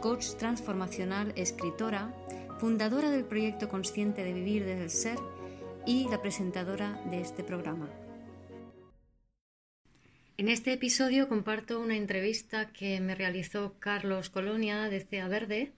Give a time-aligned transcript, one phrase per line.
[0.00, 2.12] coach transformacional, escritora,
[2.58, 5.18] fundadora del proyecto Consciente de Vivir desde el Ser
[5.86, 7.90] y la presentadora de este programa.
[10.38, 15.72] En este episodio comparto una entrevista que me realizó Carlos Colonia de CEA Verde,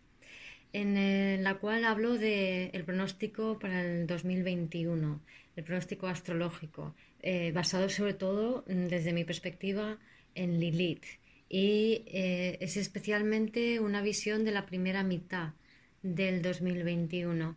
[0.73, 5.20] en la cual hablo del pronóstico para el 2021,
[5.57, 9.98] el pronóstico astrológico, eh, basado sobre todo mm, desde mi perspectiva
[10.34, 11.05] en Lilith
[11.52, 15.52] y eh, es especialmente una visión de la primera mitad
[16.02, 17.56] del 2021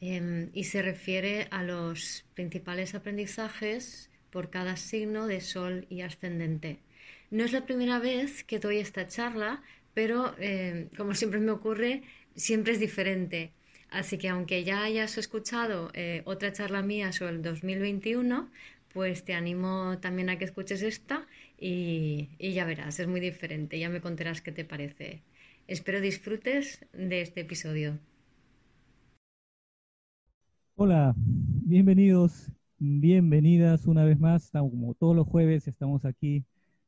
[0.00, 6.78] em, y se refiere a los principales aprendizajes por cada signo de Sol y ascendente.
[7.32, 9.60] No es la primera vez que doy esta charla,
[9.92, 12.02] pero em, como siempre me ocurre,
[12.36, 13.50] siempre es diferente.
[13.90, 18.50] Así que aunque ya hayas escuchado eh, otra charla mía sobre el 2021,
[18.92, 21.26] pues te animo también a que escuches esta
[21.62, 25.22] y, ya verás, es muy diferente, ya me contarás qué te parece.
[25.68, 28.00] Espero disfrutes de este episodio.
[30.74, 34.50] Hola, bienvenidos, bienvenidas una vez más.
[34.50, 36.44] como todos los jueves estamos aquí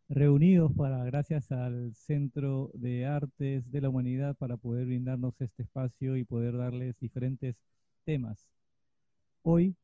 [0.08, 6.16] reunidos para, gracias al Centro de Artes de la Humanidad, para poder brindarnos este espacio
[6.16, 7.54] y poder darles diferentes
[8.04, 8.48] temas.
[9.42, 9.76] Hoy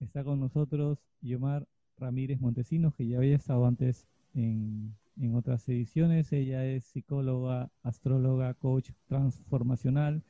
[0.00, 1.66] está con nosotros Yomar
[1.98, 6.32] Ramírez Montesinos, que ya había estado antes en, en otras ediciones.
[6.32, 10.22] Ella es psicóloga, astróloga, coach transformacional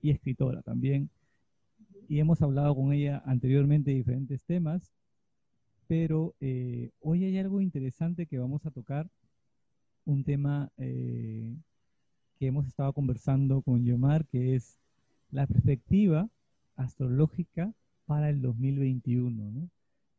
[0.00, 1.10] y escritora también.
[2.08, 4.94] Y hemos hablado con ella anteriormente de diferentes temas,
[5.86, 9.10] pero eh, hoy hay algo interesante que vamos a tocar,
[10.04, 11.54] un tema eh,
[12.38, 14.78] que hemos estado conversando con Yomar, que es
[15.30, 16.30] la perspectiva
[16.76, 17.74] astrológica
[18.06, 19.50] para el 2021.
[19.50, 19.70] ¿no?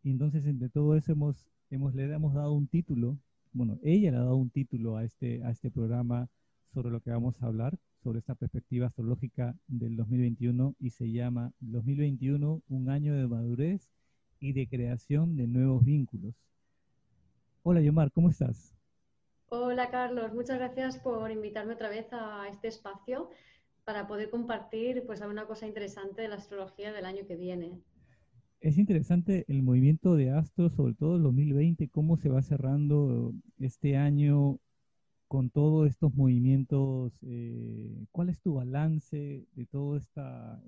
[0.03, 3.17] Y entonces entre todo eso hemos, hemos, le hemos dado un título,
[3.51, 6.29] bueno, ella le ha dado un título a este, a este programa
[6.73, 11.51] sobre lo que vamos a hablar, sobre esta perspectiva astrológica del 2021 y se llama
[11.59, 13.89] 2021, un año de madurez
[14.39, 16.35] y de creación de nuevos vínculos.
[17.63, 18.75] Hola Yomar, ¿cómo estás?
[19.49, 23.29] Hola Carlos, muchas gracias por invitarme otra vez a este espacio
[23.83, 27.81] para poder compartir pues alguna cosa interesante de la astrología del año que viene.
[28.61, 33.95] Es interesante el movimiento de Astro, sobre todo el 2020, cómo se va cerrando este
[33.95, 34.59] año
[35.29, 37.13] con todos estos movimientos.
[37.21, 40.61] Eh, ¿Cuál es tu balance de todo esta,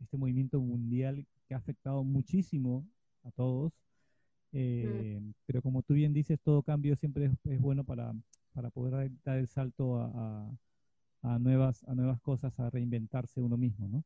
[0.00, 2.84] este movimiento mundial que ha afectado muchísimo
[3.22, 3.72] a todos?
[4.50, 8.14] Eh, pero como tú bien dices, todo cambio siempre es, bueno para,
[8.52, 10.50] para, poder dar el salto a,
[11.22, 14.02] a, nuevas, a nuevas cosas, a reinventarse uno mismo, ¿no?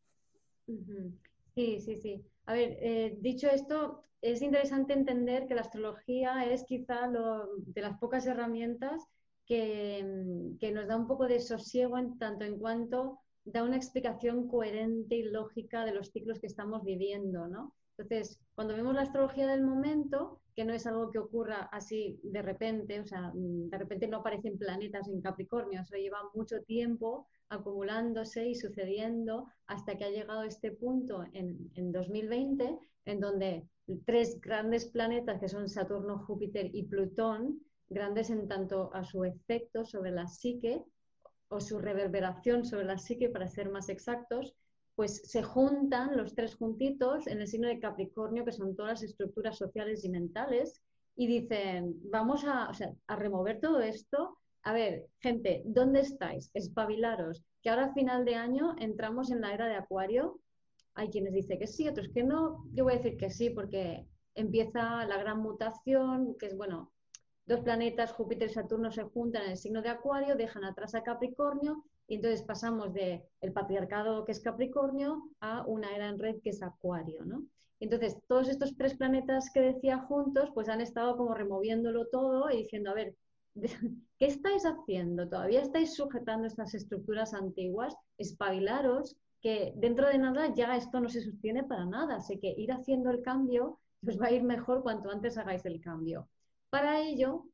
[1.55, 2.25] Sí, sí, sí.
[2.47, 7.83] A ver, eh, dicho esto, es interesante entender que la astrología es quizá lo, de
[7.83, 9.03] las pocas herramientas
[9.47, 13.77] que, mm, que, nos da un poco de sosiego en tanto en cuanto da una
[13.77, 17.75] explicación coherente y lógica de los ciclos que estamos viviendo, ¿no?
[17.99, 22.43] Entonces, cuando vemos la astrología del momento, que no es algo que ocurra así de
[22.43, 27.29] repente, o sea, mm, de repente no aparecen planetas en Capricornio, eso lleva mucho tiempo
[27.53, 33.69] acumulándose y sucediendo hasta que ha llegado este punto en, en 2020, en donde
[34.07, 39.85] tres grandes planetas que son Saturno, Júpiter y Plutón, grandes en tanto a su efecto
[39.85, 40.83] sobre la psique
[41.49, 44.55] o su reverberación sobre la psique, para ser más exactos,
[44.95, 49.03] pues se juntan los tres juntitos en el signo de Capricornio, que son todas las
[49.03, 50.83] estructuras sociales y mentales,
[51.15, 52.71] y dicen, vamos a,
[53.07, 56.51] a remover todo esto a ver, gente, ¿dónde estáis?
[56.55, 60.41] Espabilaros, que ahora a final de año entramos en la era de Acuario.
[60.95, 62.65] Hay quienes dicen que sí, otros que no.
[62.73, 66.93] Yo voy a decir que sí, porque empieza la gran mutación, que es, bueno,
[67.47, 71.03] dos planetas, Júpiter y Saturno, se juntan en el signo de Acuario, dejan atrás a
[71.03, 76.41] Capricornio, y entonces pasamos de el patriarcado, que es Capricornio, a una era en red,
[76.43, 77.45] que es Acuario, ¿no?
[77.81, 82.59] Entonces, todos estos tres planetas que decía juntos, pues han estado como removiéndolo todo y
[82.59, 83.17] diciendo, a ver,
[84.19, 85.29] ¿Qué estáis haciendo?
[85.29, 87.95] ¿Todavía estáis sujetando estas estructuras antiguas?
[88.19, 92.17] Espabilaros, que dentro de nada ya esto no se sostiene para nada.
[92.17, 95.81] Así que ir haciendo el cambio os va a ir mejor cuanto antes hagáis el
[95.81, 96.29] cambio.
[96.71, 97.45] Para ello,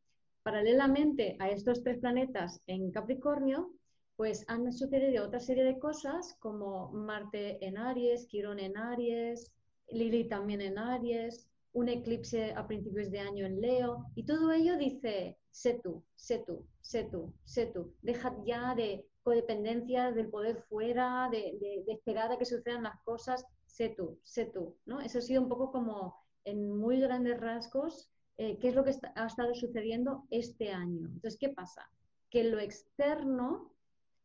[0.43, 3.71] paralelamente a estos tres planetas en Capricornio,
[4.17, 9.53] pues han sucedido otra serie de cosas como Marte en Aries, Quirón en Aries,
[9.91, 14.77] Lili también en Aries, un eclipse a principios de año en Leo, y todo ello
[14.77, 20.63] dice, sé tú, sé tú, sé tú, sé tú, deja ya de codependencia del poder
[20.69, 25.01] fuera, de, esperar a que sucedan las cosas, sé tú, sé tú, ¿no?
[25.01, 26.15] Eso ha sido un poco como
[26.45, 31.09] en muy grandes rasgos eh, qué es lo que ha estado sucediendo este año.
[31.09, 31.91] Entonces, ¿qué pasa?
[32.31, 33.73] Que lo externo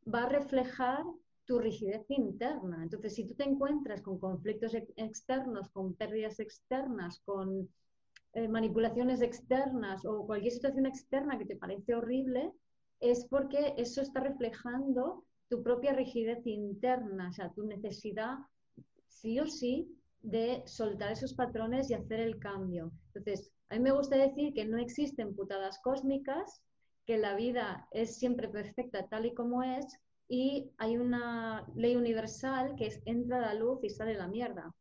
[0.06, 1.03] va a reflejar
[1.45, 2.83] tu rigidez interna.
[2.83, 7.69] Entonces, si tú te encuentras con conflictos externos, con pérdidas externas, con
[8.33, 12.51] eh, manipulaciones externas o cualquier situación externa que te parece horrible,
[13.00, 18.38] es porque eso está reflejando tu propia rigidez interna, o sea, tu necesidad,
[19.07, 19.88] sí o sí,
[20.21, 22.91] de soltar esos patrones y hacer el cambio.
[23.07, 26.62] Entonces, a mí me gusta decir que no existen putadas cósmicas,
[27.06, 29.85] que la vida es siempre perfecta tal y como es,
[30.30, 34.74] y hay una ley universal que es entra la luz y sale la mierda.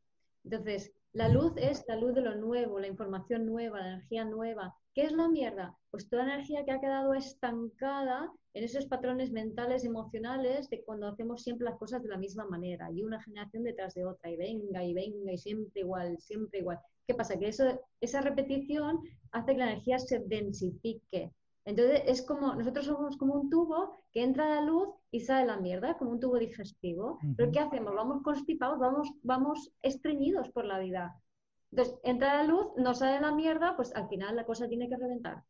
[0.44, 4.74] Entonces, la luz es la luz de lo nuevo, la información nueva, la energía nueva.
[4.94, 5.76] ¿Qué es la mierda?
[5.90, 11.42] Pues toda energía que ha quedado estancada en esos patrones mentales, emocionales, de cuando hacemos
[11.42, 14.84] siempre las cosas de la misma manera, y una generación detrás de otra, y venga,
[14.84, 16.78] y venga, y siempre igual, siempre igual.
[17.06, 17.38] ¿Qué pasa?
[17.38, 18.98] Que eso, esa repetición
[19.32, 21.32] hace que la energía se densifique,
[21.64, 25.58] entonces es como, nosotros somos como un tubo que entra la luz y sale la
[25.58, 27.18] mierda, como un tubo digestivo.
[27.36, 27.94] Pero ¿qué hacemos?
[27.94, 31.14] Vamos constipados, vamos, vamos estreñidos por la vida.
[31.70, 34.96] Entonces, entra la luz, no sale la mierda, pues al final la cosa tiene que
[34.96, 35.42] reventar.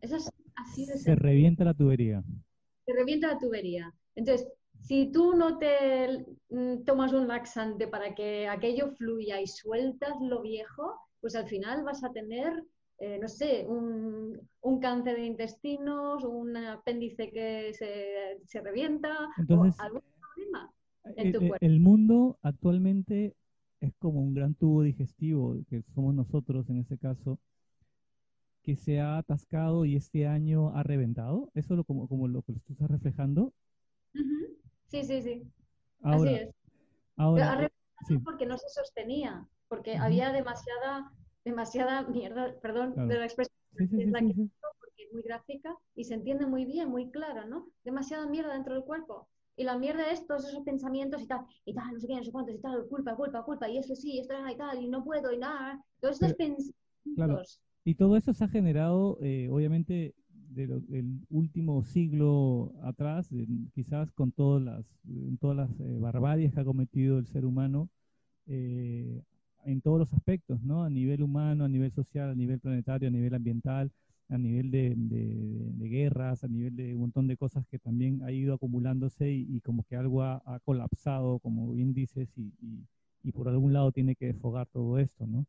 [0.00, 2.22] Eso es así de Se revienta la tubería.
[2.84, 3.92] Se revienta la tubería.
[4.14, 4.48] Entonces,
[4.80, 10.42] si tú no te mm, tomas un laxante para que aquello fluya y sueltas lo
[10.42, 12.64] viejo, pues al final vas a tener
[12.98, 20.72] eh, no sé, un, cáncer de intestinos, un apéndice que se, revienta, Entonces, algún problema
[21.16, 21.56] en tu cuerpo.
[21.60, 23.34] El mundo actualmente
[23.80, 27.38] es como un gran tubo digestivo, que somos nosotros en ese caso,
[28.62, 31.50] que se ha atascado y este año ha reventado.
[31.54, 33.52] ¿Eso es lo, como, como lo que tú estás reflejando?
[34.88, 35.42] Sí, sí, sí.
[36.02, 36.50] Así es.
[37.16, 41.12] Ahora, ha reventado porque no se sostenía, porque había demasiada
[41.44, 46.14] demasiada mierda, perdón, de la expresión, es la que porque es muy gráfica y se
[46.14, 47.68] entiende muy bien, muy clara, ¿no?
[47.84, 49.28] Demasiada mierda dentro del cuerpo.
[49.56, 52.24] Y la mierda es todos esos pensamientos y tal, y tal, no sé qué, no
[52.24, 55.04] sé cuántos, y tal, culpa, culpa, culpa, y eso sí, esto y tal, y no
[55.04, 55.80] puedo, y nada.
[56.00, 57.60] Todos esos pensamientos.
[57.84, 60.14] Y todo eso se ha generado, eh, obviamente,
[60.54, 63.28] del último siglo atrás,
[63.74, 64.86] quizás con todas las,
[65.40, 67.90] todas las eh, barbarias que ha cometido el ser humano,
[68.46, 69.22] eh,
[69.64, 70.84] en todos los aspectos, ¿no?
[70.84, 73.90] A nivel humano, a nivel social, a nivel planetario, a nivel ambiental,
[74.28, 74.94] a nivel de,
[75.88, 79.84] guerras, a nivel de un montón de cosas que también ha ido acumulándose y, como
[79.84, 82.52] que algo ha, colapsado, como bien dices, y,
[83.22, 85.46] y, por algún lado tiene que desfogar todo esto, ¿no?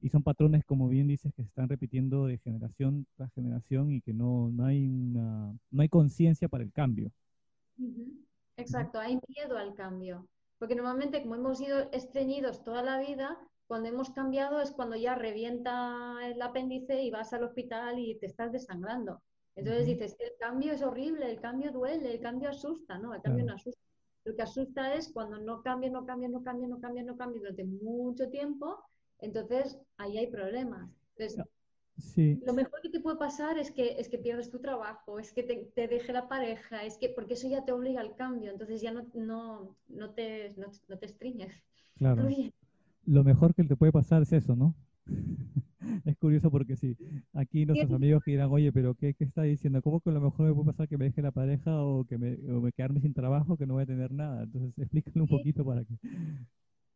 [0.00, 4.00] Y son patrones, como bien dices, que se están repitiendo de generación tras generación y
[4.00, 7.10] que no, no hay, no hay conciencia para el cambio.
[8.56, 10.26] Exacto, hay miedo al cambio.
[10.58, 15.14] Porque normalmente, como hemos sido estreñidos toda la vida, cuando hemos cambiado es cuando ya
[15.14, 19.22] revienta el apéndice y vas al hospital y te estás desangrando.
[19.54, 23.12] Entonces dices, el cambio es horrible, el cambio duele, el cambio asusta, ¿no?
[23.14, 23.82] El cambio no asusta.
[24.24, 27.40] Lo que asusta es cuando no cambia, no cambia, no cambia, no cambia, no cambia
[27.40, 28.84] durante mucho tiempo,
[29.18, 30.90] entonces ahí hay problemas.
[31.16, 31.44] Entonces,
[32.16, 35.42] lo mejor que te puede pasar es que, es que pierdes tu trabajo, es que
[35.42, 38.92] te, deje la pareja, es que porque eso ya te obliga al cambio, entonces ya
[38.92, 41.52] no, no, no, te, no, te estriñes.
[41.96, 42.28] Claro.
[43.04, 44.74] Lo mejor que te puede pasar es eso, ¿no?
[46.04, 46.96] es curioso porque sí,
[47.32, 49.82] aquí nuestros amigos que dirán, oye, pero qué, está diciendo?
[49.82, 52.34] ¿Cómo que lo mejor me puede pasar que me deje la pareja o que me,
[52.52, 54.44] o me quedarme sin trabajo, que no voy a tener nada?
[54.44, 55.94] Entonces, explícalo un poquito para que...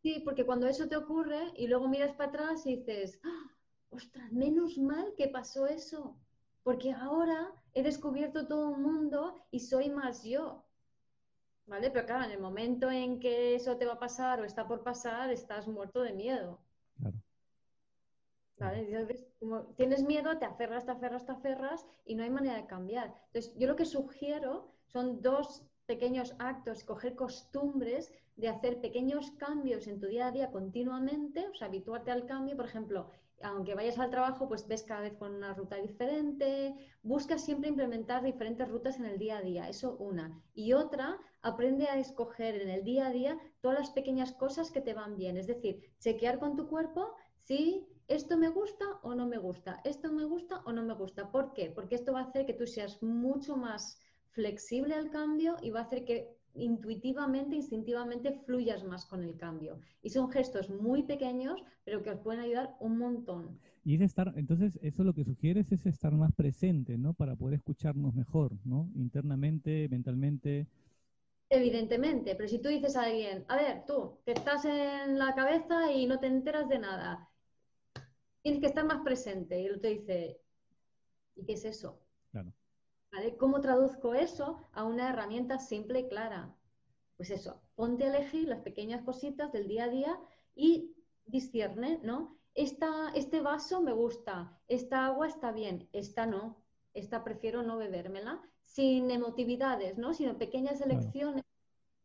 [0.02, 3.61] Sí, porque cuando eso te ocurre y luego miras para atrás y dices, ¡Ah!
[3.92, 6.16] Ostras, menos mal que pasó eso,
[6.62, 10.64] porque ahora he descubierto todo un mundo y soy más yo.
[11.66, 11.90] ¿Vale?
[11.90, 14.82] Pero claro, en el momento en que eso te va a pasar o está por
[14.82, 16.60] pasar, estás muerto de miedo.
[16.96, 17.16] Claro.
[18.58, 19.32] ¿Vale?
[19.38, 23.14] Como tienes miedo, te aferras, te aferras, te aferras y no hay manera de cambiar.
[23.26, 29.86] Entonces, yo lo que sugiero son dos pequeños actos, coger costumbres de hacer pequeños cambios
[29.86, 33.10] en tu día a día continuamente, o sea, habituarte al cambio, por ejemplo,
[33.42, 38.22] aunque vayas al trabajo, pues ves cada vez con una ruta diferente, buscas siempre implementar
[38.22, 40.42] diferentes rutas en el día a día, eso una.
[40.54, 44.80] Y otra, aprende a escoger en el día a día todas las pequeñas cosas que
[44.80, 49.26] te van bien, es decir, chequear con tu cuerpo si esto me gusta o no
[49.26, 51.30] me gusta, esto me gusta o no me gusta.
[51.30, 51.70] ¿Por qué?
[51.70, 53.98] Porque esto va a hacer que tú seas mucho más
[54.30, 59.80] flexible al cambio y va a hacer que intuitivamente, instintivamente fluyas más con el cambio.
[60.02, 63.58] Y son gestos muy pequeños, pero que os pueden ayudar un montón.
[63.84, 67.14] Y es estar, entonces, eso lo que sugieres es estar más presente, ¿no?
[67.14, 68.88] Para poder escucharnos mejor, ¿no?
[68.94, 70.68] Internamente, mentalmente.
[71.48, 75.92] Evidentemente, pero si tú dices a alguien, a ver, tú, que estás en la cabeza
[75.92, 77.28] y no te enteras de nada,
[78.42, 79.60] tienes que estar más presente.
[79.60, 80.40] Y él te dice,
[81.34, 82.00] ¿y qué es eso?
[82.30, 82.52] Claro.
[83.38, 86.54] ¿Cómo traduzco eso a una herramienta simple y clara?
[87.16, 90.20] Pues eso, ponte a elegir las pequeñas cositas del día a día
[90.54, 92.38] y discierne, ¿no?
[92.54, 96.62] Esta, este vaso me gusta, esta agua está bien, esta no,
[96.94, 100.14] esta prefiero no bebérmela, sin emotividades, ¿no?
[100.14, 101.44] Sino pequeñas elecciones.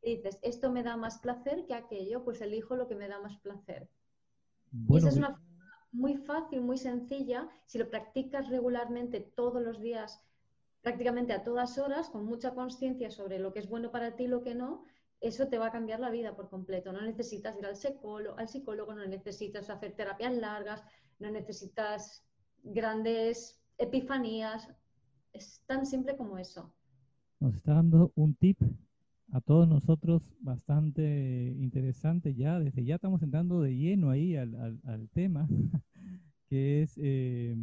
[0.02, 3.38] dices, esto me da más placer que aquello, pues elijo lo que me da más
[3.38, 3.90] placer.
[4.90, 7.50] y esa es una forma muy fácil, muy sencilla.
[7.66, 10.22] Si lo practicas regularmente todos los días
[10.88, 14.28] prácticamente a todas horas, con mucha conciencia sobre lo que es bueno para ti y
[14.28, 14.86] lo que no,
[15.20, 16.94] eso te va a cambiar la vida por completo.
[16.94, 20.82] No necesitas ir al psicólogo, no necesitas hacer terapias largas,
[21.20, 22.26] no necesitas
[22.64, 24.70] grandes epifanías.
[25.34, 26.74] Es tan simple como eso.
[27.42, 28.58] Nos está dando un tip
[29.34, 32.62] a todos nosotros bastante interesante ya.
[32.62, 35.50] Desde ya estamos entrando de lleno ahí al, al, tema,
[36.48, 37.58] que es eh,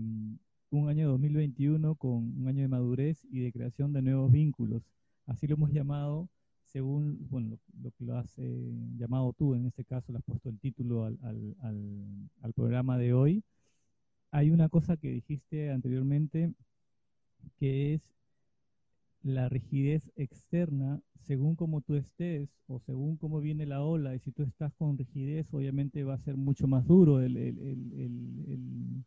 [0.77, 4.83] un año 2021 con un año de madurez y de creación de nuevos vínculos.
[5.27, 6.29] Así lo hemos llamado
[6.75, 10.49] según bueno, lo, que lo has eh, llamado tú, en este caso le has puesto
[10.49, 11.55] el título al, al,
[12.43, 13.45] al, programa de hoy.
[14.33, 16.53] Hay una cosa que dijiste anteriormente
[17.59, 18.03] que es
[19.23, 24.33] la rigidez externa, según como tú estés o según cómo viene la ola, y si
[24.33, 29.05] tú estás con rigidez, obviamente va a ser mucho más duro el, el, el,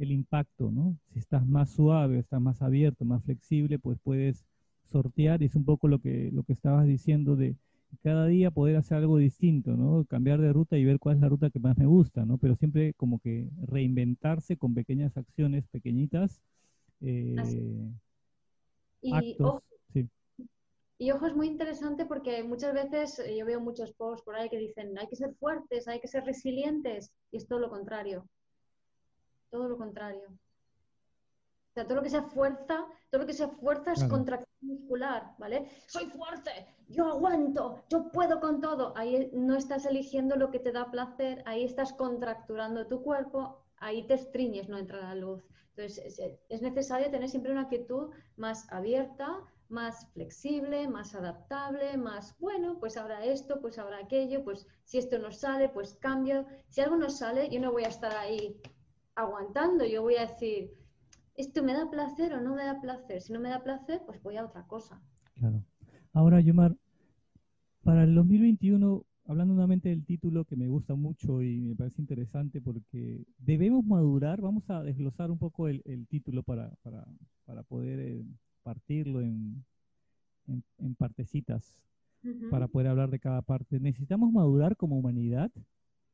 [0.00, 0.96] el impacto, ¿no?
[1.12, 4.44] Si estás más suave, estás más abierto, más flexible, pues puedes
[4.84, 7.56] sortear, y es un poco lo que, lo que estabas diciendo de
[8.02, 10.04] cada día poder hacer algo distinto, ¿no?
[10.04, 12.38] Cambiar de ruta y ver cuál es la ruta que más me gusta, ¿no?
[12.38, 16.40] Pero siempre como que reinventarse con pequeñas acciones pequeñitas.
[17.00, 17.36] Eh,
[19.02, 19.62] y, ojo,
[20.98, 24.48] y ojo, es muy interesante porque muchas veces eh, yo veo muchos posts por ahí
[24.48, 28.26] que dicen hay que ser fuertes, hay que ser resilientes, y es todo lo contrario
[29.50, 30.28] todo lo contrario.
[31.70, 35.34] O sea, todo lo que sea fuerza, todo lo que sea fuerza es contracción muscular,
[35.38, 35.68] ¿vale?
[35.86, 36.50] Soy fuerte,
[36.88, 38.92] yo aguanto, yo puedo con todo.
[38.96, 44.04] Ahí no estás eligiendo lo que te da placer, ahí estás contracturando tu cuerpo, ahí
[44.06, 45.44] te estriñes, no entra la luz.
[45.76, 49.38] Entonces, es, necesario tener siempre una actitud más abierta,
[49.68, 55.18] más flexible, más adaptable, más, bueno, pues ahora esto, pues ahora aquello, pues si esto
[55.20, 56.44] no sale, pues cambio.
[56.68, 58.60] Si algo no sale, yo no voy a estar ahí
[59.14, 59.84] aguantando.
[59.86, 60.72] Yo voy a decir,
[61.34, 63.22] ¿esto me da placer o no me da placer?
[63.22, 65.00] Si no me da placer, pues voy a otra cosa.
[65.34, 65.64] Claro.
[66.12, 66.76] Ahora, Yomar,
[67.82, 72.60] para el 2021, hablando nuevamente del título que me gusta mucho y me parece interesante
[72.60, 78.24] porque debemos madurar, vamos a desglosar un poco el, título para, para, poder eh,
[78.62, 79.64] partirlo en,
[80.48, 81.78] en, partecitas,
[82.50, 83.78] para poder hablar de cada parte.
[83.78, 85.50] ¿Necesitamos madurar como humanidad?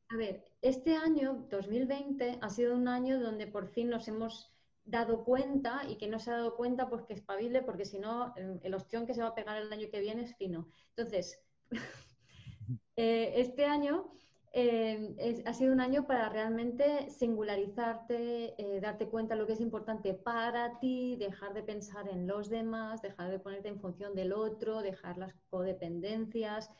[0.09, 4.53] A ver, este año, 2020, ha sido un año donde por fin nos hemos
[4.85, 8.33] dado cuenta y que no se ha dado cuenta pues que espabile porque si no
[8.63, 10.69] el ostión que se va a pegar el año que viene es fino.
[10.95, 11.43] Entonces,
[12.95, 14.09] eh, este año
[14.53, 19.61] eh, ha sido un año para realmente singularizarte, eh, darte cuenta de lo que es
[19.61, 24.31] importante para ti, dejar de pensar en los demás, dejar de ponerte en función del
[24.31, 26.71] otro, dejar las codependencias,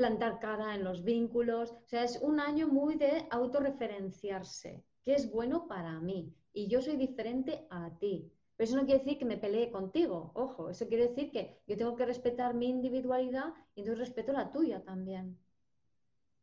[0.00, 1.72] plantar cara en los vínculos.
[1.72, 6.80] O sea, es un año muy de autorreferenciarse, que es bueno para mí y yo
[6.80, 8.32] soy diferente a ti.
[8.56, 11.76] Pero eso no quiere decir que me pelee contigo, ojo, eso quiere decir que yo
[11.76, 15.36] tengo que respetar mi individualidad y entonces respeto la tuya también.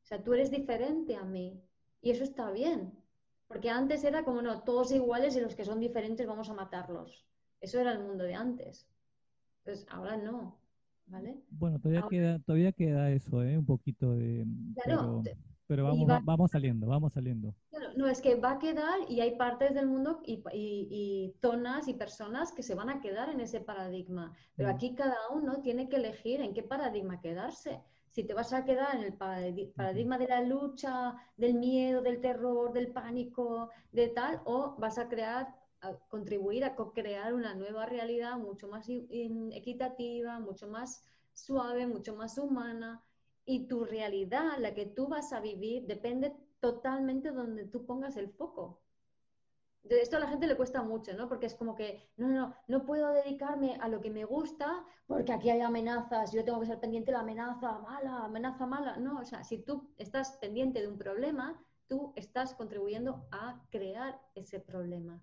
[0.03, 1.59] O sea, tú eres diferente a mí
[1.99, 2.93] y eso está bien,
[3.47, 7.25] porque antes era como, no, todos iguales y los que son diferentes vamos a matarlos.
[7.59, 8.87] Eso era el mundo de antes.
[9.65, 10.59] Entonces, ahora no.
[11.51, 13.57] Bueno, todavía queda, todavía queda eso, ¿eh?
[13.57, 14.45] Un poquito de...
[15.67, 17.53] pero, vamos, vamos saliendo, vamos saliendo.
[17.95, 21.93] no, es que va a quedar y hay partes del mundo y, y, zonas y
[21.93, 24.33] personas que se van a quedar en ese paradigma.
[24.55, 24.75] Pero mm.
[24.75, 27.81] aquí cada uno tiene que elegir en qué paradigma quedarse.
[28.09, 32.73] Si te vas a quedar en el paradigma de la lucha, del miedo, del terror,
[32.73, 35.53] del pánico, de tal, o vas a crear
[36.09, 41.03] contribuir a crear una nueva realidad mucho más equitativa, mucho más
[41.33, 43.03] suave, mucho más humana.
[43.45, 48.17] Y tu realidad, la que tú vas a vivir, depende totalmente de donde tú pongas
[48.17, 48.81] el foco.
[49.83, 51.29] esto a la gente le cuesta mucho, ¿no?
[51.29, 55.31] Porque es como que, no, no, no puedo dedicarme a lo que me gusta porque
[55.31, 58.97] aquí hay amenazas, yo tengo que ser pendiente de la amenaza mala, amenaza mala.
[58.97, 64.19] No, o sea, si tú estás pendiente de un problema, tú estás contribuyendo a crear
[64.35, 65.21] ese problema.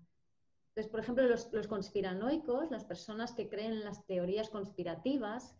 [0.75, 5.55] Entonces, por ejemplo, los, los conspiranoicos, las personas que creen en las teorías conspirativas,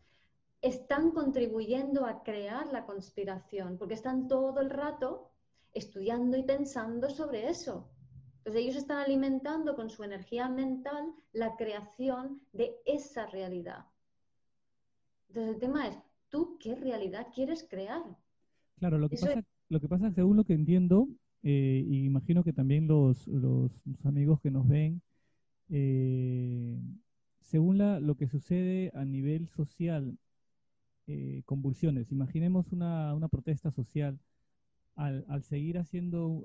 [0.62, 5.32] están contribuyendo a crear la conspiración, porque están todo el rato
[5.74, 7.90] estudiando y pensando sobre eso.
[8.40, 13.86] Entonces ellos están alimentando con su energía mental la creación de esa realidad.
[15.30, 18.04] Entonces el tema es, ¿tú qué realidad quieres crear?
[18.80, 21.08] Claro, lo que, pasa, lo que pasa, según lo que entiendo,
[21.48, 23.72] eh, y imagino que también los, los,
[24.04, 25.00] amigos que nos ven,
[25.70, 26.78] eh,
[27.42, 30.18] según la, lo que sucede a nivel social,
[31.08, 34.20] eh, convulsiones, imaginemos una, una protesta social,
[34.96, 36.44] al, al seguir haciendo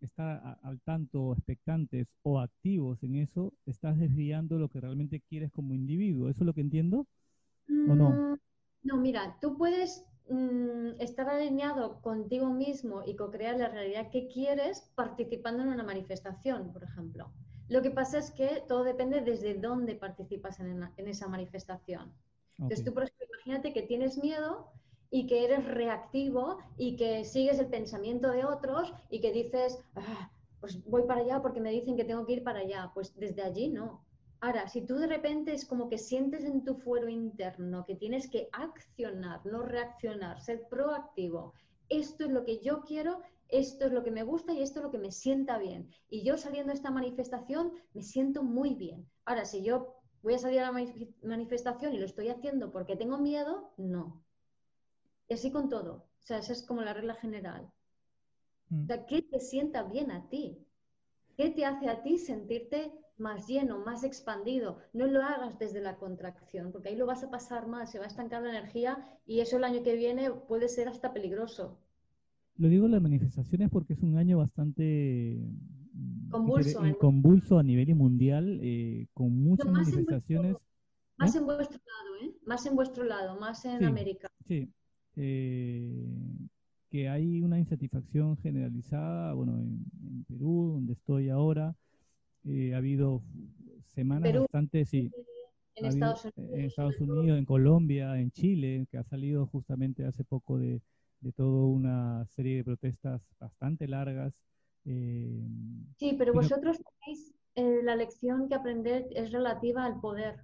[0.00, 5.74] estar al tanto, expectantes o activos en eso, estás desviando lo que realmente quieres como
[5.74, 6.28] individuo.
[6.28, 7.06] ¿Eso es lo que entiendo?
[7.88, 8.10] ¿O no?
[8.12, 8.36] Mm,
[8.82, 14.90] no, mira, tú puedes mm, estar alineado contigo mismo y co-crear la realidad que quieres
[14.94, 17.32] participando en una manifestación, por ejemplo.
[17.68, 22.12] Lo que pasa es que todo depende desde dónde participas en, esa manifestación.
[22.58, 24.70] Entonces tú, por ejemplo, imagínate que tienes miedo
[25.10, 30.30] y que eres reactivo y que sigues el pensamiento de otros y que dices, ah,
[30.60, 32.90] pues voy para allá porque me dicen que tengo que ir para allá.
[32.94, 34.04] Pues desde allí no.
[34.40, 38.28] Ahora, si tú de repente es como que sientes en tu fuero interno que tienes
[38.28, 41.54] que accionar, no reaccionar, ser proactivo,
[41.88, 43.20] esto es lo que yo quiero,
[43.58, 45.88] esto es lo que me gusta y esto es lo que me sienta bien.
[46.08, 49.08] Y yo saliendo a esta manifestación me siento muy bien.
[49.24, 50.86] Ahora, si yo voy a salir a la
[51.22, 54.24] manifestación y lo estoy haciendo porque tengo miedo, no.
[55.28, 55.94] Y así con todo.
[55.94, 57.70] O sea, esa es como la regla general.
[58.70, 58.84] Mm.
[58.84, 60.66] O sea, ¿qué te sienta bien a ti?
[61.36, 64.78] ¿Qué te hace a ti sentirte más lleno, más expandido?
[64.92, 68.04] No lo hagas desde la contracción, porque ahí lo vas a pasar mal, se va
[68.04, 71.78] a estancar la energía y eso el año que viene puede ser hasta peligroso.
[72.56, 75.40] Lo digo las manifestaciones porque es un año bastante
[75.92, 76.96] mm, convulso, ¿eh?
[76.98, 80.56] convulso a nivel mundial, eh, con muchas manifestaciones.
[81.16, 81.38] más ¿Eh?
[81.38, 82.34] en vuestro lado, ¿eh?
[82.46, 84.28] Más en vuestro lado, más en América.
[84.46, 84.70] Sí,
[85.16, 86.06] eh,
[86.90, 91.74] que hay una insatisfacción generalizada, bueno, en, Perú, donde estoy ahora,
[92.46, 93.22] ha habido
[93.94, 95.10] semanas bastante, sí,
[95.74, 96.54] en, Estados Unidos.
[96.54, 100.80] en Estados Unidos, en Colombia, en Chile, que ha salido justamente hace poco de,
[101.24, 104.34] de toda una serie de protestas bastante largas.
[104.84, 105.42] Eh,
[105.96, 110.38] sí, pero, vosotros tenéis eh, la lección que aprender es relativa al poder.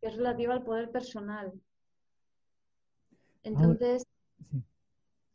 [0.00, 1.52] Es relativa al poder personal.
[3.44, 4.04] Entonces,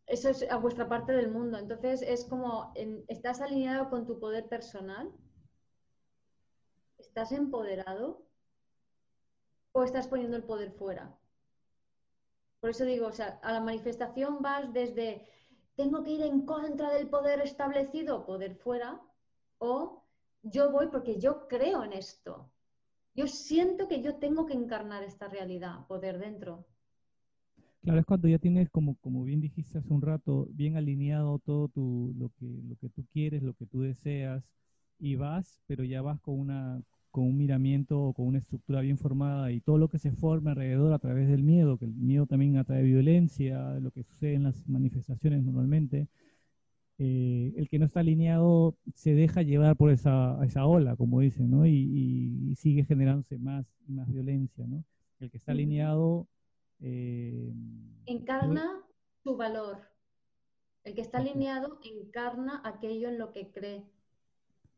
[0.07, 1.57] eso es a vuestra parte del mundo.
[1.57, 2.73] Entonces, es como,
[3.07, 5.11] ¿estás alineado con tu poder personal?
[6.97, 8.25] ¿Estás empoderado?
[9.71, 11.17] ¿O estás poniendo el poder fuera?
[12.65, 15.28] Por eso digo, o sea, a la manifestación vas desde,
[15.75, 18.99] tengo que ir en contra del poder establecido, poder fuera,
[19.60, 20.04] o
[20.41, 22.49] yo voy porque yo creo en esto.
[23.13, 26.65] Yo siento que yo tengo que encarnar esta realidad, poder dentro.
[27.84, 31.67] Claro, es cuando ya tienes, como, como bien dijiste hace un rato, bien alineado todo
[31.67, 34.43] tu, lo, que, lo que tú quieres, lo que tú deseas,
[34.97, 36.82] y vas, pero ya vas con, una,
[37.15, 40.51] con un miramiento o con una estructura bien formada y todo lo que se forma
[40.51, 44.43] alrededor a través del miedo, que el miedo también atrae violencia, lo que sucede en
[44.43, 46.10] las manifestaciones normalmente.
[46.97, 51.51] Eh, el que no está alineado se deja llevar por esa, esa ola, como dicen,
[51.51, 51.65] ¿no?
[51.65, 54.84] Y, y, sigue generándose más y más violencia, ¿no?
[55.21, 56.28] El que está alineado
[56.82, 57.54] eh,
[58.08, 58.84] encarna
[59.23, 59.78] su valor.
[60.84, 63.86] El que está alineado encarna aquello en lo que cree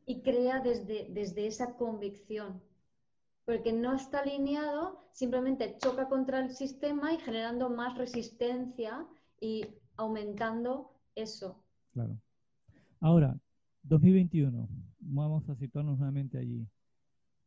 [0.07, 2.63] y crea desde, desde esa convicción.
[3.45, 9.05] Porque no está alineado, simplemente choca contra el sistema y generando más resistencia
[9.39, 9.65] y
[9.97, 11.61] aumentando eso.
[11.91, 12.17] Claro.
[13.01, 13.37] Ahora,
[13.83, 14.67] 2021,
[14.99, 16.65] vamos a situarnos nuevamente allí.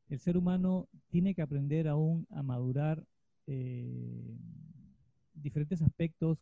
[0.09, 3.03] El ser humano tiene que aprender aún a madurar
[3.47, 4.37] eh,
[5.33, 6.39] diferentes aspectos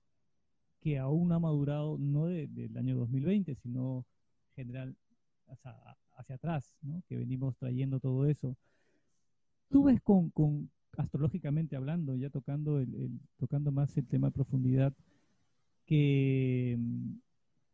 [0.81, 4.05] que aún no ha madurado, no del año 2020, sino
[4.55, 4.97] general
[6.19, 6.77] hacia, atrás,
[7.09, 8.57] que venimos trayendo todo eso.
[9.71, 14.93] Tú ves con, astrológicamente hablando, ya tocando, el, tocando más el tema de profundidad,
[15.87, 16.79] que,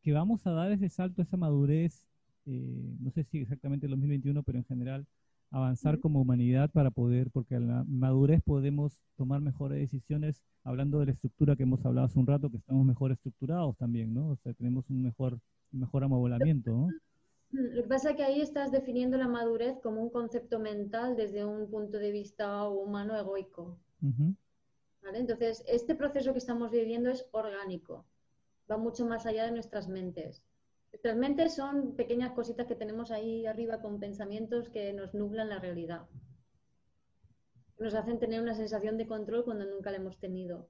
[0.02, 2.06] que vamos a dar ese salto, esa madurez,
[2.46, 5.06] eh, no sé si exactamente el 2021, pero en general,
[5.50, 11.06] avanzar como humanidad para poder, porque en la madurez podemos tomar mejores decisiones, hablando de
[11.06, 14.30] la estructura que hemos hablado hace un rato, que estamos mejor estructurados también, ¿no?
[14.30, 15.38] O sea, tenemos un mejor,
[15.70, 16.88] mejor amoblamiento, ¿no?
[17.54, 21.44] Lo que pasa es que ahí estás definiendo la madurez como un concepto mental desde
[21.44, 23.78] un punto de vista humano egoico.
[25.02, 25.18] ¿Vale?
[25.20, 28.06] Entonces, este proceso que estamos viviendo es orgánico,
[28.68, 30.42] va mucho más allá de nuestras mentes.
[30.90, 35.60] Nuestras mentes son pequeñas cositas que tenemos ahí arriba con pensamientos que nos nublan la
[35.60, 36.06] realidad.
[37.78, 40.68] Nos hacen tener una sensación de control cuando nunca la hemos tenido.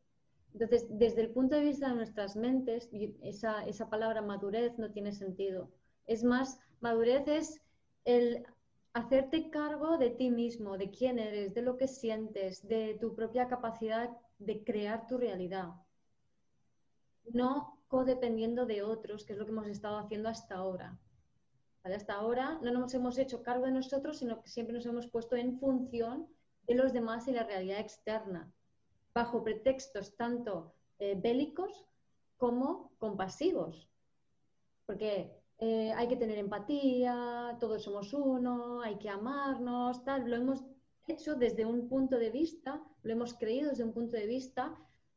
[0.53, 2.91] Entonces, desde el punto de vista de nuestras mentes,
[3.23, 5.71] esa, esa palabra madurez no tiene sentido.
[6.07, 7.63] Es más, madurez es
[8.05, 8.47] el
[8.93, 13.49] hacerte cargo de ti mismo, de quién eres, de lo que sientes, de tu propia
[13.49, 15.71] capacidad de crear tu realidad.
[17.33, 20.99] No codependiendo de otros, que es lo que hemos estado haciendo hasta ahora.
[21.85, 25.37] Hasta ahora no nos hemos hecho cargo de nosotros, sino que siempre nos hemos puesto
[25.37, 26.29] en función
[26.67, 28.53] de los demás y la realidad externa,
[29.15, 31.87] bajo pretextos tanto eh, bélicos
[32.37, 33.89] como compasivos.
[34.87, 40.29] Porque eh, hay que tener empatía, todos somos uno, hay que amarnos, tal.
[40.29, 40.63] Lo hemos
[41.09, 44.75] hecho desde un punto de vista, lo hemos creído desde un punto de vista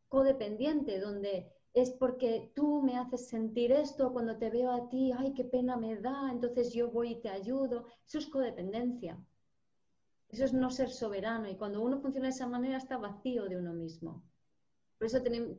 [0.08, 5.34] codependiente, donde es porque tú me haces sentir esto, cuando te veo a ti, ay,
[5.34, 7.86] qué pena me da, entonces yo voy y te ayudo.
[8.06, 9.20] Eso es codependencia.
[10.30, 11.50] Eso es no ser soberano.
[11.50, 14.24] Y cuando uno funciona de esa manera, está vacío de uno mismo.
[14.98, 15.06] Por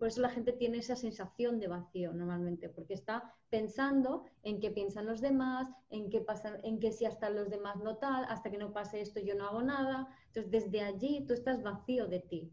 [0.08, 5.06] eso, la gente tiene esa sensación de vacío normalmente, porque está pensando en qué piensan
[5.06, 8.58] los demás, en qué, pasa, en qué si hasta los demás no tal, hasta que
[8.58, 10.08] no pase esto yo no hago nada.
[10.26, 12.50] Entonces, desde allí tú estás vacío de ti.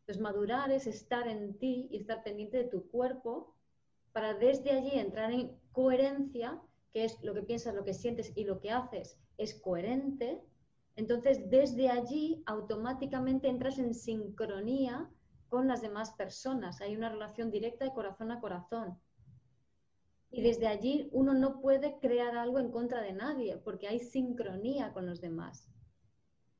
[0.00, 3.54] Entonces, madurar es estar en ti y estar pendiente de tu cuerpo
[4.12, 6.58] para desde allí entrar en coherencia,
[6.94, 10.42] que es lo que piensas, lo que sientes y lo que haces es coherente.
[10.94, 15.10] Entonces, desde allí automáticamente entras en sincronía
[15.48, 16.80] con las demás personas.
[16.80, 18.98] Hay una relación directa de corazón a corazón.
[20.30, 24.92] Y desde allí uno no puede crear algo en contra de nadie, porque hay sincronía
[24.92, 25.68] con los demás.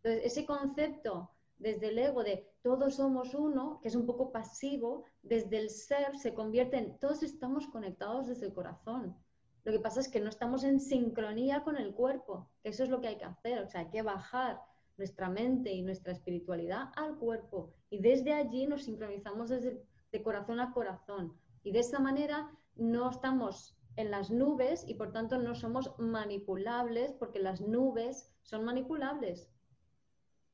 [0.02, 5.04] Entonces, ese concepto desde el ego de todos somos uno, que es un poco pasivo,
[5.22, 9.16] desde el ser se convierte en todos estamos conectados desde el corazón.
[9.64, 13.00] Lo que pasa es que no estamos en sincronía con el cuerpo, eso es lo
[13.00, 14.60] que hay que hacer, o sea, hay que bajar
[14.96, 17.72] nuestra mente y nuestra espiritualidad al cuerpo.
[17.90, 19.82] Y desde allí nos sincronizamos desde
[20.12, 21.36] de corazón a corazón.
[21.62, 27.12] Y de esa manera no estamos en las nubes y por tanto no somos manipulables
[27.12, 29.50] porque las nubes son manipulables.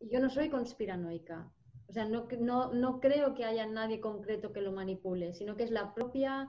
[0.01, 1.53] Yo no soy conspiranoica.
[1.89, 2.27] O sea, no,
[2.73, 6.49] no, creo que haya nadie concreto que lo manipule, sino que es la propia,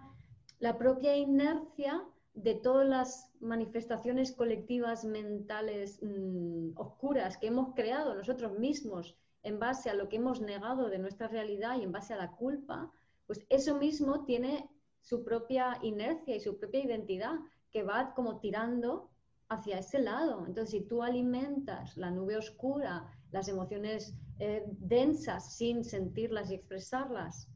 [0.59, 2.01] la propia inercia
[2.33, 9.89] de todas las manifestaciones colectivas mentales mm, oscuras que hemos creado nosotros mismos en base
[9.89, 12.91] a lo que hemos negado de nuestra realidad y en base a la culpa,
[13.27, 14.69] pues eso mismo tiene
[15.01, 17.35] su propia inercia y su propia identidad
[17.71, 19.09] que va como tirando
[19.49, 20.45] hacia ese lado.
[20.47, 27.49] Entonces, si tú alimentas la nube oscura las emociones eh, densas sin sentirlas y expresarlas.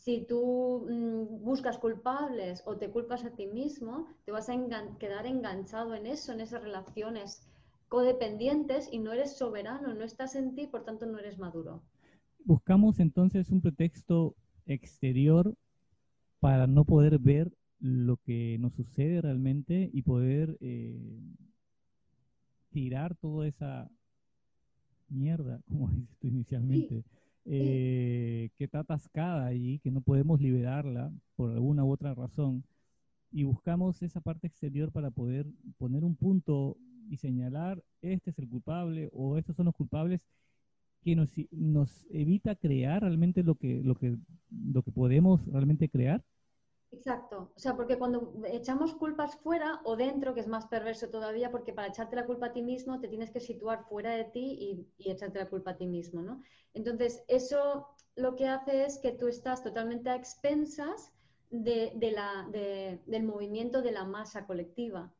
[0.00, 4.54] Si tú mm, buscas culpables o te culpas a ti mismo, te vas a
[4.98, 7.46] quedar enganchado en eso, en esas relaciones
[7.88, 11.82] codependientes y no eres soberano, no estás en ti, por tanto no eres maduro.
[12.46, 14.34] Buscamos entonces un pretexto
[14.64, 15.54] exterior
[16.38, 21.20] para no poder ver lo que nos sucede realmente y poder eh,
[22.70, 23.90] tirar toda esa
[25.10, 27.04] mierda, como dices tú inicialmente,
[27.44, 32.64] eh, que está atascada allí, que no podemos liberarla por alguna u otra razón,
[33.32, 35.46] y buscamos esa parte exterior para poder
[35.78, 36.76] poner un punto
[37.08, 40.26] y señalar, este es el culpable o estos son los culpables,
[41.02, 44.16] que nos, nos evita crear realmente lo que, lo, que,
[44.50, 46.22] lo que podemos realmente crear.
[46.92, 51.50] Exacto, o sea, porque cuando echamos culpas fuera o dentro, que es más perverso todavía,
[51.50, 54.86] porque para echarte la culpa a ti mismo te tienes que situar fuera de ti
[54.98, 56.42] y, echarte la culpa a ti mismo, ¿no?
[56.74, 61.12] Entonces, eso lo que hace es que tú estás totalmente a expensas
[61.50, 62.48] de, la,
[63.06, 65.12] del movimiento de la masa colectiva.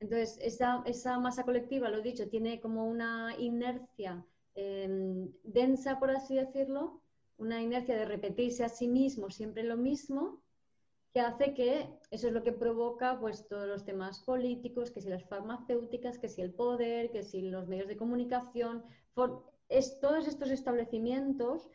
[0.00, 6.34] Entonces, esa, masa colectiva, lo he dicho, tiene como una inercia em, densa, por así
[6.34, 7.02] decirlo,
[7.38, 10.42] una inercia de repetirse a sí mismo siempre lo mismo,
[11.16, 15.08] que hace que eso es lo que provoca pues todos los temas políticos, que si
[15.08, 18.84] las farmacéuticas, que si el poder, que si los medios de comunicación,
[19.70, 21.70] es, todos estos establecimientos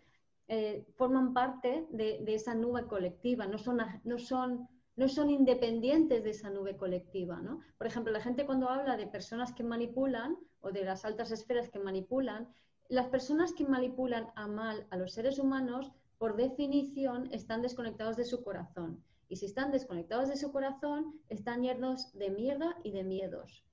[0.47, 6.29] eh, forman parte de, esa nube colectiva, no son, no, son, no son independientes de
[6.29, 7.41] esa nube colectiva.
[7.41, 7.61] ¿no?
[7.79, 11.67] Por ejemplo, la gente cuando habla de personas que manipulan, o de las altas esferas
[11.71, 12.47] que manipulan,
[12.89, 18.25] las personas que manipulan a mal a los seres humanos, por definición, están desconectados de
[18.25, 19.03] su corazón.
[19.31, 23.63] Y si están desconectados de su corazón, están llenos de mierda y de miedos.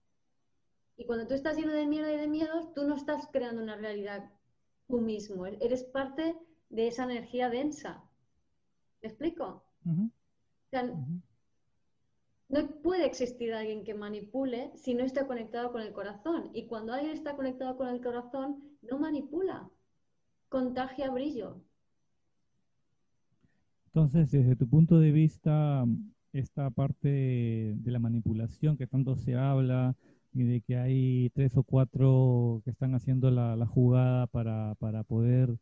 [0.96, 3.74] Y cuando tú estás lleno de mierda y de miedos, tú no estás creando una
[3.74, 4.30] realidad
[4.86, 6.38] tú mismo, eres parte
[6.70, 8.04] de esa energía densa.
[9.02, 9.64] ¿Me explico?
[12.48, 16.50] no puede existir alguien que manipule si no está conectado con el corazón.
[16.54, 19.68] Y cuando alguien está conectado con el corazón, no manipula,
[20.48, 21.60] contagia brillo.
[23.88, 25.84] Entonces, desde tu punto de vista,
[26.32, 29.96] esta parte de la manipulación que tanto se habla
[30.32, 35.56] y de que hay tres o cuatro que están haciendo la, jugada para, poder,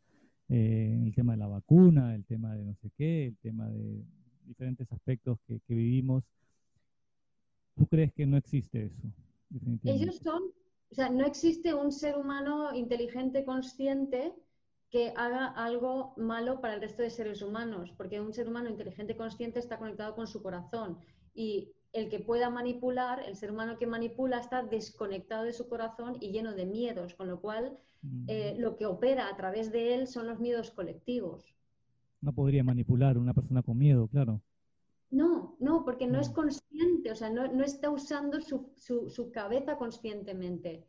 [0.49, 4.03] eh, el tema de la vacuna, el tema de no sé qué, el tema de
[4.45, 6.23] diferentes aspectos que, que vivimos,
[7.77, 9.07] ¿Tú crees que no existe eso?
[9.83, 10.43] Ellos son,
[10.89, 14.33] o sea, no existe un ser humano inteligente, consciente,
[14.89, 19.17] que haga algo malo para el resto de seres humanos, porque un ser humano inteligente,
[19.17, 20.99] consciente está conectado con su corazón
[21.33, 26.17] y el que pueda manipular, el ser humano que manipula está desconectado de su corazón
[26.19, 27.77] y lleno de miedos, con lo cual
[28.27, 31.55] eh, lo que opera a través de él son los miedos colectivos.
[32.21, 34.41] No podría manipular una persona con miedo, claro.
[35.09, 40.85] No, no, porque no es consciente, o sea, no, está usando su, cabeza conscientemente.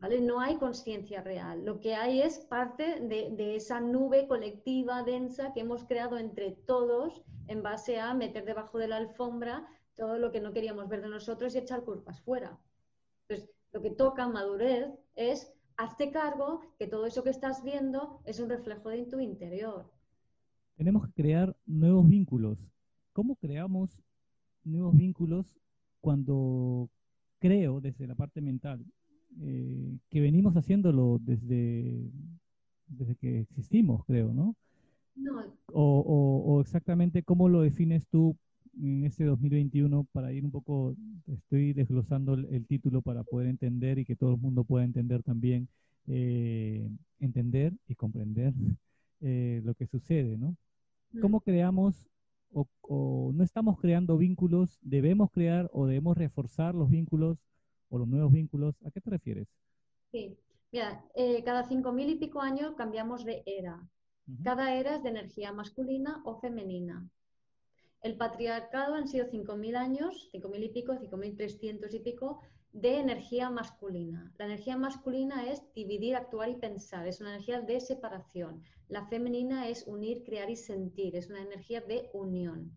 [0.00, 1.64] No hay conciencia real.
[1.64, 7.22] Lo que hay es parte de, esa nube colectiva densa que hemos creado entre todos
[7.48, 11.08] en base a meter debajo de la alfombra todo lo que no queríamos ver de
[11.08, 12.56] nosotros y echar culpas fuera.
[13.22, 18.38] Entonces, lo que toca madurez es hazte cargo que todo eso que estás viendo es
[18.38, 19.90] un reflejo de tu interior
[20.78, 22.56] tenemos que crear nuevos vínculos.
[23.12, 24.00] ¿Cómo creamos
[24.62, 25.58] nuevos vínculos
[26.00, 26.88] cuando
[27.40, 28.86] creo desde la parte mental
[29.40, 32.10] eh, que venimos haciéndolo desde,
[32.86, 34.56] desde que existimos, creo, ¿no?
[35.14, 35.44] No.
[35.72, 38.36] O, exactamente cómo lo defines tú
[38.80, 40.94] en este 2021 para ir un poco,
[41.26, 45.68] estoy desglosando el, título para poder entender y que todo el mundo pueda entender también,
[46.06, 48.54] eh, entender y comprender
[49.20, 50.56] eh, lo que sucede, ¿no?
[51.12, 51.20] Mm.
[51.20, 52.08] ¿Cómo creamos
[52.52, 54.78] o, no estamos creando vínculos?
[54.82, 57.38] ¿Debemos crear o debemos reforzar los vínculos
[57.90, 58.74] o los nuevos vínculos?
[58.84, 59.48] ¿A qué te refieres?
[60.10, 60.38] Sí,
[60.72, 63.88] mira, eh, cada cinco mil y pico años cambiamos de era.
[64.44, 67.08] Cada era es de energía masculina o femenina.
[68.02, 72.00] El patriarcado han sido cinco mil años, cinco mil y pico, cinco mil trescientos y
[72.00, 72.40] pico,
[72.72, 74.32] de energía masculina.
[74.38, 78.62] La energía masculina es dividir, actuar y pensar, es una energía de separación.
[78.88, 82.76] La femenina es unir, crear y sentir, es una energía de unión.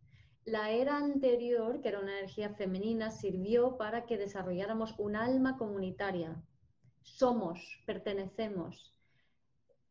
[0.52, 6.44] La era anterior, que era una energía femenina, sirvió para que desarrolláramos un alma comunitaria.
[7.04, 8.94] Somos, pertenecemos.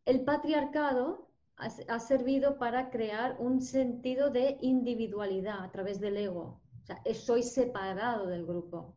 [0.05, 6.61] El patriarcado ha, servido para crear un sentido de individualidad a través del ego.
[6.83, 8.94] O sea, soy separado del grupo.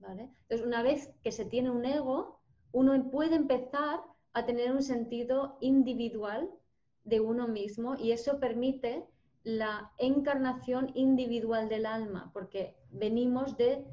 [0.00, 2.38] Entonces, una vez que se tiene un ego,
[2.70, 4.00] uno puede empezar
[4.32, 6.48] a tener un sentido individual
[7.02, 9.08] de uno mismo y eso permite
[9.44, 13.84] la encarnación individual del alma, porque venimos de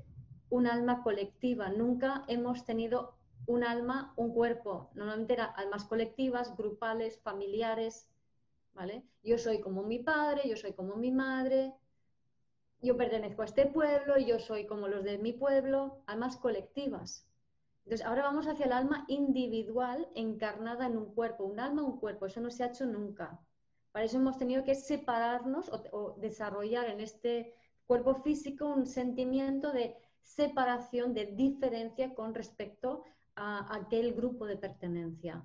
[0.50, 7.20] un alma colectiva, nunca hemos tenido un alma, un cuerpo, normalmente eran almas colectivas, grupales,
[7.20, 8.08] familiares,
[8.74, 9.04] ¿vale?
[9.24, 11.74] Yo soy como mi padre, yo soy como mi madre,
[12.82, 17.28] yo pertenezco a este pueblo, yo soy como los de mi pueblo, almas colectivas.
[17.84, 22.28] Entonces, ahora vamos hacia el alma individual encarnada en un cuerpo, un alma, un cuerpo,
[22.28, 23.40] eso no se ha hecho nunca.
[23.92, 27.56] Para eso hemos tenido que separarnos o, desarrollar en este
[27.88, 33.04] cuerpo físico un sentimiento de separación, de diferencia con respecto
[33.36, 35.44] a aquel grupo de pertenencia.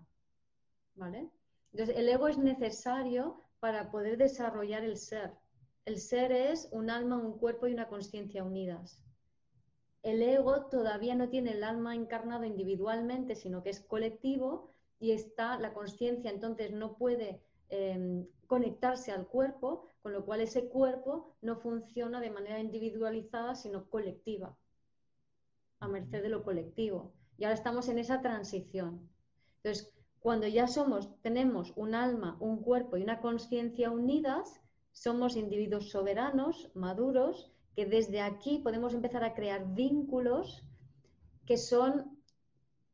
[0.95, 1.31] ¿Vale?
[1.73, 5.33] Entonces, el ego es necesario para poder desarrollar el ser.
[5.87, 9.03] El ser es un alma, un cuerpo y una conciencia unidas.
[10.03, 14.69] El ego todavía no tiene el alma encarnado individualmente, sino que es colectivo
[15.01, 20.69] y está la conciencia, entonces no puede em, conectarse al cuerpo, con lo cual ese
[20.69, 24.57] cuerpo no funciona de manera individualizada, sino colectiva,
[25.81, 27.13] a merced de lo colectivo.
[27.39, 29.09] Y ahora estamos en esa transición.
[29.63, 34.61] Entonces, cuando ya somos, tenemos un alma, un cuerpo y una conciencia unidas,
[34.93, 40.65] somos individuos soberanos, maduros, que desde aquí podemos empezar a crear vínculos
[41.45, 42.14] que son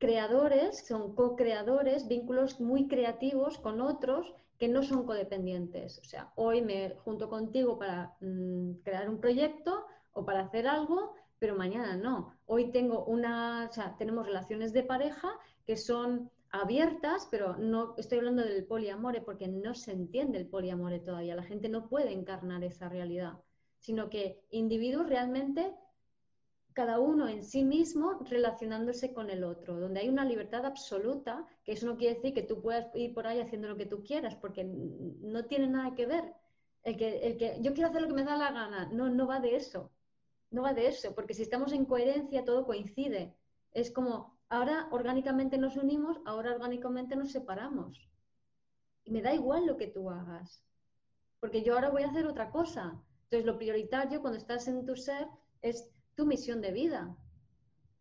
[0.00, 5.98] creadores, son co-creadores, vínculos muy creativos con otros que no son codependientes.
[5.98, 11.14] O sea, hoy me junto contigo para mm, crear un proyecto o para hacer algo,
[11.38, 12.34] pero mañana no.
[12.46, 15.28] Hoy tengo una, o sea, tenemos relaciones de pareja
[15.66, 21.00] que son abiertas, pero no estoy hablando del poliamore porque no se entiende el poliamore
[21.00, 21.36] todavía.
[21.36, 23.34] La gente no puede encarnar esa realidad,
[23.78, 25.74] sino que individuos realmente
[26.72, 31.72] cada uno en sí mismo relacionándose con el otro, donde hay una libertad absoluta, que
[31.72, 34.36] eso no quiere decir que tú puedas ir por ahí haciendo lo que tú quieras,
[34.36, 36.32] porque no tiene nada que ver.
[36.82, 39.26] El que, el que yo quiero hacer lo que me da la gana, no, no
[39.26, 39.90] va de eso.
[40.50, 43.34] No va de eso, porque si estamos en coherencia todo coincide.
[43.72, 48.08] Es como, ahora orgánicamente nos unimos, ahora orgánicamente nos separamos.
[49.04, 50.64] Y me da igual lo que tú hagas,
[51.38, 53.00] porque yo ahora voy a hacer otra cosa.
[53.24, 55.28] Entonces, lo prioritario cuando estás en tu ser
[55.62, 55.88] es
[56.20, 57.16] tu misión de vida.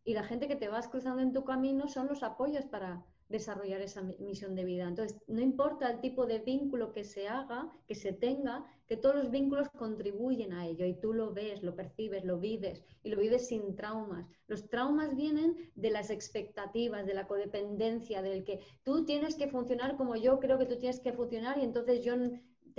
[0.04, 3.80] Y la gente que te vas cruzando en tu camino son los apoyos para desarrollar
[3.80, 4.90] esa misión de vida.
[4.90, 9.16] Entonces, no importa el tipo de vínculo que se haga, que se tenga, que todos
[9.16, 13.22] los vínculos contribuyen a ello y tú lo ves, lo percibes, lo vives y lo
[13.22, 14.28] vives sin traumas.
[14.48, 19.96] Los traumas vienen de las expectativas, de la codependencia, del que tú tienes que funcionar
[19.96, 22.16] como yo creo que tú tienes que funcionar y entonces yo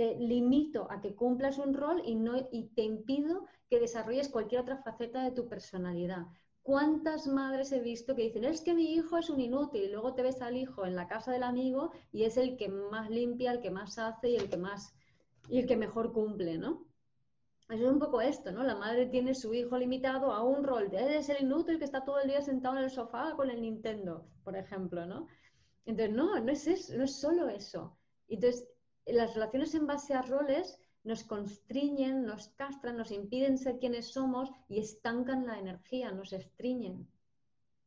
[0.01, 4.61] te limito a que cumplas un rol y, no, y te impido que desarrolles cualquier
[4.61, 6.25] otra faceta de tu personalidad.
[6.63, 9.83] ¿Cuántas madres he visto que dicen, es que mi hijo es un inútil?
[9.83, 12.67] Y luego te ves al hijo en la casa del amigo y es el que
[12.67, 14.95] más limpia, el que más hace y el que más
[15.49, 16.87] y el que mejor cumple, ¿no?
[17.69, 18.63] Eso es un poco esto, ¿no?
[18.63, 20.89] La madre tiene su hijo limitado a un rol.
[20.89, 23.61] De, es el inútil que está todo el día sentado en el sofá con el
[23.61, 25.27] Nintendo, por ejemplo, ¿no?
[25.85, 27.99] Entonces, no, no es eso, no es solo eso.
[28.27, 28.67] Entonces,
[29.05, 34.51] las relaciones en base a roles nos constriñen, nos castran, nos impiden ser quienes somos
[34.69, 37.07] y estancan la energía, nos estriñen.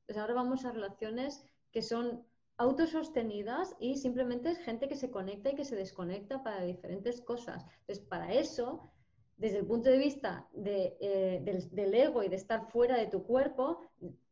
[0.07, 2.25] Pues ahora vamos a relaciones que son
[2.57, 7.65] autosostenidas y simplemente es gente que se conecta y que se desconecta para diferentes cosas.
[7.81, 8.93] Entonces, para eso,
[9.37, 11.41] desde el punto de vista eh,
[11.73, 13.81] del, ego y de estar fuera de tu cuerpo,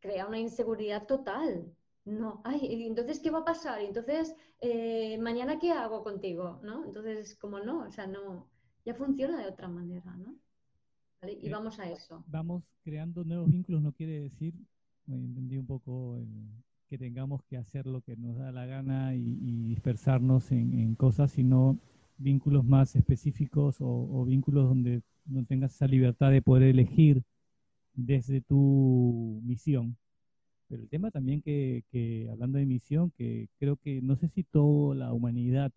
[0.00, 1.72] crea una inseguridad total.
[2.04, 3.80] No, ay, entonces, ¿qué va a pasar?
[3.80, 6.60] entonces, eh, ¿mañana qué hago contigo?
[6.64, 6.84] ¿No?
[6.84, 8.48] Entonces, como no, o sea, no,
[8.84, 10.34] ya funciona de otra manera, ¿no?
[11.28, 12.24] Y eh, vamos a eso.
[12.26, 14.54] Vamos creando nuevos vínculos, no quiere decir,
[15.06, 16.18] me entendí un poco,
[16.88, 21.78] que tengamos que hacer lo que nos da la gana y, dispersarnos en, cosas, sino
[22.18, 27.22] vínculos más específicos o, vínculos donde no tengas esa libertad de poder elegir
[27.94, 29.96] desde tu misión.
[30.72, 34.42] Pero el tema también que, que, hablando de misión, que creo que no sé si
[34.42, 35.70] toda la humanidad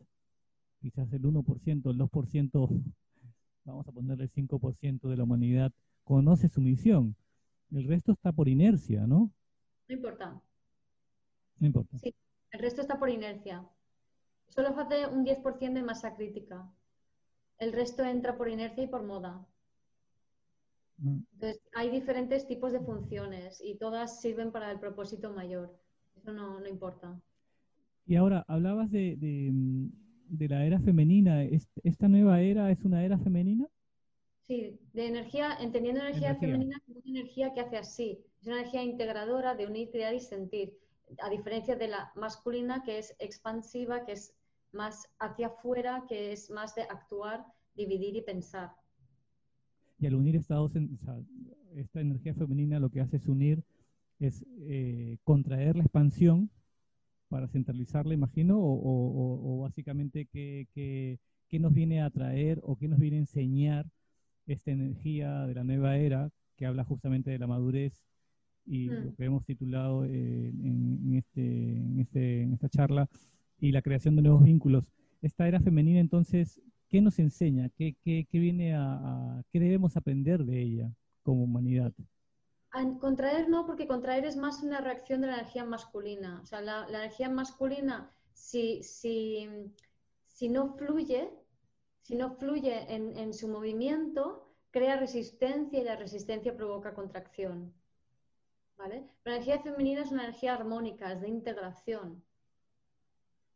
[0.79, 2.69] quizás el 1%, el 2%,
[3.65, 5.73] vamos a ponerle el 5% de la humanidad
[6.05, 7.13] conoce su misión.
[7.71, 9.33] El resto está por inercia, ¿no?
[9.89, 10.41] No importa.
[11.59, 11.97] No importa.
[11.99, 12.15] Sí,
[12.51, 13.67] el resto está por inercia.
[14.47, 16.71] Solo hace un 10% de masa crítica.
[17.57, 19.45] El resto entra por inercia y por moda.
[20.97, 21.19] Mm.
[21.33, 25.77] Entonces, hay diferentes tipos de funciones y todas sirven para el propósito mayor.
[26.15, 27.19] Eso no, no importa.
[28.07, 31.43] Y ahora, hablabas de, de la era femenina.
[31.83, 33.67] ¿Esta nueva era es una era femenina?
[34.47, 38.23] Sí, de energía, entendiendo energía, femenina como una energía que hace así.
[38.39, 40.77] Es una energía integradora de unir, crear y sentir.
[41.19, 44.35] A diferencia de la masculina, que es expansiva, que es
[44.71, 48.71] más hacia afuera, que es más de actuar, dividir y pensar.
[49.97, 50.73] Y al unir estados,
[51.75, 53.63] esta energía femenina lo que hace es unir,
[54.19, 56.49] es eh, contraer la expansión
[57.27, 61.19] para centralizarla, imagino, o, básicamente qué,
[61.59, 63.85] nos viene a traer o qué nos viene a enseñar
[64.45, 68.03] esta energía de la nueva era que habla justamente de la madurez
[68.65, 69.05] y mm.
[69.05, 70.53] lo que hemos titulado eh,
[71.13, 73.09] este, en, este, en, esta charla
[73.59, 74.85] y la creación de nuevos vínculos.
[75.21, 76.61] Esta era femenina, entonces,
[76.95, 77.69] ¿qué nos enseña?
[77.75, 80.89] ¿Qué, qué, qué viene a, qué debemos aprender de ella
[81.23, 81.91] como humanidad?
[83.01, 86.39] contraer no, porque contraer es más una reacción de la energía masculina.
[86.41, 89.45] O sea, la, energía masculina, si, si,
[90.25, 91.33] si, no fluye,
[92.01, 97.73] si no fluye en, su movimiento, crea resistencia y la resistencia provoca contracción.
[98.77, 99.03] ¿Vale?
[99.25, 102.23] La energía femenina es una energía armónica, es de integración.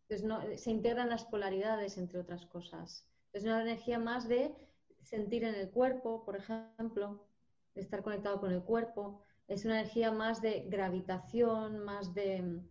[0.10, 3.09] Entonces no, se integran las polaridades, entre otras cosas.
[3.34, 4.54] Es una energía más de
[5.02, 7.28] sentir en el cuerpo, por ejemplo,
[7.76, 9.24] estar conectado con el cuerpo.
[9.48, 12.62] Es una energía más de gravitación, más de,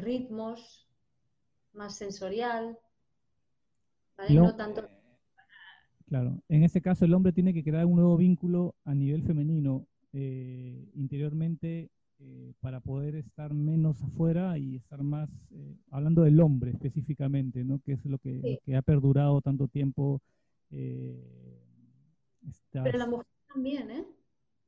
[0.00, 0.88] ritmos,
[1.72, 2.78] más sensorial.
[4.30, 4.88] No, tanto...
[6.06, 9.86] Claro, en ese caso el hombre tiene que crear un nuevo vínculo a nivel femenino
[10.12, 11.90] eh, interiormente
[12.20, 17.78] eh, para poder estar menos afuera y estar más, eh, hablando del hombre específicamente, ¿no?
[17.80, 20.20] que es lo que, ha perdurado tanto tiempo.
[22.72, 24.04] Pero la mujer también, ¿eh?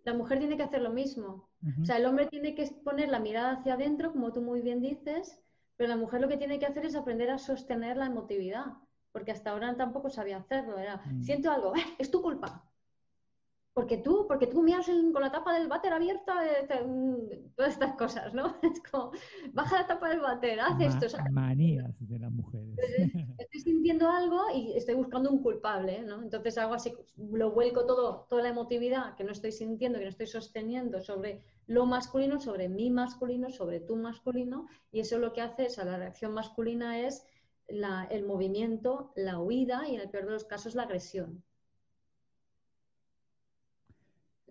[0.04, 1.48] la mujer tiene que hacer lo mismo.
[1.80, 4.80] O sea, el hombre tiene que poner la mirada hacia adentro, como tú muy bien
[4.80, 5.40] dices,
[5.76, 8.66] pero la mujer lo que tiene que hacer es aprender a sostener la emotividad,
[9.12, 10.78] porque hasta ahora tampoco sabía hacerlo.
[10.78, 11.22] Era, mm.
[11.22, 11.82] siento algo, ¡eh!
[11.98, 12.69] es tu culpa
[13.72, 17.94] porque tú, porque tú miras con la tapa del váter abierta, eh, mm, todas estas
[17.96, 18.56] cosas, ¿no?
[18.62, 19.12] Es como,
[19.52, 21.06] baja la tapa del váter, haz esto.
[21.30, 22.76] manías de las mujeres.
[23.38, 26.20] Estoy sintiendo algo y estoy buscando un culpable, ¿no?
[26.20, 30.10] Entonces hago así, lo vuelco todo, toda la emotividad que no estoy sintiendo, que no
[30.10, 35.42] estoy sosteniendo sobre lo masculino, sobre mi masculino, sobre tu masculino, y eso lo que
[35.42, 37.24] hace, es a la reacción masculina es
[37.68, 41.44] el movimiento, la huida y en el peor de los casos la agresión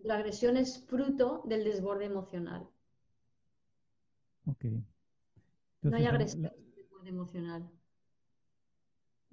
[0.04, 2.68] la agresión es fruto del desborde emocional.
[4.46, 4.66] Ok.
[5.84, 7.70] no hay agresión desborde emocional.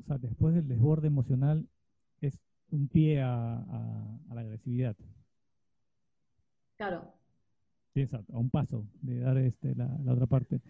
[0.00, 1.66] O sea, después del desborde emocional
[2.20, 2.38] es
[2.70, 3.64] un pie a,
[4.34, 4.96] la agresividad.
[6.76, 7.12] Claro.
[7.94, 10.60] Sí, exacto, a un paso de dar este, la, otra parte.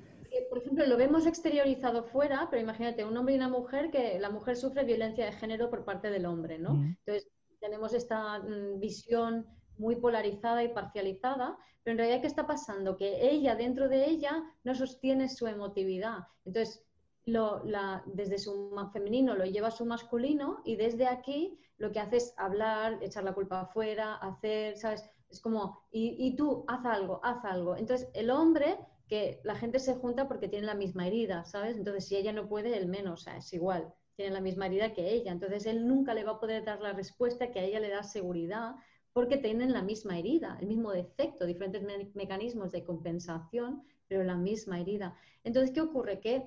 [0.49, 4.31] Por ejemplo, lo vemos exteriorizado fuera, pero imagínate, un hombre y una mujer que la
[4.31, 6.85] mujer sufre violencia de género por parte del hombre, ¿no?
[6.85, 7.29] Entonces,
[7.59, 9.47] tenemos esta mm, visión
[9.79, 12.97] muy polarizada y parcializada, pero en realidad, ¿qué está pasando?
[12.97, 16.27] Que ella, dentro de ella, no sostiene su emotividad.
[16.45, 16.85] Entonces,
[17.27, 22.01] lo, la, desde su femenino lo lleva a su masculino y desde aquí lo que
[22.01, 25.05] hace es hablar, echar la culpa afuera, hacer, ¿sabes?
[25.29, 27.77] Es como, y, tú, haz algo, haz algo.
[27.77, 31.77] Entonces, el hombre, que la gente se junta porque tiene la misma herida, ¿sabes?
[31.77, 35.33] Entonces, si ella no puede, él menos, es igual, tiene la misma herida que ella.
[35.33, 38.03] Entonces, él nunca le va a poder dar la respuesta que a ella le da
[38.03, 38.77] seguridad
[39.17, 41.83] porque tienen la misma herida, el mismo defecto, diferentes
[42.14, 45.17] mecanismos de compensación, pero la misma herida.
[45.43, 46.21] Entonces, ¿qué ocurre?
[46.21, 46.47] Que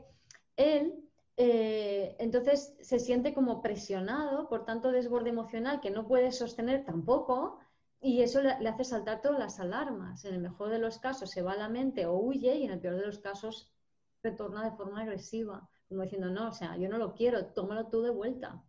[0.55, 1.03] él
[1.35, 7.57] eh, entonces se siente como presionado por tanto desborde emocional que no puede sostener tampoco
[8.01, 10.23] y eso le, hace saltar todas las alarmas.
[10.25, 12.71] En el mejor de los casos se va a la mente o huye y en
[12.73, 13.73] el peor de los casos
[14.21, 18.03] retorna de forma agresiva, como diciendo, no, o sea, yo no lo quiero, tómalo tú
[18.03, 18.63] de vuelta.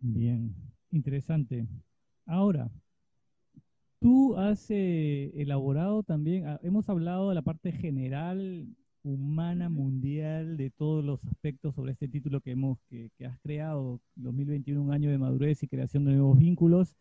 [0.00, 0.52] Bien,
[0.90, 1.68] interesante.
[2.28, 2.70] Ahora,
[4.00, 8.66] tú has eh, elaborado también, ah, hemos hablado de la parte general,
[9.02, 14.82] humana, mundial, de todos los aspectos sobre este título que, hemos, que, has creado, 2021,
[14.82, 16.96] un año de madurez y creación de nuevos vínculos.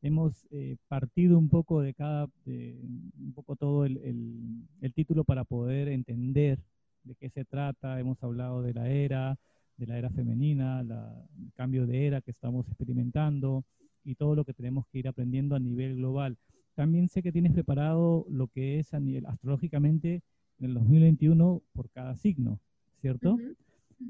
[0.00, 4.64] Hemos eh, partido un poco de cada, un poco todo el,
[4.94, 6.60] título para poder entender
[7.02, 7.98] de qué se trata.
[7.98, 9.36] Hemos hablado de la era,
[9.76, 13.64] de la era femenina, el cambio de era que estamos experimentando
[14.04, 16.36] y todo lo que tenemos que ir aprendiendo a nivel global.
[16.74, 20.22] También sé que tienes preparado lo que es a nivel astrológicamente
[20.60, 22.60] en el 2021 por cada signo,
[23.00, 23.36] ¿cierto?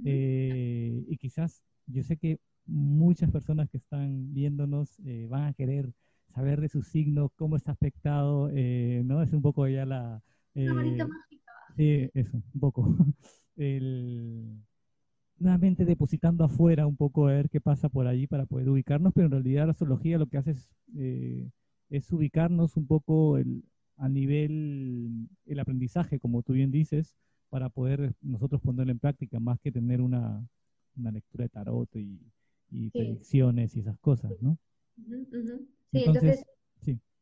[0.04, 5.92] Eh, y quizás yo sé que muchas personas que están viéndonos eh, van a querer
[6.34, 9.22] saber de su signo, cómo está afectado, eh, ¿no?
[9.22, 10.22] Es un poco ya la...
[10.54, 11.08] mágica.
[11.76, 12.96] Sí, eso, un poco.
[13.56, 14.60] el,
[15.38, 19.26] nuevamente depositando afuera un poco a ver qué pasa por allí para poder ubicarnos, pero
[19.26, 21.48] en realidad la astrología lo que hace es, eh,
[21.90, 23.36] es ubicarnos un poco
[23.96, 27.14] a nivel el aprendizaje, como tú bien dices,
[27.50, 30.46] para poder nosotros ponerlo en práctica, más que tener una,
[30.96, 32.20] lectura de tarot y,
[32.90, 34.58] predicciones y esas cosas, ¿no?
[35.90, 36.44] Sí, entonces,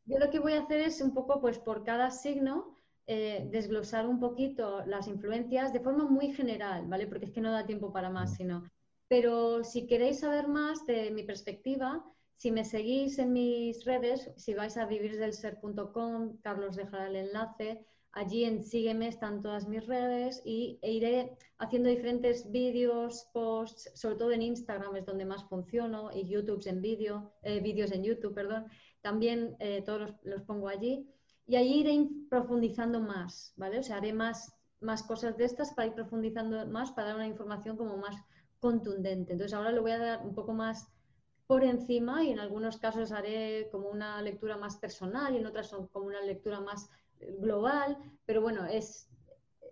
[0.05, 2.76] yo lo que voy a hacer es un poco, pues por cada signo,
[3.09, 7.07] eh, desglosar un poquito las influencias de forma muy general, ¿vale?
[7.07, 8.69] Porque es que no da tiempo para más, sino.
[9.07, 12.03] Pero si queréis saber más de mi perspectiva,
[12.35, 17.85] si me seguís en mis redes, si vais a vivirsdelser.com, Carlos dejará el enlace.
[18.11, 24.17] Allí en Sígueme están todas mis redes y e iré haciendo diferentes vídeos, posts, sobre
[24.17, 28.33] todo en Instagram es donde más funciono y YouTube en vídeo, eh, vídeos en YouTube,
[28.33, 28.65] perdón.
[29.01, 31.07] También eh, todos los pongo allí
[31.47, 33.79] y ahí iré profundizando más, ¿vale?
[33.79, 37.27] O sea, haré más, más cosas de estas para ir profundizando más, para dar una
[37.27, 38.15] información como más
[38.59, 39.31] contundente.
[39.31, 40.91] Entonces ahora lo voy a dar un poco más
[41.47, 45.67] por encima y en algunos casos haré como una lectura más personal y en otras
[45.67, 46.89] son como una lectura más
[47.39, 49.09] global, pero bueno, es,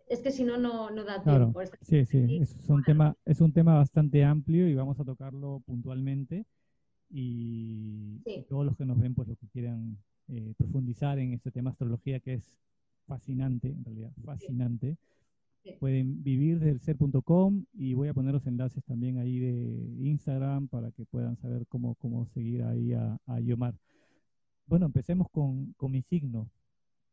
[0.07, 1.59] es que si no, no, da tiempo.
[1.82, 6.45] Sí, sí, es un, tema, es un tema bastante amplio y vamos a tocarlo puntualmente
[7.09, 9.97] y, y todos los que nos ven, pues lo que quieran
[10.28, 12.57] eh, profundizar en este tema astrología que es
[13.05, 14.97] fascinante, en realidad, fascinante.
[15.80, 20.91] Pueden vivir del ser.com y voy a poner los enlaces también ahí de Instagram para
[20.91, 23.73] que puedan saber cómo, cómo seguir ahí a, a Yomar.
[24.67, 26.49] Bueno, empecemos con, con, mi signo,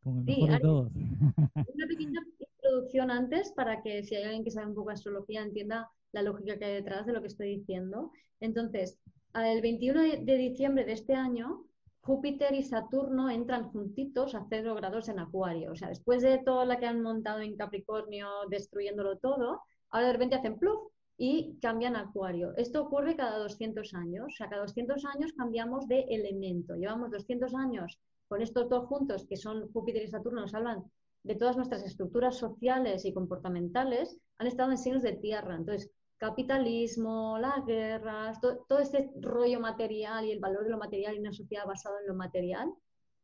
[0.03, 0.93] con el mejor de todos.
[1.75, 5.43] Una pequeña introducción antes para que si hay alguien que sabe un poco de astrología
[5.43, 8.11] entienda la lógica que hay detrás de lo que estoy diciendo.
[8.41, 8.99] Entonces,
[9.35, 11.65] el 21 de diciembre de este año
[12.03, 15.73] Júpiter y Saturno entran juntitos a cero grados en Acuario.
[15.73, 20.13] O sea, después de todo lo que han montado en Capricornio, destruyéndolo todo, ahora de
[20.13, 22.55] repente hacen pluf y cambian a Acuario.
[22.57, 24.27] Esto ocurre cada 200 años.
[24.27, 26.75] O sea, cada 200 años cambiamos de elemento.
[26.75, 30.83] Llevamos 200 años con estos dos juntos, que son Júpiter y Saturno, nos hablan
[31.23, 35.55] de todas nuestras estructuras sociales y comportamentales, han estado en signos de tierra.
[35.55, 35.91] Entonces,
[36.23, 41.33] capitalismo, las guerras, todo este rollo material y el valor de lo material y una
[41.33, 42.73] sociedad basada en lo material,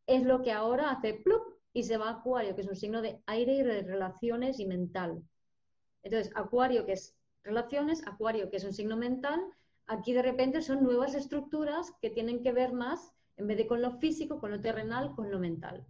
[0.08, 3.00] es lo que ahora hace plup y se va a Acuario, que es un signo
[3.00, 5.22] de aire y de relaciones y mental.
[6.02, 9.44] Entonces, Acuario, que es relaciones, Acuario, que es un signo mental,
[9.86, 13.80] aquí de repente son nuevas estructuras que tienen que ver más, en vez de con
[13.80, 15.86] lo físico, con lo terrenal, con lo mental,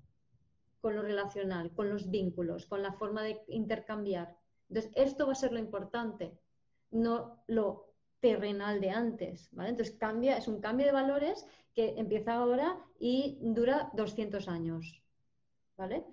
[0.83, 4.37] con lo relacional, con los vínculos, con la forma de intercambiar.
[4.69, 6.39] Entonces, esto va a ser lo importante
[6.91, 7.89] no lo
[8.21, 9.71] terrenal de antes, ¿vale?
[9.71, 15.03] Entonces cambia, es un cambio de valores que empieza ahora y dura 200 años,
[15.77, 16.05] ¿vale?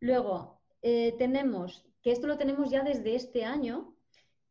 [0.00, 3.94] Luego, eh, tenemos, que esto lo tenemos ya desde este año,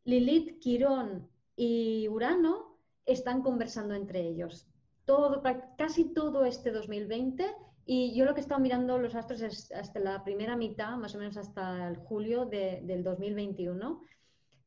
[0.05, 4.67] Lilith, Quirón y Urano están conversando entre ellos.
[5.05, 5.43] Todo,
[5.77, 7.53] casi todo este 2020
[7.85, 11.15] y yo lo que he estado mirando los astros es hasta la primera mitad, más
[11.15, 14.01] o menos hasta el julio del 2021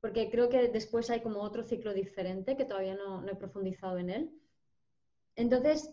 [0.04, 4.10] porque creo que después hay como otro ciclo diferente que todavía no, he profundizado en
[4.10, 4.30] él.
[5.34, 5.88] Entonces,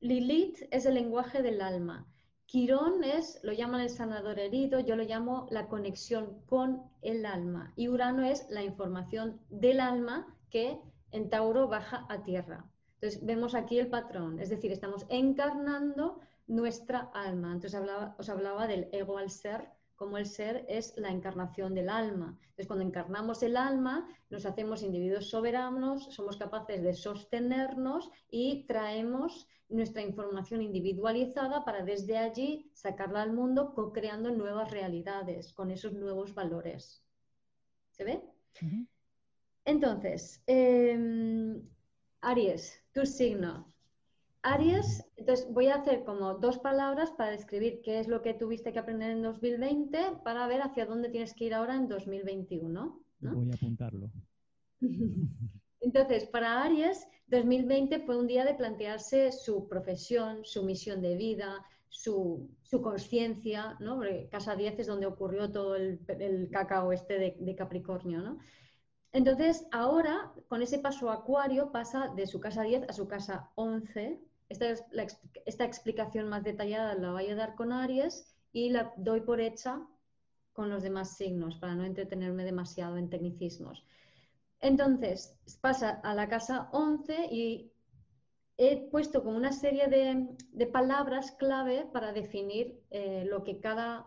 [0.00, 2.04] Lilith es el lenguaje del alma.
[2.46, 7.72] Quirón es, lo llaman el sanador herido, yo lo llamo la conexión con el alma.
[7.76, 10.80] Y Urano es la información del alma que
[11.12, 12.68] en Tauro baja a tierra.
[12.94, 17.52] Entonces, vemos aquí el patrón, es decir, estamos encarnando nuestra alma.
[17.52, 17.80] Entonces,
[18.18, 19.68] os hablaba del ego al ser,
[20.02, 22.36] como el ser es la encarnación del alma.
[22.40, 29.46] Entonces, cuando encarnamos el alma, nos hacemos individuos soberanos, somos capaces de sostenernos y traemos
[29.68, 36.34] nuestra información individualizada para desde allí sacarla al mundo, co-creando nuevas realidades con esos nuevos
[36.34, 37.06] valores.
[37.92, 38.24] ¿Se ve?
[39.64, 41.62] Entonces, em,
[42.22, 43.71] Aries, tu signo.
[44.42, 48.72] Aries, entonces voy a hacer como dos palabras para describir qué es lo que tuviste
[48.72, 53.00] que aprender en 2020 para ver hacia dónde tienes que ir ahora en 2021.
[53.20, 54.10] Voy a apuntarlo.
[55.80, 61.64] Entonces, para Aries, 2020 fue un día de plantearse su profesión, su misión de vida,
[61.88, 62.50] su,
[62.82, 64.00] conciencia, ¿no?
[64.30, 66.00] casa 10 es donde ocurrió todo el,
[66.50, 68.38] cacao este de, de Capricornio, ¿no?
[69.12, 74.20] Entonces, ahora, con ese paso acuario, pasa de su casa 10 a su casa 11,
[74.48, 79.80] esta, explicación más detallada la voy a dar con Aries y la doy por hecha
[80.52, 83.84] con los demás signos para no entretenerme demasiado en tecnicismos.
[84.60, 87.72] Entonces, pasa a la casa 11 y
[88.58, 94.06] he puesto como una serie de, palabras clave para definir eh, lo que cada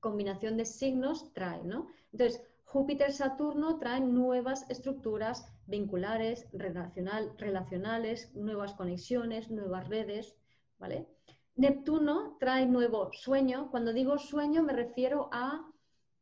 [0.00, 1.88] combinación de signos trae, ¿no?
[2.12, 10.36] Entonces, Júpiter-Saturno traen nuevas estructuras vinculares, relacionales, nuevas conexiones, nuevas redes,
[10.78, 11.08] ¿vale?
[11.56, 13.70] Neptuno trae nuevo sueño.
[13.70, 15.66] Cuando digo sueño me refiero a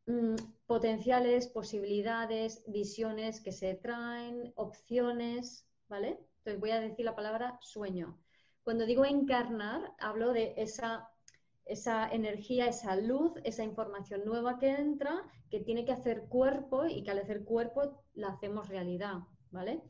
[0.07, 0.37] mm,
[0.67, 6.21] potenciales, posibilidades, visiones que se traen, opciones, ¿vale?
[6.39, 8.19] Entonces voy a decir la palabra sueño.
[8.63, 11.11] Cuando digo encarnar, hablo de esa
[11.67, 17.03] esa energía, esa luz, esa información nueva que entra, que tiene que hacer cuerpo y
[17.03, 19.19] que al hacer cuerpo la hacemos realidad,
[19.51, 19.83] ¿vale?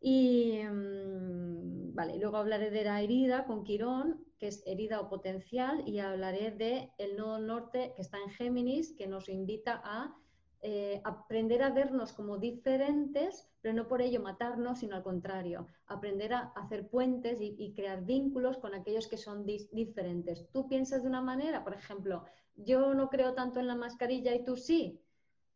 [0.00, 5.86] Y mm, vale, luego hablaré de la herida con Quirón, que es herida o potencial,
[5.86, 10.16] y hablaré de el nodo norte que está en Géminis, que nos invita a
[10.64, 16.32] eh, aprender a vernos como diferentes, pero no por ello matarnos, sino al contrario, aprender
[16.34, 20.48] a hacer puentes y, crear vínculos con aquellos que son diferentes.
[20.52, 24.44] Tú piensas de una manera, por ejemplo, yo no creo tanto en la mascarilla y
[24.44, 25.00] tú sí,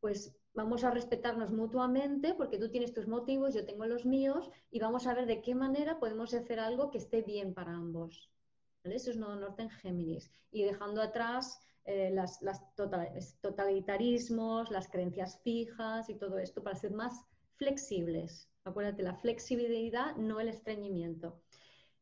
[0.01, 4.81] pues vamos a respetarnos mutuamente porque tú tienes tus motivos, yo tengo los míos y
[4.81, 8.29] vamos a ver de qué manera podemos hacer algo que esté bien para ambos.
[8.83, 10.33] Eso es Nodo Norte en Géminis.
[10.51, 12.41] Y dejando atrás eh, las,
[13.41, 17.25] totalitarismos, las creencias fijas y todo esto para ser más
[17.55, 18.51] flexibles.
[18.65, 21.41] Acuérdate, la flexibilidad, no el estreñimiento.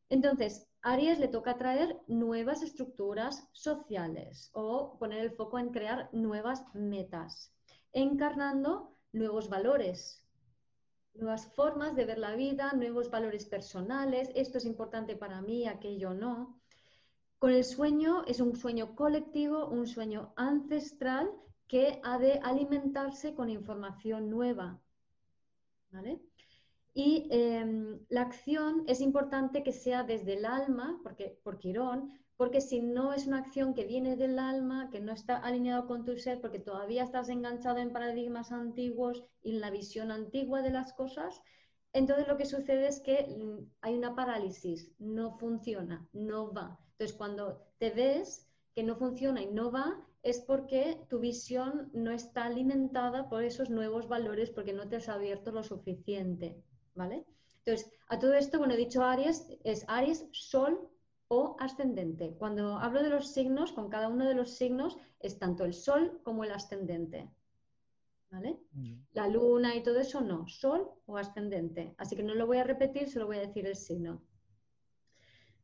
[0.09, 6.09] Entonces, a Aries le toca traer nuevas estructuras sociales o poner el foco en crear
[6.13, 7.53] nuevas metas,
[7.91, 10.25] encarnando nuevos valores,
[11.13, 16.13] nuevas formas de ver la vida, nuevos valores personales, esto es importante para mí, aquello
[16.13, 16.59] no.
[17.39, 21.29] Con el sueño es un sueño colectivo, un sueño ancestral
[21.67, 24.81] que ha de alimentarse con información nueva.
[26.93, 32.61] Y em, la acción es importante que sea desde el alma, porque, por Quirón, porque
[32.61, 36.17] si no es una acción que viene del alma, que no está alineado con tu
[36.17, 40.93] ser, porque todavía estás enganchado en paradigmas antiguos y en la visión antigua de las
[40.93, 41.41] cosas,
[41.93, 46.79] entonces lo que sucede es que mm, hay una parálisis, no funciona, no va.
[46.97, 52.11] Entonces cuando te ves que no funciona y no va, es porque tu visión no
[52.11, 56.55] está alimentada por esos nuevos valores, porque no te has abierto lo suficiente,
[56.95, 57.25] ¿vale?
[57.59, 60.89] Entonces, a todo esto, bueno, he dicho Aries, es Aries, Sol
[61.27, 62.35] o ascendente.
[62.37, 66.19] Cuando hablo de los signos, con cada uno de los signos es tanto el Sol
[66.23, 67.29] como el ascendente.
[68.31, 68.57] ¿Vale?
[69.13, 71.93] La luna y todo eso no, Sol o ascendente.
[71.97, 74.21] Así que no lo voy a repetir, solo voy a decir el signo.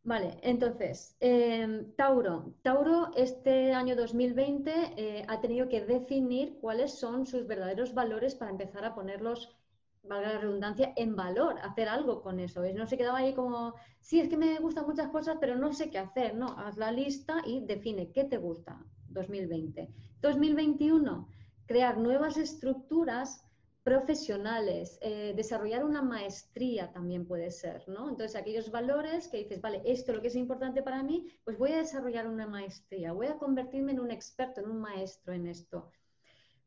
[0.04, 2.56] Vale, entonces, em, Tauro.
[2.64, 8.49] Tauro este año 2020 eh, ha tenido que definir cuáles son sus verdaderos valores para
[8.49, 9.56] empezar a ponerlos,
[10.02, 12.64] valga la redundancia, en valor, hacer algo con eso.
[12.74, 15.91] No se quedaba ahí como, sí, es que me gustan muchas cosas, pero no sé
[15.91, 16.36] qué hacer.
[16.36, 19.88] No, haz la lista y define qué te gusta 2020.
[20.22, 21.28] 2021,
[21.68, 23.45] crear nuevas estructuras
[23.84, 28.09] profesionales, eh, desarrollar una maestría también puede ser, ¿no?
[28.09, 31.57] Entonces, aquellos valores que dices, vale, esto es lo que es importante para mí, pues
[31.57, 35.47] voy a desarrollar una maestría, voy a convertirme en un experto, en un maestro en
[35.47, 35.89] esto,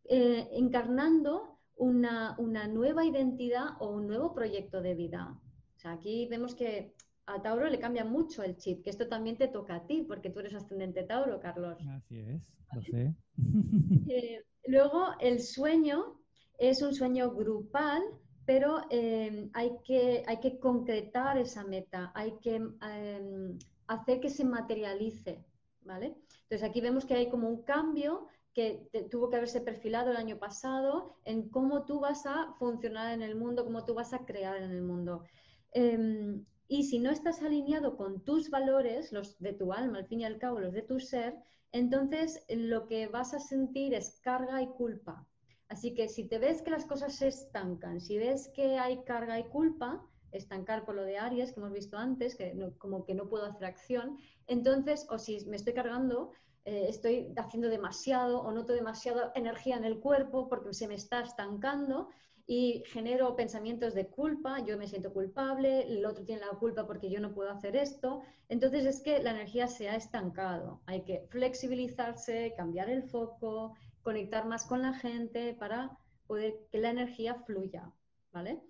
[0.05, 5.41] eh, encarnando una, una, nueva identidad o un nuevo proyecto de vida.
[5.77, 6.95] O sea, aquí vemos que
[7.27, 10.31] a Tauro le cambia mucho el chip, que esto también te toca a ti, porque
[10.31, 11.79] tú eres ascendente Tauro, Carlos.
[11.89, 13.15] Así es, lo sé.
[14.09, 16.24] Eh, luego, el sueño
[16.59, 18.03] es un sueño grupal,
[18.47, 24.45] pero em, hay, que, hay que concretar esa meta, hay que em, hacer que se
[24.45, 25.45] materialice,
[25.83, 26.15] ¿vale?
[26.43, 30.39] Entonces aquí vemos que hay como un cambio que tuvo que haberse perfilado el año
[30.39, 34.63] pasado en cómo tú vas a funcionar en el mundo, cómo tú vas a crear
[34.63, 35.25] en el mundo.
[35.73, 40.21] Em, y si no estás alineado con tus valores, los de tu alma, al fin
[40.21, 41.35] y al cabo, los de tu ser,
[41.73, 45.27] entonces lo que vas a sentir es carga y culpa.
[45.75, 49.41] Así que si te ves que las cosas se estancan, si ves que hay carga
[49.41, 53.29] y culpa, estancar por lo de Aries que hemos visto antes, que como que no
[53.29, 54.17] puedo hacer acción,
[54.47, 56.31] entonces, o si me estoy cargando,
[56.65, 61.23] eh, estoy haciendo demasiado o noto demasiada energía en el cuerpo porque se me está
[61.23, 62.09] estancando
[62.47, 67.11] y genero pensamientos de culpa, yo me siento culpable, el otro tiene la culpa porque
[67.11, 71.27] yo no puedo hacer esto, entonces es que la energía se ha estancado, hay que
[71.31, 73.75] flexibilizarse, cambiar el foco,
[74.05, 75.99] conectar más con la gente para
[76.29, 77.91] poder que la energía fluya,
[78.33, 78.61] ¿vale?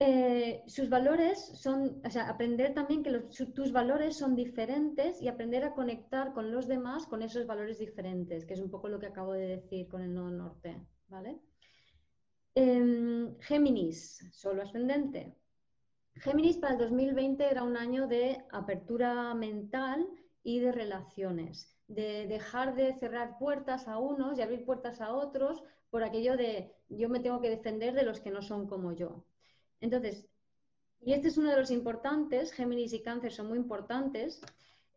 [0.00, 3.12] Eh, sus valores son, o sea, aprender también que
[3.54, 8.44] tus valores son diferentes y aprender a conectar con los demás con esos valores diferentes,
[8.44, 11.38] que es un poco lo que acabo de decir con el nodo norte, ¿vale?
[12.54, 15.36] Em, Géminis, solo ascendente.
[16.16, 20.06] Géminis para el 2020 era un año de apertura mental
[20.42, 25.62] y de relaciones de dejar de cerrar puertas a unos y abrir puertas a otros
[25.90, 29.24] por aquello de yo me tengo que defender de los que no son como yo.
[29.80, 30.26] Entonces,
[31.00, 34.40] y este es uno de los importantes, Géminis y Cáncer son muy importantes,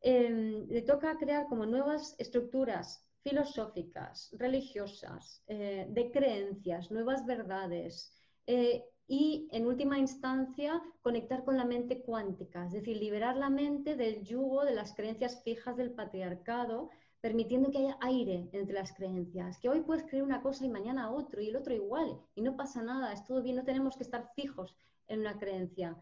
[0.02, 8.14] em, le toca crear como nuevas estructuras filosóficas, religiosas, eh, de creencias, nuevas verdades,
[8.46, 13.96] eh, y en última instancia conectar con la mente cuántica, es decir, liberar la mente
[13.96, 16.90] del yugo de las creencias fijas del patriarcado,
[17.22, 21.12] permitiendo que haya aire entre las creencias, que hoy puedes creer una cosa y mañana
[21.12, 24.04] otro y el otro igual y no pasa nada, es todo bien, no tenemos que
[24.04, 24.76] estar fijos
[25.08, 26.02] en una creencia.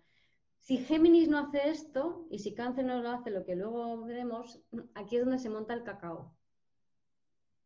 [0.59, 4.61] Si Géminis no hace esto y si Cáncer no lo hace, lo que luego veremos,
[4.95, 6.33] aquí es donde se monta el cacao.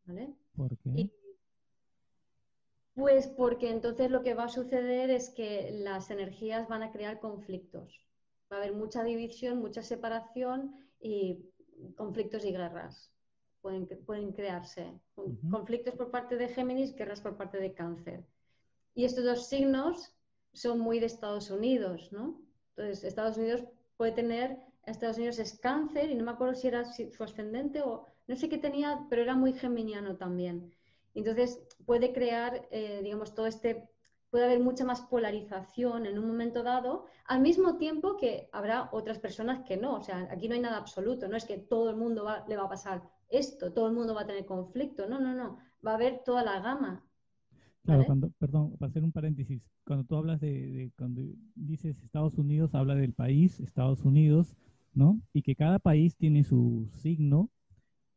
[0.06, 0.34] ¿Vale?
[0.56, 1.12] ¿Por qué?
[2.98, 7.20] Pues porque entonces lo que va a suceder es que las energías van a crear
[7.20, 8.02] conflictos.
[8.52, 11.46] Va a haber mucha división, mucha separación y
[11.96, 13.12] conflictos y guerras.
[13.62, 15.00] Pueden, pueden crearse.
[15.52, 18.26] Conflictos por parte de Géminis, guerras por parte de Cáncer.
[18.96, 20.16] Y estos dos signos
[20.54, 22.42] son muy de Estados Unidos, ¿no?
[22.76, 23.64] Entonces, Estados Unidos
[23.96, 28.08] puede tener, Estados Unidos es Cáncer y no me acuerdo si era su ascendente o
[28.26, 30.74] no sé qué tenía, pero era muy geminiano también.
[31.18, 33.90] Entonces puede crear, eh, digamos, todo este,
[34.30, 39.18] puede haber mucha más polarización en un momento dado, al mismo tiempo que habrá otras
[39.18, 39.96] personas que no.
[39.96, 42.66] O sea, aquí no hay nada absoluto, no es que todo el mundo le va
[42.66, 45.96] a pasar esto, todo el mundo va a tener conflicto, no, no, no, va a
[45.96, 47.04] haber toda la gama.
[47.84, 51.22] Claro, cuando, perdón, para hacer un paréntesis, cuando tú hablas de, de, cuando
[51.56, 54.56] dices Estados Unidos, habla del país, Estados Unidos,
[54.94, 55.20] ¿no?
[55.34, 57.50] Y que cada país tiene su signo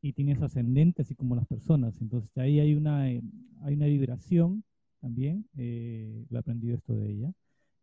[0.03, 2.01] y tienes ascendente, así como las personas.
[2.01, 3.23] Entonces ahí hay una, eh,
[3.63, 4.65] hay una vibración
[5.01, 7.33] también, eh, lo he aprendido esto de ella.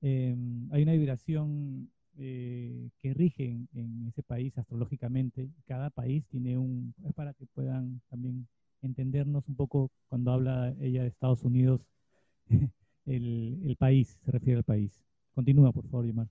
[0.02, 1.90] em, hay una vibración
[2.20, 5.50] eh, que rige en, ese país astrológicamente.
[5.66, 8.48] Cada país tiene un, es para que puedan también
[8.82, 11.82] entendernos un poco cuando habla ella de Estados Unidos,
[13.06, 15.04] el, país, se refiere al país.
[15.34, 16.28] Continúa, por favor, Yamar.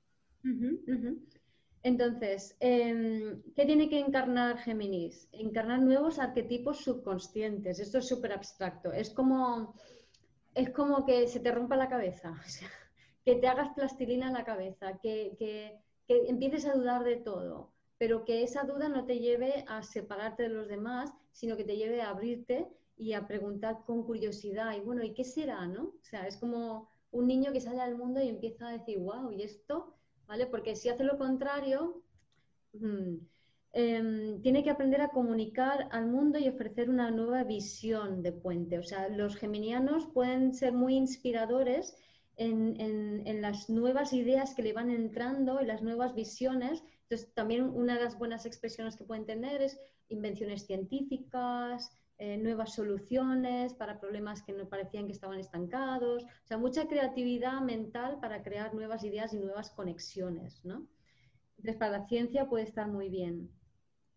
[1.86, 5.28] Entonces, em, ¿qué tiene que encarnar Géminis?
[5.30, 7.78] Encarnar nuevos arquetipos subconscientes.
[7.78, 8.92] Esto es súper abstracto.
[8.92, 9.72] Es como,
[10.56, 12.34] es como que se te rompa la cabeza.
[13.24, 15.78] que te hagas plastilina en la cabeza, que,
[16.08, 20.48] empieces a dudar de todo, pero que esa duda no te lleve a separarte de
[20.48, 22.66] los demás, sino que te lleve a abrirte
[22.96, 25.84] y a preguntar con curiosidad, y bueno, ¿y qué será, no?
[25.84, 29.30] O sea, es como un niño que sale al mundo y empieza a decir, wow,
[29.30, 29.95] ¿y esto?
[30.26, 30.46] ¿Vale?
[30.46, 32.02] Porque si hace lo contrario,
[32.72, 33.14] mm,
[33.72, 38.78] em, tiene que aprender a comunicar al mundo y ofrecer una nueva visión de puente.
[38.78, 41.96] O sea, los geminianos pueden ser muy inspiradores
[42.36, 46.82] en, las nuevas ideas que le van entrando y las nuevas visiones.
[47.02, 52.74] Entonces, también una de las buenas expresiones que pueden tener es invenciones científicas, eh, nuevas
[52.74, 56.24] soluciones para problemas que no parecían que estaban estancados.
[56.24, 60.86] O sea, mucha creatividad mental para crear nuevas ideas y nuevas conexiones, ¿no?
[61.58, 63.50] Entonces, para la ciencia puede estar muy bien.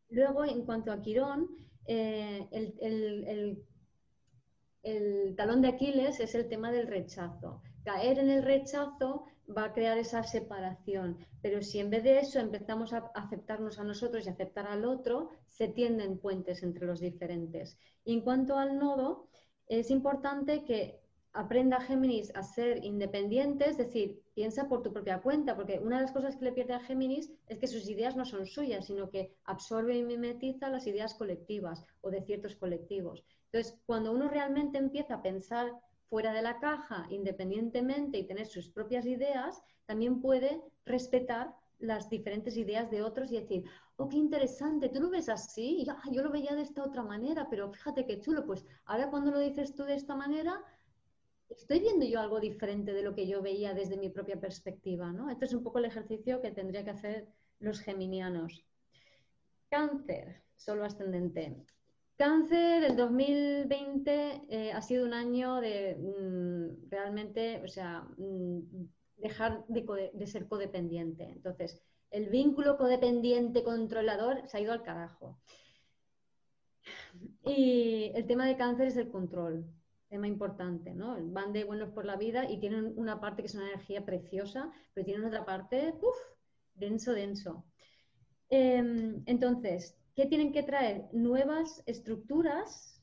[0.10, 1.50] Luego, en cuanto a Quirón,
[1.86, 3.64] eh, el,
[4.84, 9.26] el talón de Aquiles es el tema del rechazo caer en el rechazo
[9.56, 11.18] va a crear esa separación.
[11.42, 15.30] Pero si en vez de eso empezamos a aceptarnos a nosotros y aceptar al otro,
[15.48, 17.78] se tienden puentes entre los diferentes.
[18.04, 19.28] Y en cuanto al nodo,
[19.68, 21.00] es importante que
[21.34, 26.04] aprenda Géminis a ser independiente, es decir, piensa por tu propia cuenta, porque una de
[26.04, 29.10] las cosas que le pierde a Géminis es que sus ideas no son suyas, sino
[29.10, 33.24] que absorbe y mimetiza las ideas colectivas o de ciertos colectivos.
[33.52, 35.72] Entonces, cuando uno realmente empieza a pensar
[36.10, 42.58] fuera de la caja, independientemente y tener sus propias ideas, también puede respetar las diferentes
[42.58, 43.64] ideas de otros y decir,
[43.96, 47.48] oh, qué interesante, tú lo ves así, ah, yo lo veía de esta otra manera,
[47.50, 50.62] pero fíjate qué chulo, pues ahora cuando lo dices tú de esta manera,
[51.50, 55.30] estoy viendo yo algo diferente de lo que yo veía desde mi propia perspectiva, ¿no?
[55.30, 57.28] Este es un poco el ejercicio que tendría que hacer
[57.60, 58.66] los geminianos.
[59.70, 61.66] Cáncer, solo ascendente.
[62.20, 68.60] Cáncer, el 2020 eh, ha sido un año de mm, realmente, o sea, mm,
[69.16, 71.24] dejar de, ser codependiente.
[71.24, 75.40] Entonces, el vínculo codependiente controlador se ha ido al carajo.
[77.46, 79.66] Y el tema de cáncer es el control,
[80.10, 81.16] tema importante, ¿no?
[81.32, 84.70] Van de buenos por la vida y tienen una parte que es una energía preciosa,
[84.94, 86.18] pero tienen otra parte, uff,
[86.76, 87.64] denso, denso.
[88.50, 91.08] Em, entonces, ¿Qué tienen que traer?
[91.14, 93.02] Nuevas estructuras.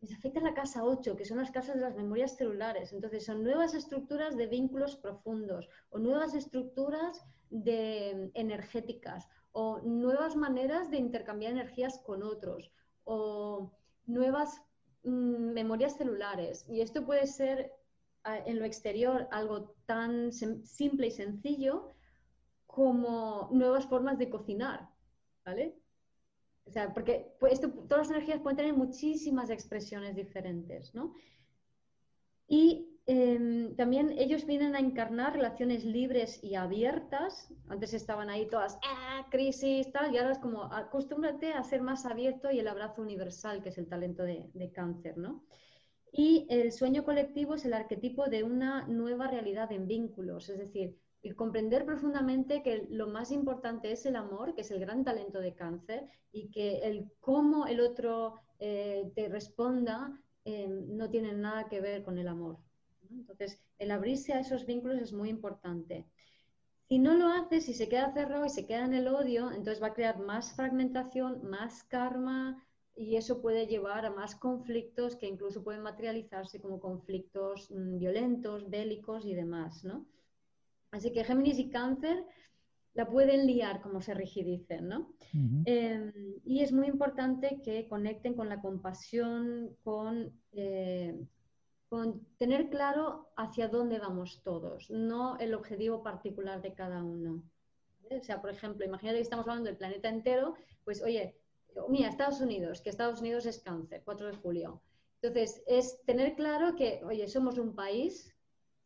[0.00, 2.92] Les afecta la casa 8, que son las casas de las memorias celulares.
[2.92, 10.90] Entonces, son nuevas estructuras de vínculos profundos o nuevas estructuras de energéticas o nuevas maneras
[10.90, 12.72] de intercambiar energías con otros
[13.04, 13.70] o
[14.06, 14.60] nuevas
[15.04, 16.66] mm, memorias celulares.
[16.68, 17.72] Y esto puede ser
[18.24, 21.90] en lo exterior algo tan simple y sencillo
[22.66, 24.90] como nuevas formas de cocinar,
[25.44, 25.79] ¿vale?
[26.64, 31.14] O sea, porque pues, todas las energías pueden tener muchísimas expresiones diferentes, ¿no?
[32.46, 37.52] Y em, también ellos vienen a encarnar relaciones libres y abiertas.
[37.68, 39.26] Antes estaban ahí todas, ¡ah!
[39.30, 43.62] crisis, tal, y ahora es como, acostúmbrate a ser más abierto y el abrazo universal,
[43.62, 45.44] que es el talento de, de cáncer, ¿no?
[46.12, 50.98] Y el sueño colectivo es el arquetipo de una nueva realidad en vínculos, es decir,
[51.22, 55.40] y comprender profundamente que lo más importante es el amor, que es el gran talento
[55.40, 61.68] de cáncer, y que el cómo el otro eh, te responda eh, no tiene nada
[61.68, 62.58] que ver con el amor.
[63.10, 66.06] Entonces, el abrirse a esos vínculos es muy importante.
[66.88, 69.82] Si no lo hace, si se queda cerrado y se queda en el odio, entonces
[69.82, 72.64] va a crear más fragmentación, más karma,
[72.96, 78.68] y eso puede llevar a más conflictos que incluso pueden materializarse como conflictos mm, violentos,
[78.68, 80.06] bélicos y demás, ¿no?
[80.90, 82.24] Así que Géminis y Cáncer
[82.94, 85.14] la pueden liar, como se rigidicen, ¿no?
[85.64, 86.12] Em,
[86.44, 91.16] y es muy importante que conecten con la compasión, con, eh,
[91.88, 97.42] con tener claro hacia dónde vamos todos, no el objetivo particular de cada uno.
[98.10, 101.36] O sea, por ejemplo, imagínate que estamos hablando del planeta entero, pues oye,
[101.88, 104.82] mira, Estados Unidos, que Estados Unidos es cáncer, 4 de julio.
[105.22, 108.34] Entonces, es tener claro que, oye, somos un país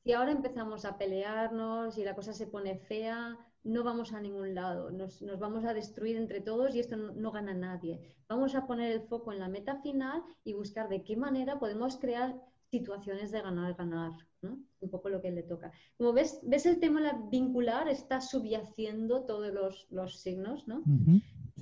[0.04, 4.54] si ahora empezamos a pelearnos y la cosa se pone fea, no vamos a ningún
[4.54, 8.02] lado, nos, vamos a destruir entre todos y esto no, gana nadie.
[8.28, 11.96] Vamos a poner el foco en la meta final y buscar de qué manera podemos
[11.96, 12.38] crear
[12.70, 14.58] situaciones de ganar, ganar, ¿no?
[14.80, 15.72] Un poco lo que le toca.
[15.96, 17.00] Como ves, ves el tema
[17.30, 20.82] vincular está subyaciendo todos los, signos, ¿no?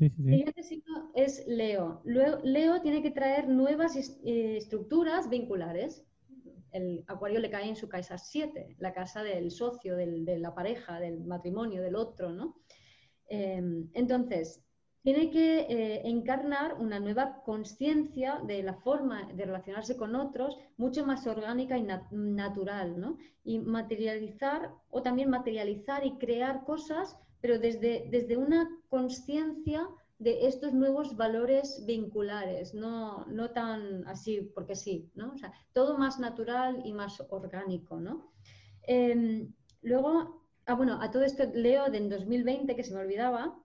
[0.01, 2.03] El siguiente signo es Leo.
[2.05, 2.81] Leo.
[2.81, 6.05] tiene que traer nuevas eh, estructuras vinculares.
[6.73, 10.99] El acuario le cae en su casa 7, la casa del socio, de la pareja,
[10.99, 12.57] del matrimonio, del otro, ¿no?
[13.27, 14.63] Em, entonces,
[15.03, 21.05] tiene que eh, encarnar una nueva conciencia de la forma de relacionarse con otros, mucho
[21.05, 23.19] más orgánica y natural, ¿no?
[23.43, 29.89] Y materializar, o también materializar y crear cosas, pero desde, desde una conciencia
[30.23, 35.35] de estos nuevos valores vinculares, no, no tan así porque sí, ¿no?
[35.73, 38.33] Todo más natural y más orgánico, ¿no?
[38.83, 39.53] Em,
[39.83, 43.59] luego, ah, bueno, a todo esto leo de en 2020, que se me olvidaba,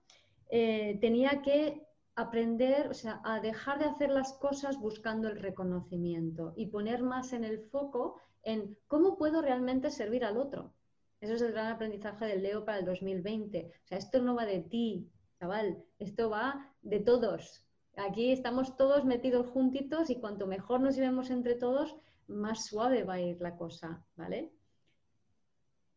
[0.50, 1.86] eh, tenía que
[2.16, 7.32] aprender, o sea, a dejar de hacer las cosas buscando el reconocimiento y poner más
[7.32, 10.74] en el foco en cómo puedo realmente servir al otro.
[11.20, 13.72] Eso es el gran aprendizaje del Leo para el 2020.
[13.84, 15.08] O sea, esto no va de ti,
[15.38, 17.64] chaval, esto va de todos.
[17.96, 23.14] Aquí estamos todos metidos juntitos y cuanto mejor nos llevemos entre todos, más suave va
[23.14, 24.52] a ir la cosa, ¿vale?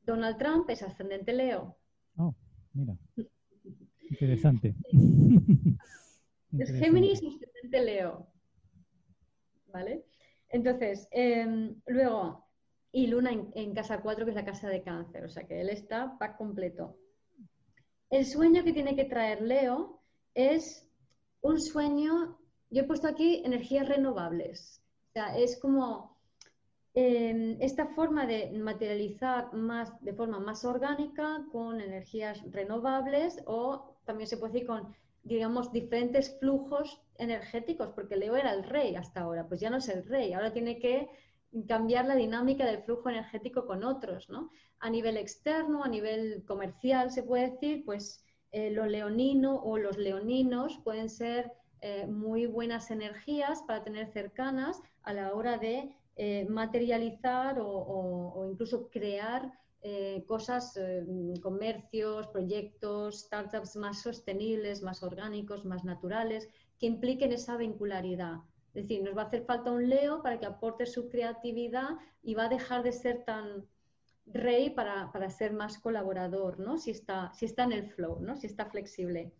[0.04, 1.78] Donald Trump es ascendente Leo.
[2.18, 2.34] Oh,
[2.74, 2.96] mira.
[4.10, 4.76] Interesante.
[6.58, 8.28] Es Géminis ascendente Leo.
[9.72, 10.06] ¿Vale?
[10.50, 12.46] Entonces, em, luego,
[12.92, 15.70] y Luna en, casa 4, que es la casa de cáncer, o sea que él
[15.70, 16.98] está pack completo.
[18.12, 20.02] El sueño que tiene que traer Leo
[20.36, 20.86] es
[21.42, 22.38] un sueño,
[22.70, 24.84] yo he puesto aquí energías renovables.
[25.10, 26.18] O sea, es como
[26.94, 34.28] em, esta forma de materializar más, de forma más orgánica con energías renovables o también
[34.28, 34.94] se puede decir con,
[35.24, 39.88] digamos, diferentes flujos energéticos, porque Leo era el rey hasta ahora, pues ya no es
[39.88, 41.10] el rey, ahora tiene que
[41.68, 44.50] cambiar la dinámica del flujo energético con otros, ¿no?
[44.80, 49.98] A nivel externo, a nivel comercial, se puede decir, pues eh, lo leonino o los
[49.98, 51.52] leoninos pueden ser
[51.84, 58.88] eh, muy buenas energías para tener cercanas a la hora de eh, materializar o, incluso
[58.90, 60.80] crear eh, cosas,
[61.42, 66.48] comercios, proyectos, startups más sostenibles, más orgánicos, más naturales,
[66.78, 68.42] que impliquen esa vincularidad.
[68.74, 71.90] Es decir, nos va a hacer falta un Leo para que aporte su creatividad
[72.24, 73.68] y va a dejar de ser tan
[74.26, 76.78] rey para, ser más colaborador, ¿no?
[76.78, 78.36] Si está, si está en el flow, ¿no?
[78.36, 79.34] Si está flexible.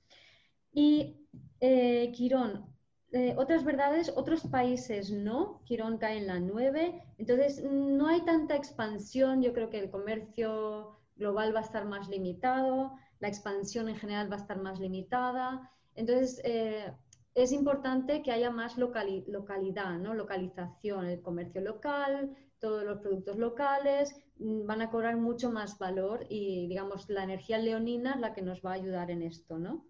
[0.74, 1.28] Y
[1.60, 2.66] eh, Quirón,
[3.12, 5.62] eh, otras verdades, otros países no.
[5.66, 7.04] Quirón cae en la 9.
[7.18, 9.42] Entonces, no hay tanta expansión.
[9.42, 14.32] Yo creo que el comercio global va a estar más limitado, la expansión en general
[14.32, 15.70] va a estar más limitada.
[15.96, 16.92] Entonces, eh,
[17.34, 20.14] es importante que haya más localidad, ¿no?
[20.14, 26.26] localización, el comercio local, todos los productos locales mm, van a cobrar mucho más valor
[26.30, 29.86] y, digamos, la energía leonina es la que nos va a ayudar en esto, ¿no?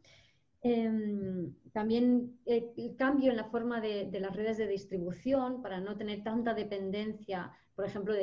[0.64, 5.98] Em, también eh, el cambio en la forma de, las redes de distribución para no
[5.98, 8.14] tener tanta dependencia, por ejemplo,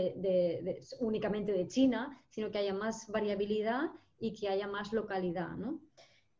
[1.01, 3.91] únicamente de China, sino que haya más variabilidad
[4.21, 5.57] y que haya más localidad.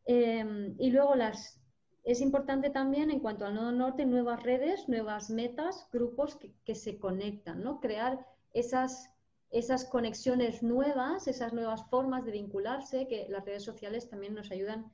[0.05, 1.58] Em, y luego las,
[2.03, 6.97] es importante también en cuanto al nodo norte nuevas redes, nuevas metas, grupos que, se
[6.97, 7.79] conectan, ¿no?
[7.79, 9.09] crear esas,
[9.51, 14.91] esas conexiones nuevas, esas nuevas formas de vincularse que las redes sociales también nos ayudan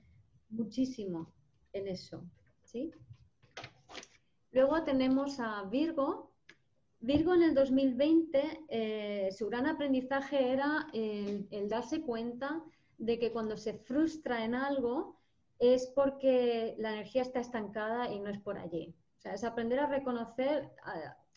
[0.49, 1.34] muchísimo
[1.74, 2.24] en eso.
[2.64, 2.91] ¿sí?
[4.51, 6.32] Luego tenemos a Virgo.
[7.01, 12.64] Virgo en el 2020, eh, su gran aprendizaje era el, darse cuenta
[12.97, 15.20] de que cuando se frustra en algo
[15.60, 18.95] es porque la energía está estancada y no es por allí.
[19.18, 20.70] O sea, es aprender a reconocer,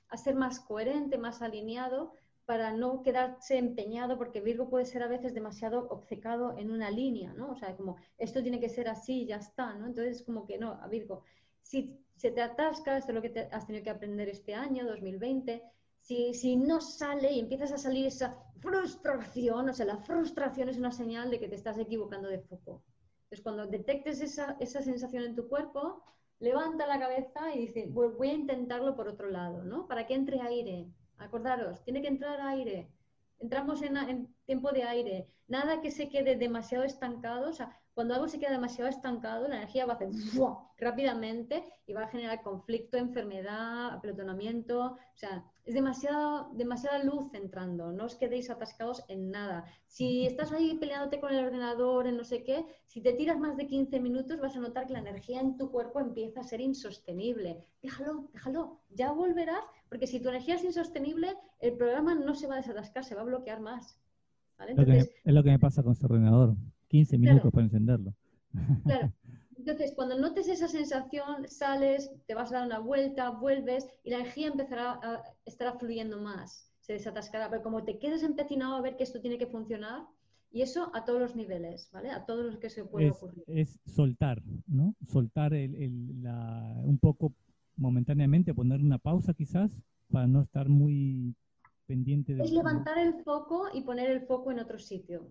[0.08, 2.14] a ser más coherente, más alineado
[2.48, 7.34] para no quedarse empeñado, porque Virgo puede ser a veces demasiado obcecado en una línea,
[7.34, 7.50] ¿no?
[7.50, 9.86] O sea, como esto tiene que ser así y ya está, ¿no?
[9.86, 11.24] Entonces, como que no, a Virgo,
[11.60, 15.62] si se te atasca, esto es lo que has tenido que aprender este año, 2020,
[16.00, 20.78] si, si no sale y empiezas a salir esa frustración, o sea, la frustración es
[20.78, 22.82] una señal de que te estás equivocando de foco.
[23.30, 26.02] Entonces, cuando detectes esa, esa sensación en tu cuerpo,
[26.40, 29.86] levanta la cabeza y dice, voy a intentarlo por otro lado, ¿no?
[29.86, 32.88] Para que entre aire, Acordaros, tiene que entrar aire.
[33.40, 35.28] Entramos en, tiempo de aire.
[35.48, 37.50] Nada que se quede demasiado estancado.
[37.50, 40.10] O sea, cuando algo se queda demasiado estancado, la energía va a hacer
[40.76, 44.92] rápidamente y va a generar conflicto, enfermedad, apelotonamiento.
[44.92, 49.66] O sea, es demasiada luz entrando, no os quedéis atascados en nada.
[49.86, 53.54] Si estás ahí peleándote con el ordenador, en no sé qué, si te tiras más
[53.58, 56.62] de 15 minutos vas a notar que la energía en tu cuerpo empieza a ser
[56.62, 57.66] insostenible.
[57.82, 62.54] Déjalo, déjalo, ya volverás, porque si tu energía es insostenible, el programa no se va
[62.54, 63.98] a desatascar, se va a bloquear más.
[64.66, 66.56] es lo que me pasa con este ordenador,
[66.88, 68.14] 15 minutos para encenderlo.
[68.84, 69.12] Claro.
[69.68, 74.20] Entonces, cuando notes esa sensación, sales, te vas a dar una vuelta, vuelves y la
[74.20, 77.50] energía empezará a estar fluyendo más, se desatascará.
[77.50, 80.06] Pero como te quedes empecinado a ver que esto tiene que funcionar,
[80.50, 82.10] y eso a todos los niveles, ¿vale?
[82.10, 83.44] A todos los que se puede ocurrir.
[83.46, 84.94] Es soltar, ¿no?
[85.06, 87.34] Soltar el, la, un poco
[87.76, 89.70] momentáneamente, poner una pausa quizás
[90.10, 91.34] para no estar muy
[91.84, 92.42] pendiente de...
[92.42, 95.30] Es levantar el foco y poner el foco en otro sitio.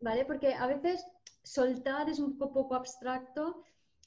[0.00, 0.24] ¿Vale?
[0.24, 1.06] Porque a veces
[1.46, 3.62] soltar es un poco, abstracto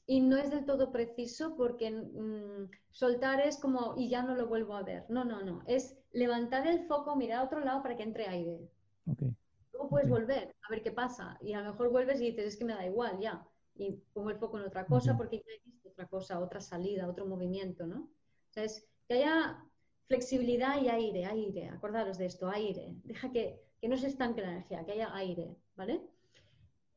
[0.06, 4.48] y no es del todo preciso porque mm, soltar es como y ya no lo
[4.48, 5.06] vuelvo a ver.
[5.10, 5.64] No, no, no.
[5.66, 8.70] Es levantar el foco, mirar a otro lado para que entre aire.
[9.72, 12.58] Luego puedes volver a ver qué pasa y a lo mejor vuelves y dices es
[12.58, 15.62] que me da igual ya y pongo el foco en otra cosa porque ya he
[15.64, 18.02] visto otra cosa, otra salida, otro movimiento, ¿no?
[18.02, 19.64] O sea, es que haya
[20.08, 21.70] flexibilidad y aire, aire.
[21.70, 22.96] Acordaros de esto, aire.
[23.06, 26.02] Deja que, que no se estanque la energía, que haya aire, ¿vale?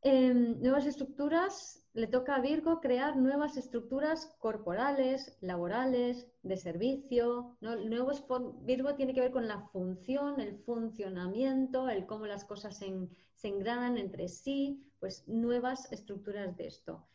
[0.05, 7.57] Nuevas estructuras, le toca a Virgo crear nuevas estructuras corporales, laborales, de servicio.
[7.61, 8.25] Nuevos
[8.63, 13.99] Virgo tiene que ver con la función, el funcionamiento, el cómo las cosas se, engranan
[13.99, 17.07] entre sí, pues nuevas estructuras de esto.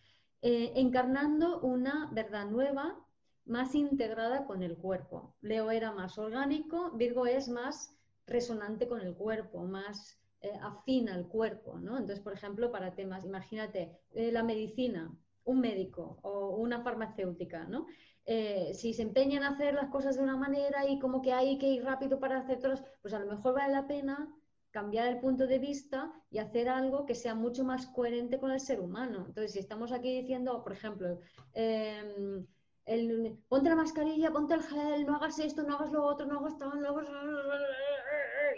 [0.42, 3.04] Eh, encarnando una verdad nueva,
[3.46, 5.36] más integrada con el cuerpo.
[5.42, 7.96] Leo era más orgánico, Virgo es más
[8.28, 11.98] resonante con el cuerpo, más eh, afina al cuerpo, ¿no?
[11.98, 17.88] Entonces, por ejemplo, para temas, imagínate, eh, la medicina, un médico o una farmacéutica, ¿no?
[18.26, 21.58] Eh, si se empeñan a hacer las cosas de una manera y como que hay
[21.58, 24.30] que ir rápido para hacer todas, pues a lo mejor vale la pena
[24.72, 28.60] cambiar el punto de vista y hacer algo que sea mucho más coherente con el
[28.60, 29.26] ser humano.
[29.28, 31.22] Entonces, si estamos aquí diciendo, por ejemplo,
[31.54, 32.46] em,
[32.86, 36.40] el, ponte la mascarilla, ponte el gel, no hagas esto, no hagas lo otro, no
[36.40, 37.10] hagas esto, no hagas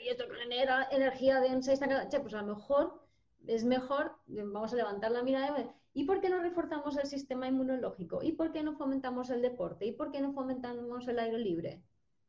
[0.04, 1.88] y esto genera energía densa, esta,
[2.22, 3.02] pues a lo mejor
[3.48, 5.60] es mejor, vamos a levantar la mirada
[5.94, 8.22] y ¿y por qué no reforzamos el sistema inmunológico?
[8.24, 9.86] ¿Y por qué no fomentamos el deporte?
[9.86, 11.82] ¿Y por qué no fomentamos el aire libre?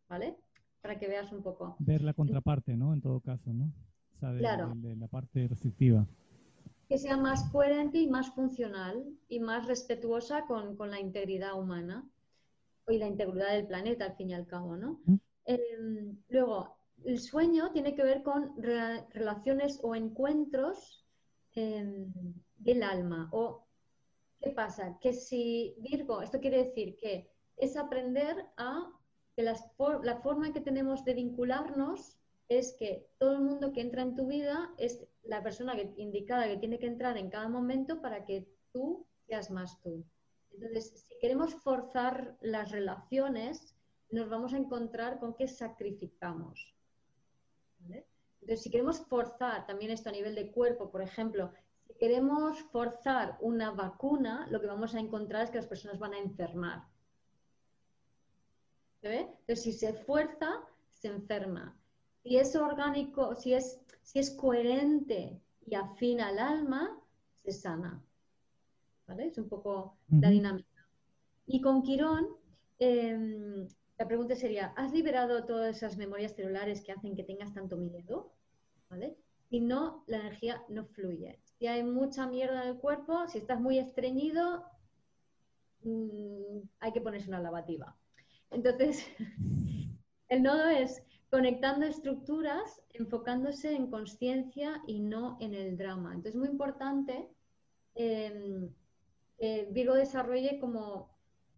[0.08, 0.36] ¿Vale?
[0.80, 1.76] Para que veas un poco.
[1.78, 2.92] Ver la contraparte, ¿no?
[2.92, 3.72] En todo caso, ¿no?
[4.16, 6.06] O sea, de, la parte restrictiva.
[6.88, 12.08] Que sea más coherente y más funcional y más respetuosa con, con la integridad humana
[12.88, 15.00] y la integridad del planeta, al fin y al cabo, ¿no?
[15.44, 21.04] Em, luego, el sueño tiene que ver con relaciones o encuentros
[21.54, 22.12] em,
[22.56, 23.28] del alma.
[23.32, 23.66] O,
[24.40, 24.98] ¿qué pasa?
[25.00, 28.90] Que si Virgo, esto quiere decir que es aprender a
[29.34, 34.16] que la forma que tenemos de vincularnos es que todo el mundo que entra en
[34.16, 38.48] tu vida es la persona indicada que tiene que entrar en cada momento para que
[38.72, 40.04] tú seas más tú.
[40.52, 43.76] Entonces, si queremos forzar las relaciones,
[44.10, 46.74] nos vamos a encontrar con que sacrificamos.
[47.88, 51.52] Entonces, si queremos forzar también esto a nivel de cuerpo, por ejemplo,
[51.86, 56.14] si queremos forzar una vacuna, lo que vamos a encontrar es que las personas van
[56.14, 56.84] a enfermar.
[59.00, 59.20] ¿Se ve?
[59.20, 60.62] Entonces, si se fuerza,
[60.92, 61.76] se enferma.
[62.22, 67.00] Si es orgánico, si es, si es coherente y afina al alma,
[67.42, 68.02] se sana.
[69.06, 69.26] ¿Vale?
[69.26, 70.86] Es un poco la dinámica.
[71.46, 72.28] Y con Quirón,
[72.78, 73.66] em,
[74.00, 78.32] la pregunta sería, ¿has liberado todas esas memorias celulares que hacen que tengas tanto miedo?
[78.88, 79.18] ¿Vale?
[79.50, 81.38] Si no, la energía no fluye.
[81.58, 84.64] Si hay mucha mierda en el cuerpo, si estás muy estreñido,
[85.82, 87.94] mm, hay que ponerse una lavativa.
[88.50, 89.04] Entonces,
[90.28, 96.14] el nodo es conectando estructuras, enfocándose en conciencia y no en el drama.
[96.14, 97.28] Entonces, es muy importante
[97.94, 98.72] em,
[99.38, 101.09] que Virgo desarrolle como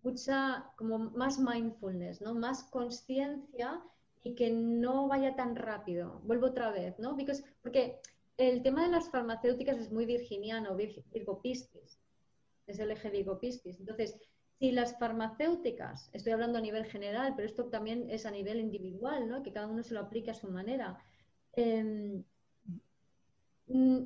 [0.03, 2.35] mucha, como más mindfulness, ¿no?
[2.35, 3.83] Más conciencia
[4.25, 6.21] y que no vaya tan rápido.
[6.25, 7.17] Vuelvo otra vez, ¿no?
[7.63, 8.01] porque
[8.37, 11.99] el tema de las farmacéuticas es muy virginiano, Virgo Piscis.
[12.67, 13.79] Es el eje Virgo Piscis.
[13.79, 14.17] Entonces,
[14.59, 19.29] si las farmacéuticas, estoy hablando a nivel general, pero esto también es a nivel individual,
[19.29, 19.43] ¿no?
[19.43, 20.99] Que cada uno se lo aplique a su manera.
[21.55, 22.23] Em,
[23.67, 24.05] mm,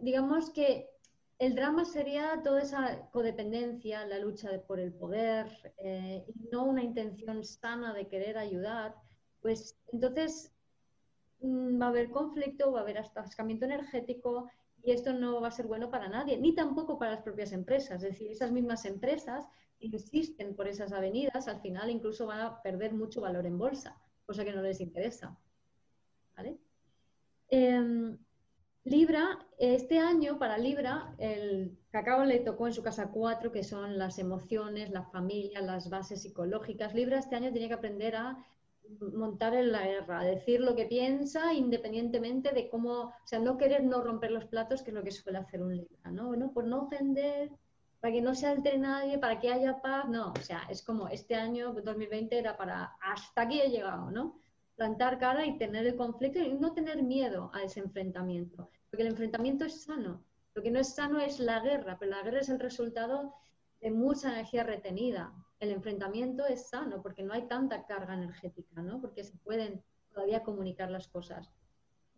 [0.00, 0.91] digamos que
[1.38, 6.82] el drama sería toda esa codependencia, la lucha por el poder eh, y no una
[6.82, 8.94] intención sana de querer ayudar,
[9.40, 10.52] pues entonces
[11.40, 14.48] mm, va a haber conflicto, va a haber atascamiento energético
[14.82, 18.02] y esto no va a ser bueno para nadie, ni tampoco para las propias empresas.
[18.02, 22.92] Es decir, esas mismas empresas insisten por esas avenidas, al final incluso van a perder
[22.92, 25.36] mucho valor en bolsa, cosa que no les interesa.
[26.36, 26.58] ¿Vale?
[27.48, 28.16] Em,
[28.84, 33.96] Libra, este año para Libra, el cacao le tocó en su casa cuatro, que son
[33.96, 36.92] las emociones, la familia, las bases psicológicas.
[36.92, 38.44] Libra este año tiene que aprender a
[39.14, 43.56] montar en la guerra, a decir lo que piensa independientemente de cómo, o sea, no
[43.56, 46.34] querer no romper los platos, que es lo que suele hacer un Libra, ¿no?
[46.34, 46.52] ¿No?
[46.52, 47.52] Por no ofender,
[48.00, 51.06] para que no se altere nadie, para que haya paz, no, o sea, es como
[51.06, 54.41] este año 2020 era para hasta aquí he llegado, ¿no?
[54.82, 58.68] Plantar cara y tener el conflicto y no tener miedo a ese enfrentamiento.
[58.90, 60.24] Porque el enfrentamiento es sano.
[60.54, 63.32] Lo que no es sano es la guerra, pero la guerra es el resultado
[63.80, 65.32] de mucha energía retenida.
[65.60, 69.00] El enfrentamiento es sano porque no hay tanta carga energética, ¿no?
[69.00, 71.48] Porque se pueden todavía comunicar las cosas.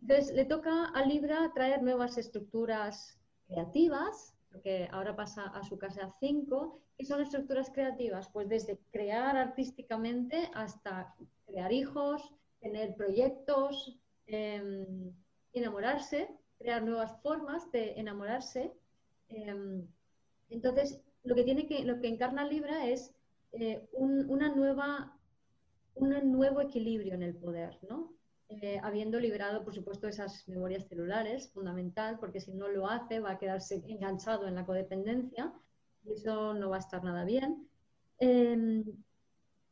[0.01, 6.09] Entonces, le toca a Libra traer nuevas estructuras creativas, porque ahora pasa a su casa
[6.19, 6.81] 5.
[6.97, 8.27] ¿Qué son estructuras creativas?
[8.29, 11.13] Pues desde crear artísticamente hasta
[11.45, 12.33] crear hijos,
[12.65, 13.95] tener proyectos,
[14.25, 15.13] em,
[15.53, 18.73] enamorarse, crear nuevas formas de enamorarse.
[19.29, 19.87] Em,
[20.49, 23.13] entonces, lo que, tiene que, lo que encarna Libra es
[23.51, 25.15] eh, un, una nueva,
[25.93, 28.15] un nuevo equilibrio en el poder, ¿no?
[28.49, 33.31] Eh, habiendo liberado, por supuesto, esas memorias celulares, fundamental, porque si no lo hace va
[33.31, 35.53] a quedarse enganchado en la codependencia
[36.03, 37.67] y eso no va a estar nada bien.
[38.17, 38.83] Em,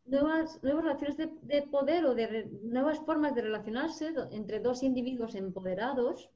[0.06, 6.30] nuevas, nuevas relaciones de, poder o de nuevas formas de relacionarse entre dos individuos empoderados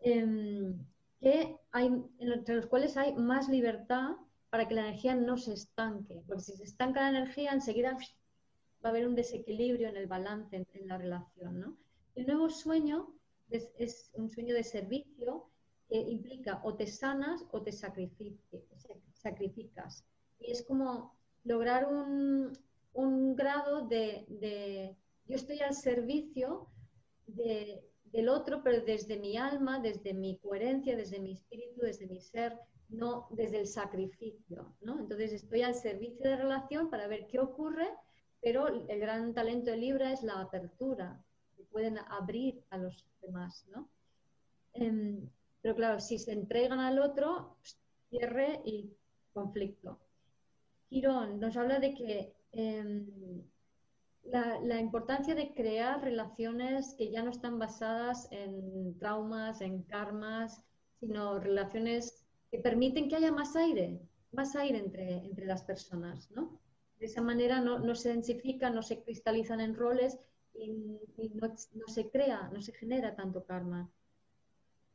[0.00, 0.78] em,
[1.20, 4.16] que hay, entre los cuales hay más libertad
[4.50, 6.22] para que la energía no se estanque.
[6.26, 10.56] Porque si se estanca la energía, enseguida va a haber un desequilibrio en el balance
[10.56, 11.60] en, la relación.
[11.60, 11.76] ¿no?
[12.14, 13.12] El nuevo sueño
[13.50, 15.50] es, es, un sueño de servicio
[15.88, 20.04] que implica o te sanas o te sacrificas.
[20.38, 22.52] Y es como lograr un,
[22.98, 26.68] un grado de, yo estoy al servicio
[27.26, 32.58] del otro, pero desde mi alma, desde mi coherencia, desde mi espíritu, desde mi ser,
[32.88, 34.98] no desde el sacrificio, ¿no?
[34.98, 37.88] Entonces estoy al servicio de relación para ver qué ocurre,
[38.40, 41.22] pero el gran talento de Libra es la apertura,
[41.56, 43.88] que pueden abrir a los demás, ¿no?
[44.72, 45.28] Em,
[45.62, 47.58] pero claro, si se entregan al otro,
[48.10, 48.90] cierre y
[49.32, 50.00] conflicto.
[50.88, 53.06] Quirón nos habla de que Em,
[54.24, 60.62] la, importancia de crear relaciones que ya no están basadas en traumas, en karmas,
[61.00, 64.00] sino relaciones que permiten que haya más aire,
[64.32, 66.60] más aire entre, entre las personas, ¿no?
[66.98, 70.18] De esa manera no, se densifican, no se cristalizan en roles
[70.54, 70.72] y,
[71.34, 73.88] no, se crea, no se genera tanto karma.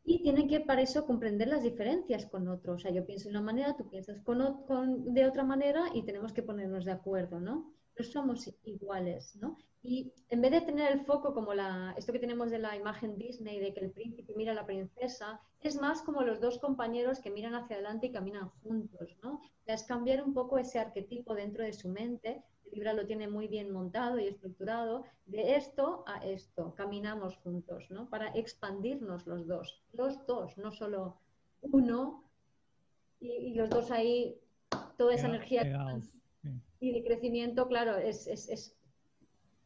[0.05, 2.75] Y tienen que para eso comprender las diferencias con otros.
[2.75, 6.43] O sea, yo pienso de una manera, tú piensas de otra manera y tenemos que
[6.43, 7.73] ponernos de acuerdo, ¿no?
[7.97, 9.57] No somos iguales, ¿no?
[9.81, 13.17] Y en vez de tener el foco como la, esto que tenemos de la imagen
[13.17, 17.19] Disney, de que el príncipe mira a la princesa, es más como los dos compañeros
[17.19, 19.41] que miran hacia adelante y caminan juntos, ¿no?
[19.65, 22.43] Es cambiar un poco ese arquetipo dentro de su mente
[22.73, 28.09] Libra lo tiene muy bien montado y estructurado, de esto a esto, caminamos juntos, ¿no?
[28.09, 31.17] Para expandirnos los dos, los dos, no solo
[31.61, 32.23] uno,
[33.19, 34.37] y, los dos ahí,
[34.97, 35.61] toda esa energía
[36.79, 38.75] y de crecimiento, claro, es, es, es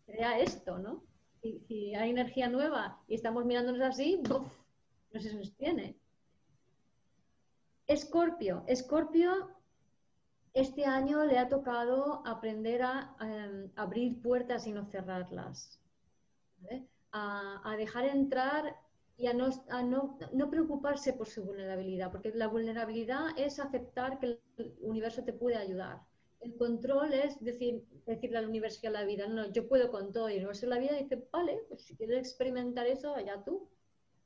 [0.06, 1.04] crea esto, ¿no?
[1.42, 4.48] Y si hay energía nueva y estamos mirándonos así, ¡buf!
[5.12, 5.96] no se sostiene.
[7.88, 8.64] Escorpio.
[8.68, 9.57] Escorpio
[10.58, 15.80] este año le ha tocado aprender a, em, abrir puertas y no cerrarlas,
[17.12, 18.76] a, dejar entrar
[19.18, 24.26] y a, no, preocuparse por su vulnerabilidad, porque la vulnerabilidad es aceptar que
[24.58, 26.02] el universo te puede ayudar.
[26.40, 30.12] El control es decir, decirle al universo y a la vida, no, yo puedo con
[30.12, 30.30] todo.
[30.30, 33.68] Y el universo la vida dice, vale, pues si quieres experimentar eso, allá tú.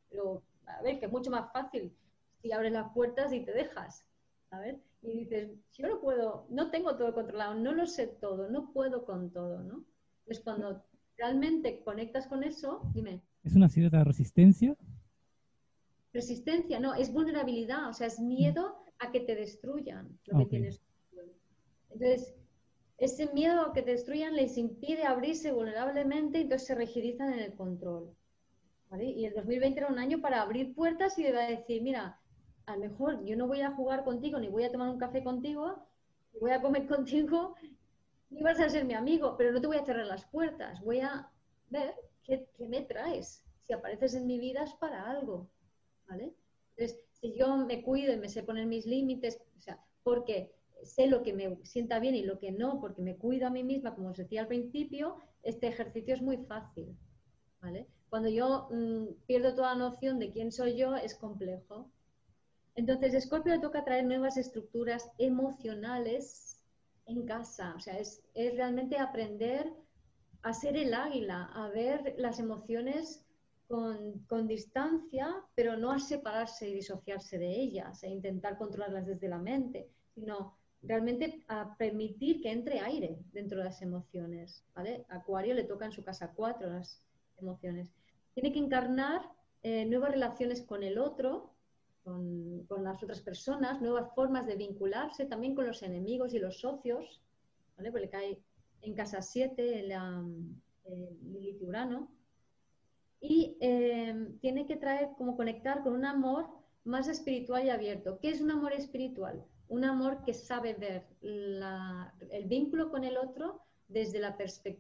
[0.10, 1.94] Pero, a ver, que es mucho más fácil
[2.42, 4.06] si abres las puertas y te dejas.
[4.50, 8.50] A ver, y dices, yo no puedo, no tengo todo controlado, no lo sé todo,
[8.50, 9.84] no puedo con todo, ¿no?
[10.28, 10.84] Es cuando
[11.18, 13.22] realmente conectas con eso, dime.
[13.44, 14.78] ¿Es una cierta resistencia?
[16.14, 20.82] Resistencia, no, es vulnerabilidad, o sea, es miedo a que te destruyan lo que tienes.
[21.90, 22.36] Entonces,
[22.98, 27.40] ese miedo a que te destruyan les impide abrirse vulnerablemente y entonces se rigidizan en
[27.40, 28.16] el control.
[28.90, 29.06] ¿vale?
[29.06, 32.21] Y el 2020 era un año para abrir puertas y de decir, mira,
[32.72, 35.24] a lo mejor yo no voy a jugar contigo, ni voy a tomar un café
[35.24, 35.76] contigo,
[36.34, 37.56] ni voy a comer contigo,
[38.30, 40.82] ni vas a ser mi amigo, pero no te voy a cerrar las puertas.
[40.82, 41.30] Voy a
[41.70, 41.94] ver
[42.24, 43.44] qué, me traes.
[43.68, 45.50] Si apareces en mi vida es para algo,
[46.08, 46.34] ¿vale?
[46.76, 50.54] Entonces, si yo me cuido y me sé poner mis límites, o sea, porque
[50.84, 53.64] sé lo que me sienta bien y lo que no, porque me cuido a mí
[53.64, 56.98] misma, como os decía al principio, este ejercicio es muy fácil.
[57.62, 57.88] ¿vale?
[58.10, 61.92] Cuando yo mm, pierdo toda noción de quién soy yo, es complejo.
[62.76, 66.62] Entonces, Scorpio le toca traer nuevas estructuras emocionales
[67.06, 67.74] en casa.
[67.76, 69.72] O sea, es, es realmente aprender
[70.44, 73.26] a ser el águila, a ver las emociones
[73.68, 79.30] con, con, distancia, pero no a separarse y disociarse de ellas e intentar controlarlas desde
[79.30, 84.66] la mente, sino realmente a permitir que entre aire dentro de las emociones.
[84.76, 85.06] ¿vale?
[85.10, 87.02] Acuario le toca en su casa cuatro las
[87.38, 87.92] emociones.
[88.34, 89.22] Tiene que encarnar
[89.64, 91.51] eh, nuevas relaciones con el otro,
[92.04, 97.22] con, las otras personas, nuevas formas de vincularse también con los enemigos y los socios,
[97.78, 97.92] ¿vale?
[97.92, 98.40] porque cae
[98.82, 102.12] en casa 7 el, el Urano.
[103.20, 106.48] Y eh, tiene que traer como conectar con un amor
[106.84, 108.20] más espiritual y abierto.
[108.20, 109.46] ¿Qué es un amor espiritual?
[109.68, 114.36] Un amor que sabe ver la, el vínculo con el otro desde, la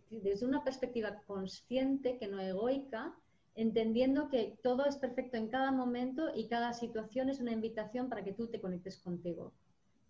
[0.09, 3.15] desde una perspectiva consciente, que no egoica,
[3.55, 8.23] entendiendo que todo es perfecto en cada momento y cada situación es una invitación para
[8.23, 9.53] que tú te conectes contigo.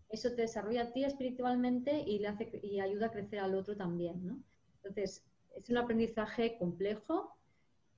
[0.09, 3.75] Eso te desarrolla a ti espiritualmente y, le hace, y ayuda a crecer al otro
[3.75, 4.25] también.
[4.25, 4.43] ¿no?
[4.75, 5.23] Entonces,
[5.55, 7.35] es un aprendizaje complejo,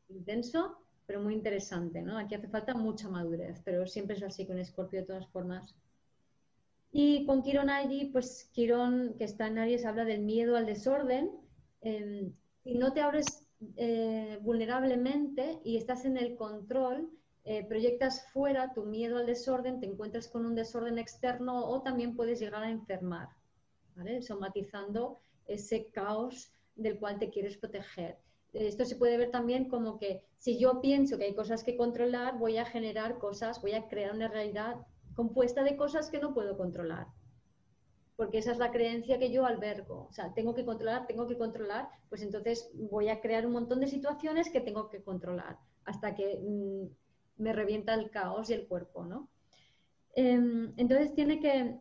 [0.10, 2.02] intenso, pero muy interesante.
[2.02, 2.18] ¿no?
[2.18, 5.76] Aquí hace falta mucha madurez, pero siempre es así con Scorpio de todas formas.
[6.92, 11.32] Y con Quirón allí, pues Quirón, que está en Aries, habla del miedo al desorden.
[11.82, 12.32] Eh,
[12.64, 17.10] si no te abres eh, vulnerablemente y estás en el control,
[17.46, 22.16] eh, proyectas fuera tu miedo al desorden, te encuentras con un desorden externo o también
[22.16, 23.30] puedes llegar a enfermar,
[24.22, 28.18] somatizando ese caos del cual te quieres proteger.
[28.54, 32.38] Esto se puede ver también como que si yo pienso que hay cosas que controlar,
[32.38, 34.76] voy a generar cosas, voy a crear una realidad
[35.16, 37.08] compuesta de cosas que no puedo controlar.
[38.16, 40.08] Porque esa es la creencia que yo albergo.
[40.10, 43.80] O sea, tengo que controlar, tengo que controlar, pues entonces voy a crear un montón
[43.80, 48.68] de situaciones que tengo que controlar hasta que mm, me revienta el caos y el
[48.68, 49.30] cuerpo, ¿no?
[50.16, 51.80] Em, entonces tiene que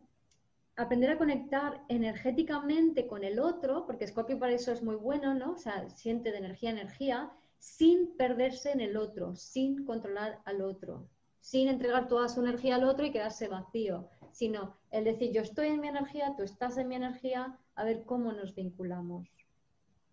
[0.75, 5.53] aprender a conectar energéticamente con el otro, porque Scorpio para eso es muy bueno, ¿no?
[5.53, 10.61] O sea, siente de energía a energía, sin perderse en el otro, sin controlar al
[10.61, 11.07] otro
[11.43, 15.67] sin entregar toda su energía al otro y quedarse vacío, sino el decir yo estoy
[15.67, 19.29] en mi energía, tú estás en mi energía, a ver cómo nos vinculamos.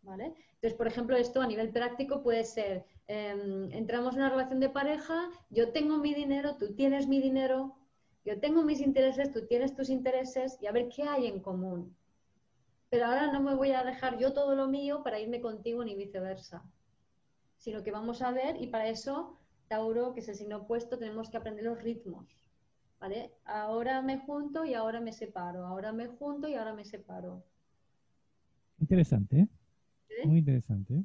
[0.03, 0.35] ¿Vale?
[0.55, 4.69] Entonces, por ejemplo, esto a nivel práctico puede ser, em, entramos en una relación de
[4.69, 7.77] pareja, yo tengo mi dinero, tú tienes mi dinero,
[8.25, 11.97] yo tengo mis intereses, tú tienes tus intereses y a ver qué hay en común.
[12.91, 15.95] Pero ahora no me voy a dejar yo todo lo mío para irme contigo ni
[15.95, 16.63] viceversa,
[17.57, 19.39] sino que vamos a ver y para eso
[19.69, 22.40] Tauro, que es el signo opuesto, tenemos que aprender los ritmos.
[23.01, 23.33] ¿Vale?
[23.45, 25.67] Ahora me junto y ahora me separo.
[25.67, 27.43] Ahora me junto y ahora me separo.
[28.79, 29.49] Interesante,
[30.09, 30.27] ¿eh?
[30.27, 31.05] Muy interesante.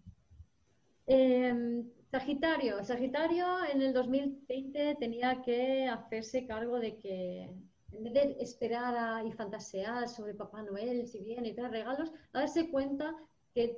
[1.07, 2.83] Em, Sagitario.
[2.83, 7.43] Sagitario en el 2020 tenía que hacerse cargo de que
[7.91, 12.69] en vez de esperar y fantasear sobre Papá Noel, si viene y trae regalos, darse
[12.69, 13.15] cuenta
[13.53, 13.77] que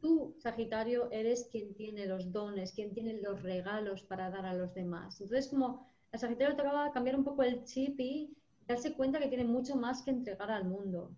[0.00, 4.72] tú, Sagitario, eres quien tiene los dones, quien tiene los regalos para dar a los
[4.74, 5.20] demás.
[5.20, 8.36] Entonces, como a Sagitario tocaba cambiar un poco el chip y
[8.66, 11.12] darse cuenta que tiene mucho más que entregar al mundo,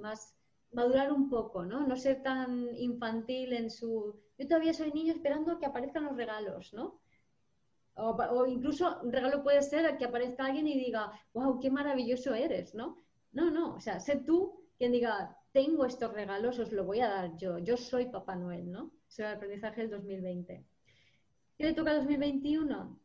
[0.00, 0.34] más
[0.72, 1.86] madurar un poco, ¿no?
[1.86, 4.14] No ser tan infantil en su...
[4.38, 7.00] Yo todavía soy niño esperando que aparezcan los regalos, ¿no?
[7.94, 12.74] O, incluso un regalo puede ser que aparezca alguien y diga, wow, qué maravilloso eres,
[12.74, 12.98] ¿no?
[13.32, 17.08] No, no, o sea, sé tú quien diga, tengo estos regalos, os lo voy a
[17.08, 17.58] dar yo.
[17.58, 18.92] Yo soy Papá Noel, ¿no?
[19.08, 20.66] Ese es el aprendizaje del 2020.
[21.56, 23.00] ¿Qué le toca 2021?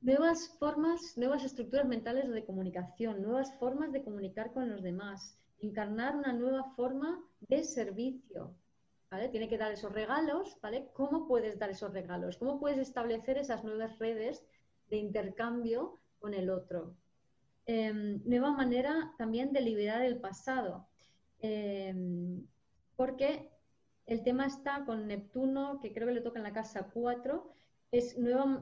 [0.00, 6.16] Nuevas formas, nuevas estructuras mentales de comunicación, nuevas formas de comunicar con los demás, encarnar
[6.16, 8.54] una nueva forma de servicio.
[9.10, 9.28] ¿vale?
[9.28, 10.88] Tiene que dar esos regalos, ¿vale?
[10.92, 12.36] ¿Cómo puedes dar esos regalos?
[12.36, 14.44] ¿Cómo puedes establecer esas nuevas redes
[14.90, 16.96] de intercambio con el otro?
[17.66, 20.86] Em, nueva manera también de liberar el pasado.
[21.40, 22.46] Em,
[22.96, 23.50] porque
[24.06, 27.52] el tema está con Neptuno, que creo que le toca en la casa 4,
[27.90, 28.16] es,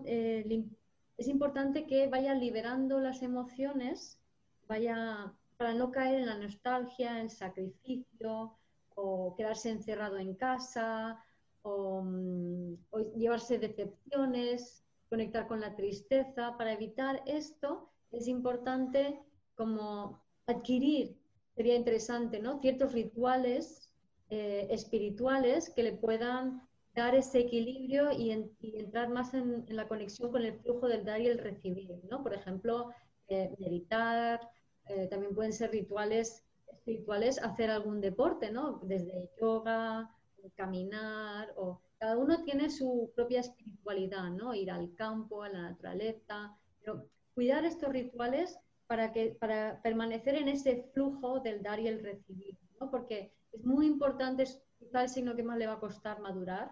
[0.07, 0.69] eh,
[1.17, 4.21] es importante que vaya liberando las emociones,
[4.69, 8.57] vaya para no caer en la nostalgia, en sacrificio,
[8.97, 11.23] o quedarse encerrado en casa,
[11.63, 12.77] o, mm,
[13.17, 16.57] llevarse decepciones, conectar con la tristeza.
[16.57, 19.21] Para evitar esto es importante
[19.57, 21.17] como adquirir
[21.55, 22.61] sería interesante, ¿no?
[22.61, 23.91] Ciertos rituales
[24.31, 26.63] eh, espirituales que le puedan
[26.95, 31.27] dar ese equilibrio y, entrar más en, la conexión con el flujo del dar y
[31.27, 32.23] el recibir, ¿no?
[32.23, 32.91] Por ejemplo,
[33.29, 34.41] eh, meditar,
[34.87, 38.81] eh, también pueden ser rituales espirituales, hacer algún deporte, ¿no?
[38.85, 40.11] Desde yoga,
[40.57, 44.55] caminar, o cada uno tiene su propia espiritualidad, ¿no?
[44.55, 50.49] Ir al campo, a la naturaleza, pero cuidar estos rituales para, que, para permanecer en
[50.49, 52.91] ese flujo del dar y el recibir, ¿no?
[52.91, 56.71] Porque es muy importante, es quizá el signo que más le va a costar madurar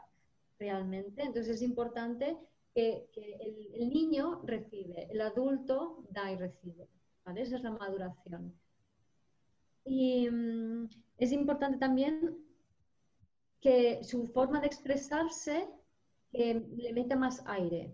[0.62, 2.36] realmente, entonces es importante
[2.72, 3.08] que,
[3.74, 6.88] el, niño recibe, el adulto da y recibe,
[7.24, 7.42] ¿vale?
[7.42, 8.54] Esa es la maduración.
[9.84, 12.38] Y mm, es importante también
[13.60, 15.68] que su forma de expresarse
[16.32, 17.92] le meta más aire,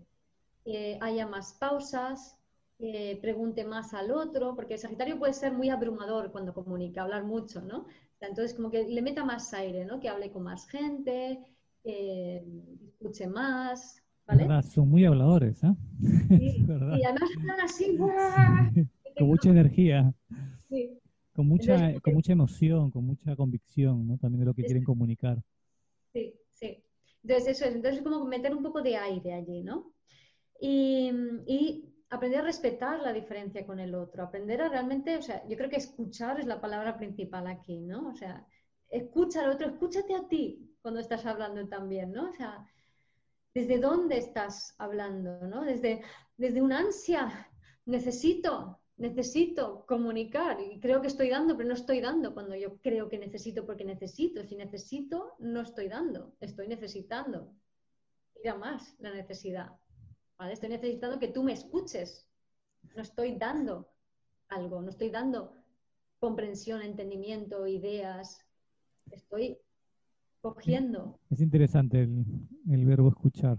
[0.63, 2.37] que haya más pausas,
[2.77, 7.23] que pregunte más al otro, porque el Sagitario puede ser muy abrumador cuando comunica, hablar
[7.23, 7.87] mucho, ¿no?
[8.21, 9.99] Entonces, como que le meta más aire, ¿no?
[9.99, 11.39] Que hable con más gente,
[11.83, 12.43] que
[12.85, 14.47] escuche más, ¿vale?
[14.63, 15.73] Son muy habladores, ¿eh?
[16.39, 17.97] Sí, y además están así,
[19.17, 20.13] con mucha energía.
[20.69, 20.99] Sí.
[21.33, 24.17] Con mucha, con mucha emoción, con mucha convicción, ¿no?
[24.17, 25.41] También de lo que quieren comunicar.
[26.11, 26.83] Sí, sí.
[27.23, 27.75] Entonces, eso es.
[27.75, 29.93] Entonces, como meter un poco de aire allí, ¿no?
[30.59, 31.11] Y,
[31.47, 35.55] y, aprender a respetar la diferencia con el otro, aprender a realmente, o sea, yo
[35.55, 38.09] creo que escuchar es la palabra principal aquí, ¿no?
[38.09, 38.45] O sea,
[38.89, 42.29] escucha al otro, escúchate a ti cuando estás hablando también, ¿no?
[42.29, 42.67] O sea,
[43.53, 45.63] ¿desde dónde estás hablando, ¿no?
[45.63, 46.01] Desde,
[46.37, 47.49] desde una ansia,
[47.85, 53.09] necesito, necesito comunicar y creo que estoy dando, pero no estoy dando cuando yo creo
[53.09, 54.43] que necesito porque necesito.
[54.43, 57.53] Si necesito, no estoy dando, estoy necesitando.
[58.35, 59.71] Mira más la necesidad.
[60.37, 60.53] ¿vale?
[60.53, 62.27] Estoy necesitando que tú me escuches.
[62.95, 63.89] No estoy dando
[64.47, 65.53] algo, no estoy dando
[66.19, 68.45] comprensión, entendimiento, ideas.
[69.11, 69.57] Estoy
[70.41, 71.19] cogiendo.
[71.29, 73.57] Es interesante el, verbo escuchar.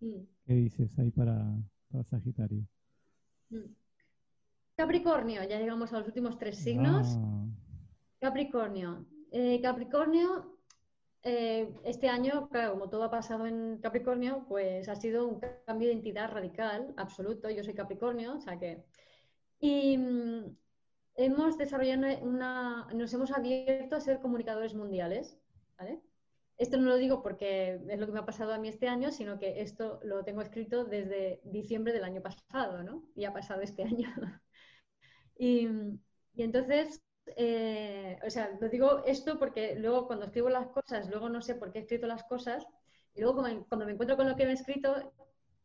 [0.00, 1.46] ¿Qué dices ahí para,
[1.90, 2.66] para Sagitario?
[3.50, 3.74] Mm.
[4.76, 7.16] Capricornio, ya llegamos a los últimos tres signos.
[7.18, 7.46] Ah.
[8.20, 9.06] Capricornio.
[9.30, 10.58] Eh, Capricornio,
[11.22, 15.88] eh, este año, claro, como todo ha pasado en Capricornio, pues ha sido un cambio
[15.88, 17.48] de identidad radical, absoluto.
[17.50, 18.84] Yo soy Capricornio, o sea que.
[19.60, 20.56] Y mm,
[21.16, 22.88] hemos desarrollado una.
[22.94, 25.38] Nos hemos abierto a ser comunicadores mundiales,
[25.78, 26.00] ¿vale?
[26.58, 29.10] Esto no lo digo porque es lo que me ha pasado a mí este año,
[29.10, 33.04] sino que esto lo tengo escrito desde diciembre del año pasado, ¿no?
[33.16, 34.08] Y ha pasado este año.
[35.36, 35.66] Y,
[36.36, 37.02] entonces,
[37.36, 41.54] eh, o sea, lo digo esto porque luego cuando escribo las cosas, luego no sé
[41.54, 42.64] por qué he escrito las cosas,
[43.14, 45.12] y luego cuando me encuentro con lo que me he escrito,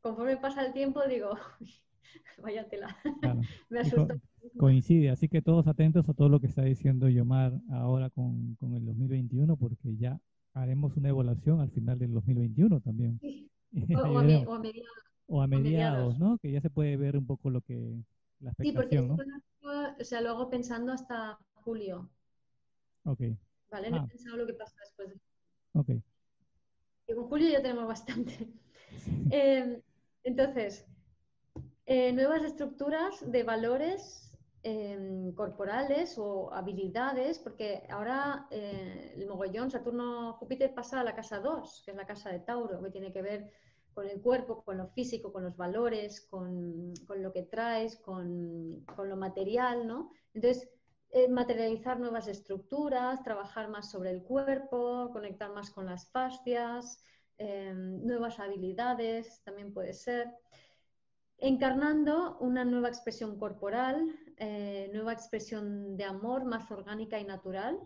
[0.02, 1.38] conforme pasa el tiempo, digo,
[2.44, 2.96] vaya tela,
[3.70, 4.20] me asusta.
[4.58, 8.74] coincide, así que todos atentos a todo lo que está diciendo Yomar ahora con, con
[8.74, 10.20] el 2021, porque ya
[10.54, 13.20] haremos una evaluación al final del 2021 también.
[13.70, 14.48] O, a, mediados.
[15.28, 16.38] O a mediados, ¿no?
[16.38, 18.02] Que ya se puede ver un poco lo que
[18.40, 22.10] la Sí, porque o sea, lo hago pensando hasta julio.
[23.04, 23.22] Ok.
[23.70, 23.92] ¿Vale?
[23.92, 24.08] No he ah.
[24.08, 25.20] pensado lo que pasa después.
[25.74, 25.90] Ok.
[27.08, 28.48] Y con julio ya tenemos bastante.
[29.30, 29.82] Em,
[30.24, 30.88] entonces,
[31.90, 34.30] eh, nuevas estructuras de valores
[34.62, 41.84] em, corporales o habilidades, porque ahora eh, el mogollón Saturno-Júpiter pasa a la casa 2,
[41.86, 43.50] que es la casa de Tauro, que tiene que ver
[43.94, 49.16] con el cuerpo, con lo físico, con los valores, con, lo que traes, con, lo
[49.16, 50.12] material, ¿no?
[50.34, 50.70] Entonces,
[51.12, 57.02] eh, materializar nuevas estructuras, trabajar más sobre el cuerpo, conectar más con las fascias,
[57.38, 60.34] em, nuevas habilidades, también puede ser.
[61.40, 67.80] Encarnando una nueva expresión corporal, eh, nueva expresión de amor más orgánica y natural,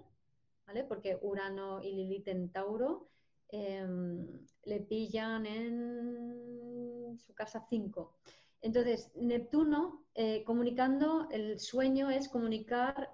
[0.65, 0.83] ¿vale?
[0.83, 3.11] Porque Urano y Lilith en Tauro
[3.51, 8.15] Em, le pillan en su casa 5.
[8.61, 13.11] Entonces, Neptuno, eh, comunicando, el sueño es comunicar,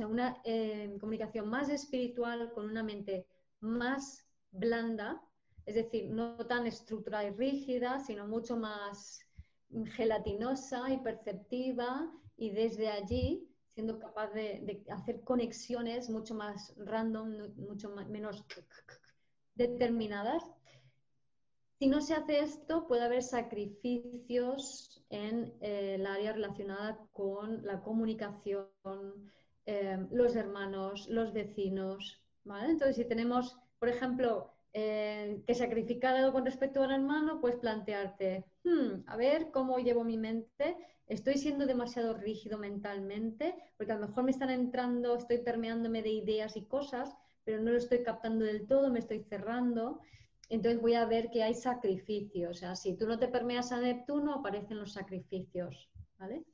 [0.00, 3.28] una em, comunicación más espiritual con una mente
[3.60, 5.22] más blanda,
[5.64, 9.20] es decir, no tan estructurada y rígida, sino mucho más
[9.94, 17.90] gelatinosa y perceptiva, y desde allí siendo capaz de, hacer conexiones mucho más random, mucho
[18.08, 18.44] menos
[19.54, 20.42] determinadas.
[21.78, 27.80] Si no se hace esto, puede haber sacrificios en eh, el área relacionada con la
[27.80, 28.66] comunicación,
[29.64, 32.20] eh, los hermanos, los vecinos.
[32.44, 38.44] Entonces, si tenemos, por ejemplo, eh, que sacrificar algo con respecto al hermano, pues plantearte,
[38.64, 40.76] hmm, a ver cómo llevo mi mente,
[41.06, 46.10] estoy siendo demasiado rígido mentalmente, porque a lo mejor me están entrando, estoy permeándome de
[46.10, 47.16] ideas y cosas
[47.48, 50.00] pero no lo estoy captando del todo, me estoy cerrando.
[50.50, 52.50] Entonces voy a ver que hay sacrificios.
[52.50, 55.88] O sea, si tú no te permeas a Neptuno, aparecen los sacrificios.
[56.18, 56.44] ¿vale?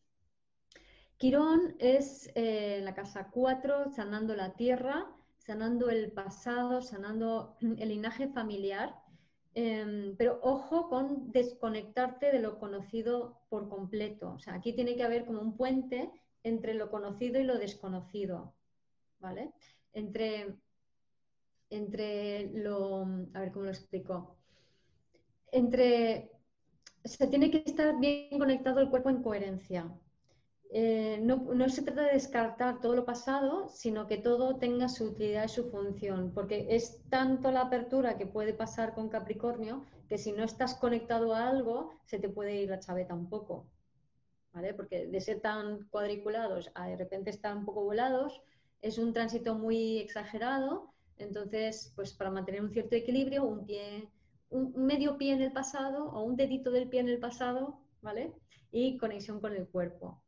[1.16, 5.04] Quirón es eh, la casa 4, sanando la tierra,
[5.44, 8.94] sanando el pasado, sanando el linaje familiar.
[9.56, 14.32] Em, pero ojo con desconectarte de lo conocido por completo.
[14.32, 16.10] O sea, aquí tiene que haber como un puente
[16.42, 18.54] entre lo conocido y lo desconocido.
[19.20, 19.52] ¿Vale?
[19.92, 20.56] Entre,
[21.70, 23.02] entre lo.
[23.34, 24.36] A ver cómo lo explico.
[25.52, 26.30] Entre.
[27.04, 29.94] Se tiene que estar bien conectado el cuerpo en coherencia.
[30.70, 35.44] Eh, no, se trata de descartar todo lo pasado, sino que todo tenga su utilidad
[35.44, 40.32] y su función, porque es tanto la apertura que puede pasar con Capricornio que si
[40.32, 43.66] no estás conectado a algo, se te puede ir la chaveta un poco,
[44.52, 44.74] ¿vale?
[44.74, 48.42] Porque de ser tan cuadriculados a de repente estar un poco volados,
[48.82, 54.08] es un tránsito muy exagerado, entonces, pues para mantener un cierto equilibrio, un pie,
[54.50, 58.34] un medio pie en el pasado o un dedito del pie en el pasado, ¿vale?
[58.70, 60.23] Y conexión con el cuerpo.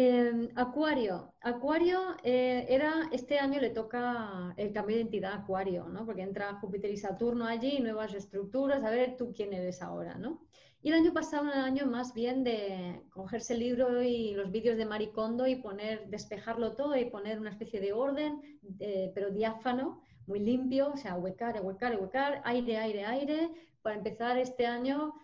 [0.00, 1.34] Em, acuario.
[1.40, 6.06] Acuario eh, era, este año le toca el cambio de identidad a Acuario, ¿no?
[6.06, 10.46] Porque entra Júpiter y Saturno allí, nuevas estructuras, a ver tú quién eres ahora, ¿no?
[10.82, 14.52] Y el año pasado era un año más bien de cogerse el libro y los
[14.52, 18.40] vídeos de Maricondo y poner, despejarlo todo y poner una especie de orden,
[18.78, 23.50] eh, pero diáfano, muy limpio, o sea, huecar, huecar, huecar, aire, aire, aire,
[23.82, 25.14] para empezar este año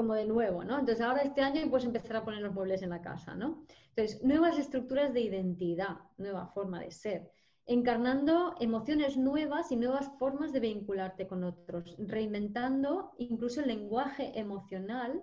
[0.00, 0.78] como de nuevo, ¿no?
[0.78, 3.66] Entonces ahora este año puedes empezar a poner los muebles en la casa, ¿no?
[3.90, 7.30] Entonces, nuevas estructuras de identidad, nueva forma de ser,
[7.66, 15.22] encarnando emociones nuevas y nuevas formas de vincularte con otros, reinventando incluso el lenguaje emocional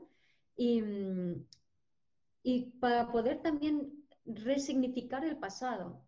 [0.56, 0.84] y,
[2.44, 6.06] y para poder también resignificar el pasado.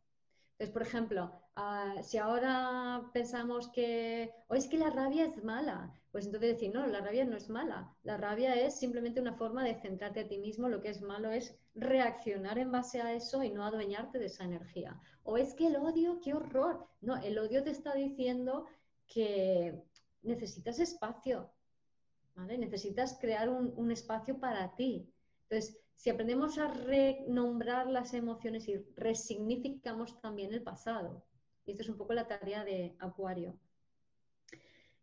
[0.51, 5.93] Entonces, por ejemplo, ah, si ahora pensamos que, o es que la rabia es mala,
[6.11, 7.95] pues entonces decir, no, la rabia no es mala.
[8.03, 10.67] La rabia es simplemente una forma de centrarte a ti mismo.
[10.67, 14.45] Lo que es malo es reaccionar en base a eso y no adueñarte de esa
[14.45, 14.99] energía.
[15.23, 16.87] O es que el odio, qué horror.
[17.01, 18.65] No, el odio te está diciendo
[19.07, 19.83] que
[20.23, 21.51] necesitas espacio.
[22.35, 22.57] ¿vale?
[22.57, 25.13] Necesitas crear un, un espacio para ti.
[25.43, 31.23] Entonces, si aprendemos a renombrar las emociones y resignificamos también el pasado.
[31.69, 33.55] Y esto es un poco la tarea de Acuario.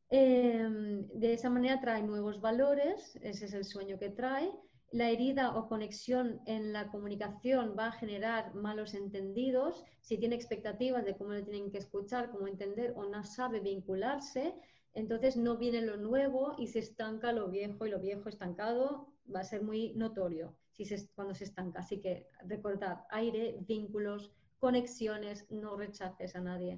[0.09, 4.51] Em, de esa manera trae nuevos valores, ese es el sueño que trae.
[4.91, 9.85] La herida o conexión en la comunicación va a generar malos entendidos.
[10.01, 14.53] Si tiene expectativas de cómo le tienen que escuchar, cómo entender o no sabe vincularse,
[14.93, 19.41] entonces no viene lo nuevo y se estanca lo viejo y lo viejo estancado va
[19.41, 20.85] a ser muy notorio si
[21.15, 21.79] cuando se estanca.
[21.79, 24.33] Así que recordad, aire, vínculos,
[24.67, 26.75] conexiones, no rechaces a nadie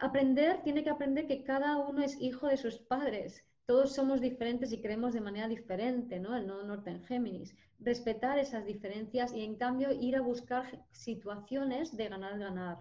[0.00, 3.44] aprender, tiene que aprender que cada uno es hijo de sus padres.
[3.66, 6.36] Todos somos diferentes y creemos de manera diferente, ¿no?
[6.36, 7.54] El nodo norte en Géminis.
[7.78, 12.78] Respetar esas diferencias y en cambio ir a buscar situaciones de ganar-ganar.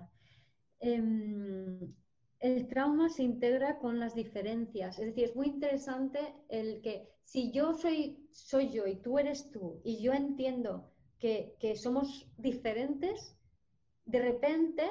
[0.80, 1.94] Em,
[2.40, 4.98] el trauma se integra con las diferencias.
[4.98, 9.52] Es decir, es muy interesante el que si yo soy, soy yo y tú eres
[9.52, 10.90] tú y yo entiendo
[11.20, 13.36] que, que somos diferentes,
[14.10, 14.90] de repente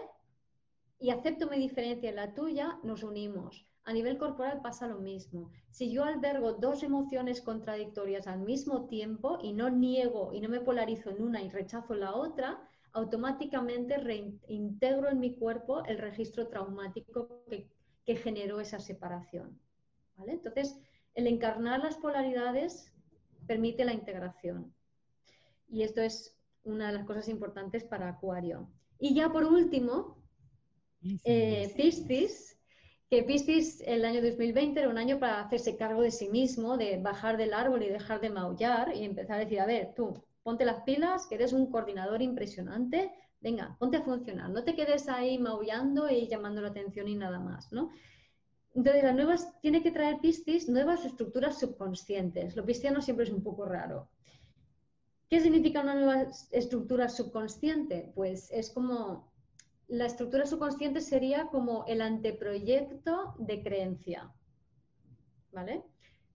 [1.01, 3.67] y acepto mi diferencia en la tuya, nos unimos.
[3.85, 5.51] A nivel corporal pasa lo mismo.
[5.71, 10.61] Si yo albergo dos emociones contradictorias al mismo tiempo y no niego y no me
[10.61, 12.61] polarizo en una y rechazo la otra,
[12.93, 17.69] automáticamente reintegro en mi cuerpo el registro traumático que,
[18.17, 19.61] generó esa separación.
[20.27, 20.79] Entonces,
[21.15, 22.91] el encarnar las polaridades
[23.47, 24.75] permite la integración.
[25.69, 26.35] Y esto es
[26.65, 28.67] una de las cosas importantes para Acuario.
[28.99, 30.17] Y ya por último,
[31.25, 32.59] eh, Piscis,
[33.09, 37.01] que Piscis el año 2020 era un año para hacerse cargo de sí mismo, de
[37.01, 40.65] bajar del árbol y dejar de maullar y empezar a decir, a ver, tú, ponte
[40.65, 45.39] las pilas, que eres un coordinador impresionante, venga, ponte a funcionar, no te quedes ahí
[45.39, 47.91] maullando y llamando la atención y nada más, ¿no?
[48.75, 52.55] Entonces, las nuevas, tiene que traer Piscis nuevas estructuras subconscientes.
[52.55, 54.09] Lo pisciano siempre es un poco raro.
[55.29, 58.13] ¿Qué significa una nueva estructura subconsciente?
[58.15, 59.31] Pues es como
[59.89, 64.33] la estructura subconsciente sería como el anteproyecto de creencia.
[65.53, 65.83] ¿Vale?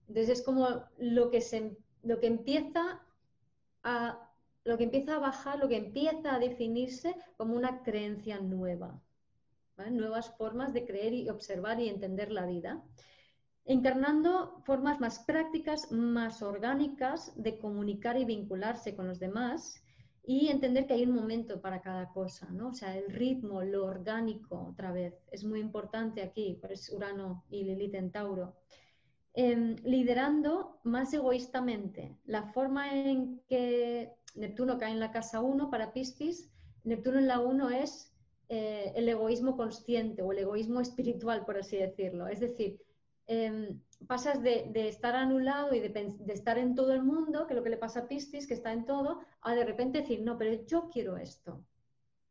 [0.08, 3.02] Entonces es como lo que, se, lo que empieza
[3.82, 4.20] a
[4.64, 9.00] lo que empieza a bajar, lo que empieza a definirse como una creencia nueva.
[9.90, 12.82] Nuevas formas de creer y observar y entender la vida.
[13.66, 19.82] Encarnando formas más prácticas, más orgánicas de comunicar y vincularse con los demás
[20.26, 22.68] y entender que hay un momento para cada cosa, ¿no?
[22.68, 27.44] O sea, el ritmo, lo orgánico, otra vez, es muy importante aquí, por eso Urano
[27.50, 28.56] y Lilith en Tauro.
[29.34, 35.92] Em, liderando más egoístamente, la forma en que Neptuno cae en la casa 1 para
[35.92, 36.50] Piscis,
[36.84, 38.14] Neptuno en la 1 es
[38.48, 42.28] eh, el egoísmo consciente o el egoísmo espiritual, por así decirlo.
[42.28, 42.80] Es decir,
[43.26, 47.64] em, pasas de, estar anulado y de, estar en todo el mundo, que es lo
[47.64, 50.64] que le pasa a Piscis, que está en todo, a de repente decir, no, pero
[50.66, 51.64] yo quiero esto.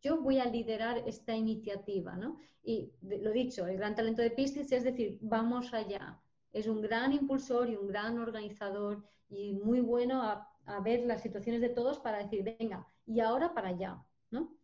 [0.01, 2.37] Yo voy a liderar esta iniciativa, ¿no?
[2.63, 6.19] Y lo dicho, el gran talento de Piscis es decir, vamos allá.
[6.51, 10.49] Es un gran impulsor y un gran organizador y muy bueno a,
[10.81, 14.01] ver las situaciones de todos para decir, venga, y ahora para allá,
[14.31, 14.55] ¿no?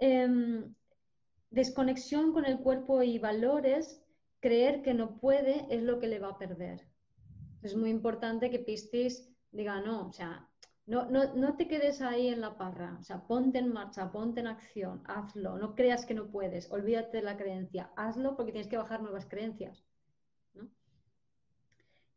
[0.00, 0.74] Em,
[1.50, 4.01] desconexión con el cuerpo y valores
[4.42, 6.86] creer que no puede es lo que le va a perder.
[7.62, 10.48] Es muy importante que Piscis diga, no, o sea,
[10.84, 14.48] no, no, te quedes ahí en la parra, o sea, ponte en marcha, ponte en
[14.48, 18.76] acción, hazlo, no creas que no puedes, olvídate de la creencia, hazlo porque tienes que
[18.76, 19.84] bajar nuevas creencias.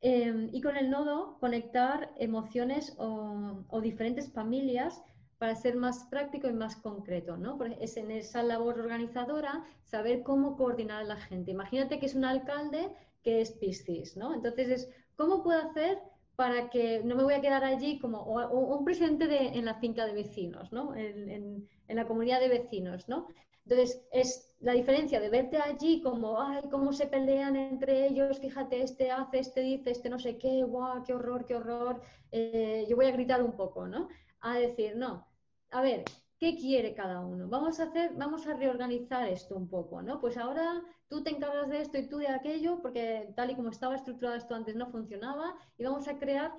[0.01, 5.01] Em, y con el nodo, conectar emociones o diferentes familias
[5.37, 7.59] para ser más práctico y más concreto, ¿no?
[7.79, 11.51] Es en esa labor organizadora saber cómo coordinar a la gente.
[11.51, 12.89] Imagínate que es un alcalde
[13.21, 14.33] que es Piscis, ¿no?
[14.33, 15.99] Entonces es, ¿cómo puedo hacer
[16.35, 20.05] para que no me voy a quedar allí como un presidente de, en la finca
[20.05, 20.95] de vecinos, ¿no?
[20.95, 23.27] En, la comunidad de vecinos, ¿no?
[23.63, 28.81] Entonces, es la diferencia de verte allí como, ay, cómo se pelean entre ellos, fíjate,
[28.81, 32.01] este hace, este dice, este no sé qué, guau, qué horror, qué horror,
[32.31, 34.09] eh, yo voy a gritar un poco, ¿no?
[34.45, 35.27] A decir, no,
[35.71, 36.03] a ver,
[36.37, 37.47] ¿qué quiere cada uno?
[37.49, 40.21] Vamos a hacer, vamos a reorganizar esto un poco, ¿no?
[40.21, 43.69] Pues ahora tú te encargas de esto y tú de aquello, porque tal y como
[43.69, 46.53] estaba estructurado esto antes no funcionaba, y vamos a crear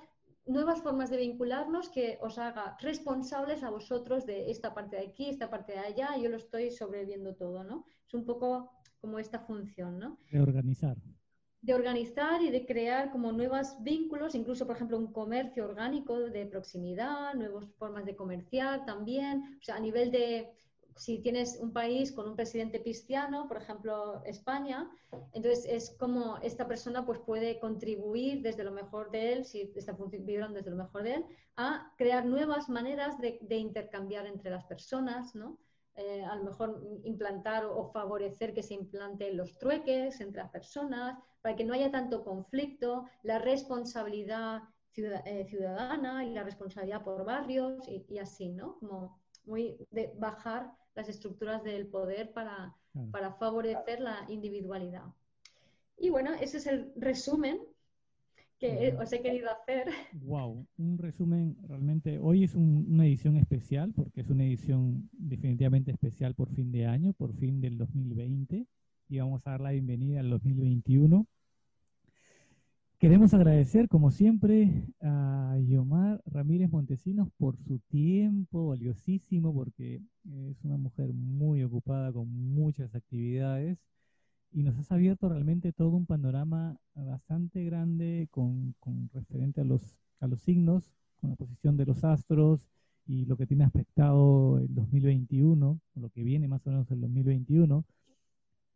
[0.47, 5.29] nuevas formas de vincularnos que os haga responsables a vosotros de esta parte de aquí,
[5.29, 7.87] esta parte de allá, yo lo estoy sobreviviendo todo, ¿no?
[8.07, 10.19] Es un poco como esta función, ¿no?
[10.31, 10.97] Reorganizar
[11.67, 16.47] de organizar y de crear como nuevos vínculos, incluso, por ejemplo, un comercio orgánico de
[16.47, 20.53] proximidad, nuevas formas de comerciar también, o sea, a nivel de,
[20.95, 24.89] si tienes un país con un presidente cristiano, por ejemplo, España,
[25.33, 29.97] entonces es como esta persona pues puede contribuir desde lo mejor de él, si está
[30.21, 31.25] vibrando desde lo mejor de él,
[31.57, 35.59] a crear nuevas maneras de, de intercambiar entre las personas, ¿no?
[35.99, 41.19] Eh, a lo mejor implantar o, favorecer que se implanten los trueques entre las personas,
[41.41, 44.63] para que no haya tanto conflicto, la responsabilidad
[44.95, 48.79] eh, ciudadana y la responsabilidad por barrios y, así, ¿no?
[48.79, 52.75] Como muy de bajar las estructuras del poder para,
[53.11, 55.05] para favorecer la individualidad.
[55.97, 57.59] Y bueno, ese es el resumen
[58.59, 59.89] que os he querido hacer.
[60.13, 62.19] Wow, un resumen realmente.
[62.19, 67.13] Hoy es una edición especial porque es una edición definitivamente especial por fin de año,
[67.13, 68.67] por fin del 2020
[69.09, 71.27] y vamos a dar la bienvenida al 2021.
[72.99, 74.71] Queremos agradecer, como siempre,
[75.03, 80.01] a Yomar Ramírez Montesinos por su tiempo valiosísimo, porque
[80.49, 83.79] es una mujer muy ocupada con muchas actividades
[84.57, 89.99] y nos has abierto realmente todo un panorama bastante grande con, con referente a los,
[90.19, 92.67] a los signos, con la posición de los astros
[93.07, 97.03] y lo que tiene aspectado el 2021, o lo que viene más o menos el
[97.03, 97.85] 2021.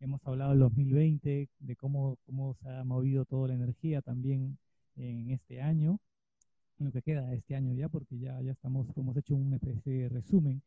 [0.01, 4.59] Hemos hablado del 2020, de cómo, cómo se ha movido toda la energía también
[4.97, 5.99] en este año,
[6.79, 9.57] en lo que queda de este año ya, porque ya, ya estamos, hemos hecho una
[9.57, 10.61] especie de resumen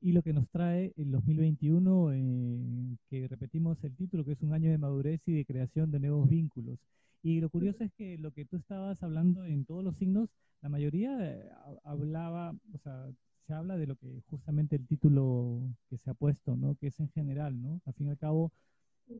[0.00, 4.52] y lo que nos trae el 2021, eh, que repetimos el título, que es un
[4.52, 6.78] año de madurez y de creación de nuevos vínculos.
[7.22, 10.30] Y lo curioso es que lo que tú estabas hablando en todos los signos,
[10.62, 11.50] la mayoría eh,
[11.84, 13.10] hablaba, o sea,
[13.46, 16.76] se habla de lo que justamente el título que se ha puesto, ¿no?
[16.76, 17.80] Que es en general, ¿no?
[17.86, 18.52] Al fin y al cabo,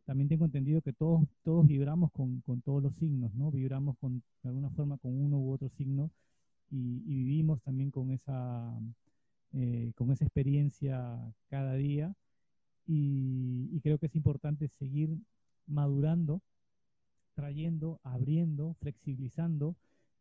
[0.05, 3.51] también tengo entendido que todos, todos vibramos con, con todos los signos, ¿no?
[3.51, 6.11] Vibramos con, de alguna forma con uno u otro signo
[6.69, 8.79] y, y vivimos también con esa
[9.53, 11.17] eh, con esa experiencia
[11.49, 12.15] cada día.
[12.85, 15.17] Y, creo que es importante seguir
[15.67, 16.41] madurando,
[17.35, 19.75] trayendo, abriendo, flexibilizando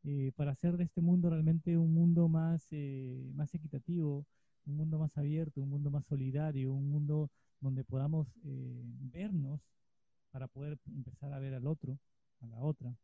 [0.04, 4.26] eh, para hacer de este mundo realmente un mundo más, eh, más equitativo,
[4.66, 7.30] un mundo más abierto, un mundo más solidario, un mundo
[7.60, 9.60] donde podamos vernos
[10.30, 11.98] para poder empezar a ver al otro,
[12.40, 12.94] a la otra,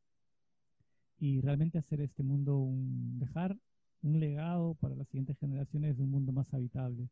[1.18, 3.56] y realmente hacer este mundo un, dejar
[4.04, 7.08] un legado para las siguientes generaciones de un mundo más habitable.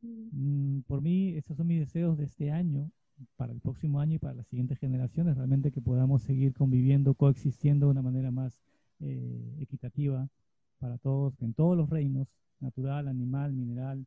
[0.00, 0.76] Mm.
[0.78, 2.90] Mm, por mí, esos son mis deseos de este año,
[3.36, 7.86] para el próximo año y para las siguientes generaciones, realmente que podamos seguir conviviendo, coexistiendo
[7.86, 8.62] de una manera más
[9.00, 10.28] eh, equitativa
[10.78, 12.28] para todos, en todos los reinos,
[12.60, 14.06] natural, animal, mineral,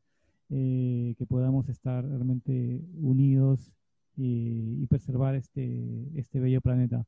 [0.49, 3.71] eh, que podamos estar realmente unidos
[4.15, 7.05] y, y preservar este, este bello planeta.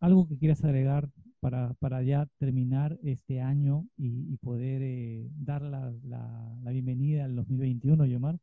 [0.00, 1.10] ¿Algo que quieras agregar
[1.40, 8.06] para, para ya terminar este año y, poder eh, dar la, la, bienvenida al 2021,
[8.06, 8.38] Yomar?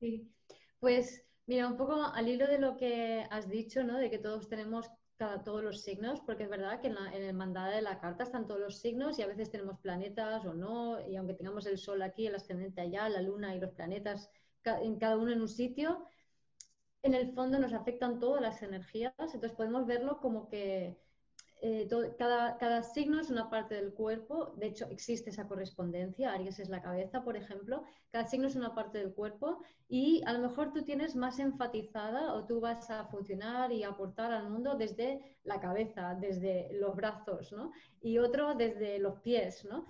[0.00, 0.28] Sí,
[0.80, 3.98] pues mira, un poco al hilo de lo que has dicho, ¿no?
[3.98, 7.34] De que todos tenemos cada, todos los signos, porque es verdad que en, en el
[7.34, 11.00] mandada de la carta están todos los signos y a veces tenemos planetas o no,
[11.08, 14.30] y aunque tengamos el sol aquí, el ascendente allá, la luna y los planetas,
[14.64, 16.08] en cada uno en un sitio,
[17.02, 20.96] en el fondo nos afectan todas las energías, entonces podemos verlo como que
[21.64, 21.88] eh,
[22.18, 26.68] cada, cada, signo es una parte del cuerpo, de hecho existe esa correspondencia, Aries es
[26.68, 30.72] la cabeza, por ejemplo, cada signo es una parte del cuerpo y a lo mejor
[30.72, 35.60] tú tienes más enfatizada o tú vas a funcionar y aportar al mundo desde la
[35.60, 37.70] cabeza, desde los brazos, ¿no?
[38.00, 39.86] Y otro desde los pies, ¿no?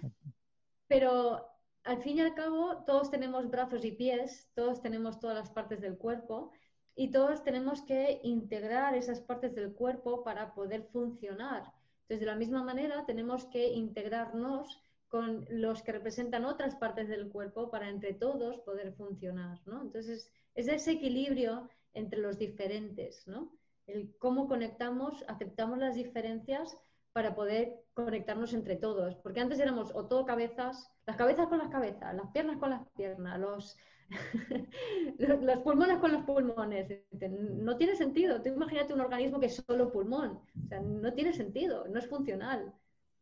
[0.89, 1.47] Pero
[1.85, 5.81] al fin y al cabo todos tenemos brazos y pies, todos tenemos todas las partes
[5.81, 6.53] del cuerpo
[6.95, 11.73] y todos tenemos que integrar esas partes del cuerpo para poder funcionar.
[12.03, 17.29] Entonces, de la misma manera, tenemos que integrarnos con los que representan otras partes del
[17.29, 19.83] cuerpo para entre todos poder funcionar, ¿no?
[19.83, 23.53] Entonces, es ese equilibrio entre los diferentes, ¿no?
[23.87, 26.77] El cómo conectamos, aceptamos las diferencias
[27.13, 29.17] para poder conectarnos entre todos.
[29.17, 32.87] Porque antes éramos o todo cabezas, las cabezas con las cabezas, las piernas con las
[32.91, 33.77] piernas, los,
[35.19, 36.89] los pulmones con los pulmones.
[37.31, 38.43] No tiene sentido.
[38.43, 40.39] Tú imagínate un organismo que es solo pulmón.
[40.65, 42.73] O sea, no tiene sentido, no es funcional,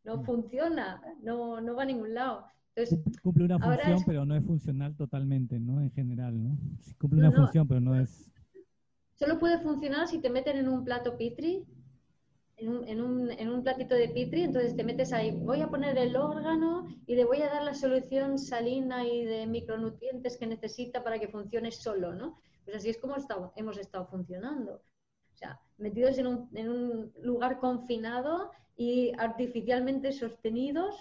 [0.04, 0.24] no mm.
[0.24, 2.46] funciona, no, no va a ningún lado.
[3.22, 5.80] cumple una función, pero no es funcional totalmente, ¿no?
[5.80, 6.56] En general, ¿no?
[6.98, 8.30] cumple una función, pero no es...
[9.14, 11.66] Solo puede funcionar si te meten en un plato pitri
[12.60, 15.68] en un, en, un, en un, platito de pitri, entonces te metes ahí, voy a
[15.68, 20.46] poner el órgano y le voy a dar la solución salina y de micronutrientes que
[20.46, 22.38] necesita para que funcione solo, ¿no?
[22.64, 23.16] Pues así es como
[23.56, 24.82] hemos estado funcionando.
[25.34, 30.94] O sea, metidos en un, en un lugar confinado y artificialmente sostenidos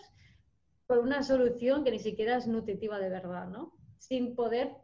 [0.87, 3.73] por una solución que ni siquiera es nutritiva de verdad, ¿no?
[3.97, 4.75] Sin poder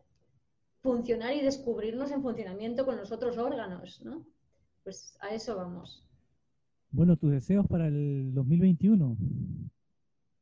[0.81, 4.25] funcionar y descubrirnos en funcionamiento con los otros órganos, ¿no?
[4.83, 6.04] Pues a eso vamos.
[6.91, 9.17] Bueno, tus deseos para el 2021.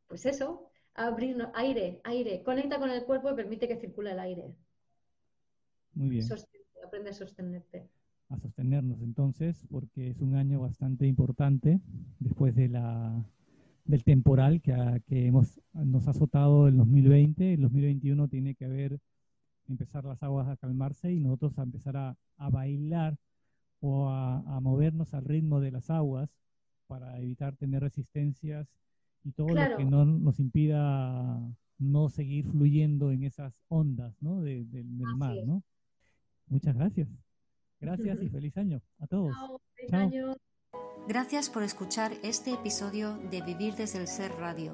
[0.08, 2.44] Pues eso, abrir aire, aire.
[2.44, 4.54] Conecta con el cuerpo y permite que circule el aire.
[5.94, 6.28] Muy bien.
[6.86, 7.90] aprende a sostenerte.
[8.30, 11.80] A sostenernos entonces, porque es un año bastante importante
[12.20, 13.24] después de la,
[13.86, 14.74] del temporal que,
[15.08, 17.54] que hemos, nos ha azotado el 2020.
[17.54, 19.00] El 2021 tiene que haber,
[19.68, 23.18] empezar las aguas a calmarse y nosotros a empezar a, a bailar
[23.86, 26.30] o a, a, movernos al ritmo de las aguas
[26.88, 28.68] para evitar tener resistencias
[29.26, 31.42] y todo lo que no nos impida
[31.80, 34.42] no seguir fluyendo en esas ondas ¿no?
[34.42, 34.88] del
[35.18, 35.36] mar.
[35.46, 35.64] ¿no?
[36.48, 37.10] Muchas gracias.
[37.80, 39.34] Gracias y feliz año a todos.
[39.90, 40.38] Chao,
[41.08, 44.74] Gracias por escuchar este episodio de Vivir desde el Ser Radio.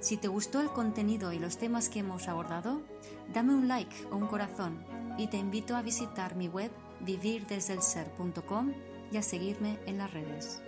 [0.00, 2.82] Si te gustó el contenido y los temas que hemos abordado,
[3.32, 4.84] dame un like o un corazón
[5.16, 6.72] y te invito a visitar mi web
[7.02, 8.72] vivirdesdelser.com
[9.10, 10.62] y a seguirme en las redes.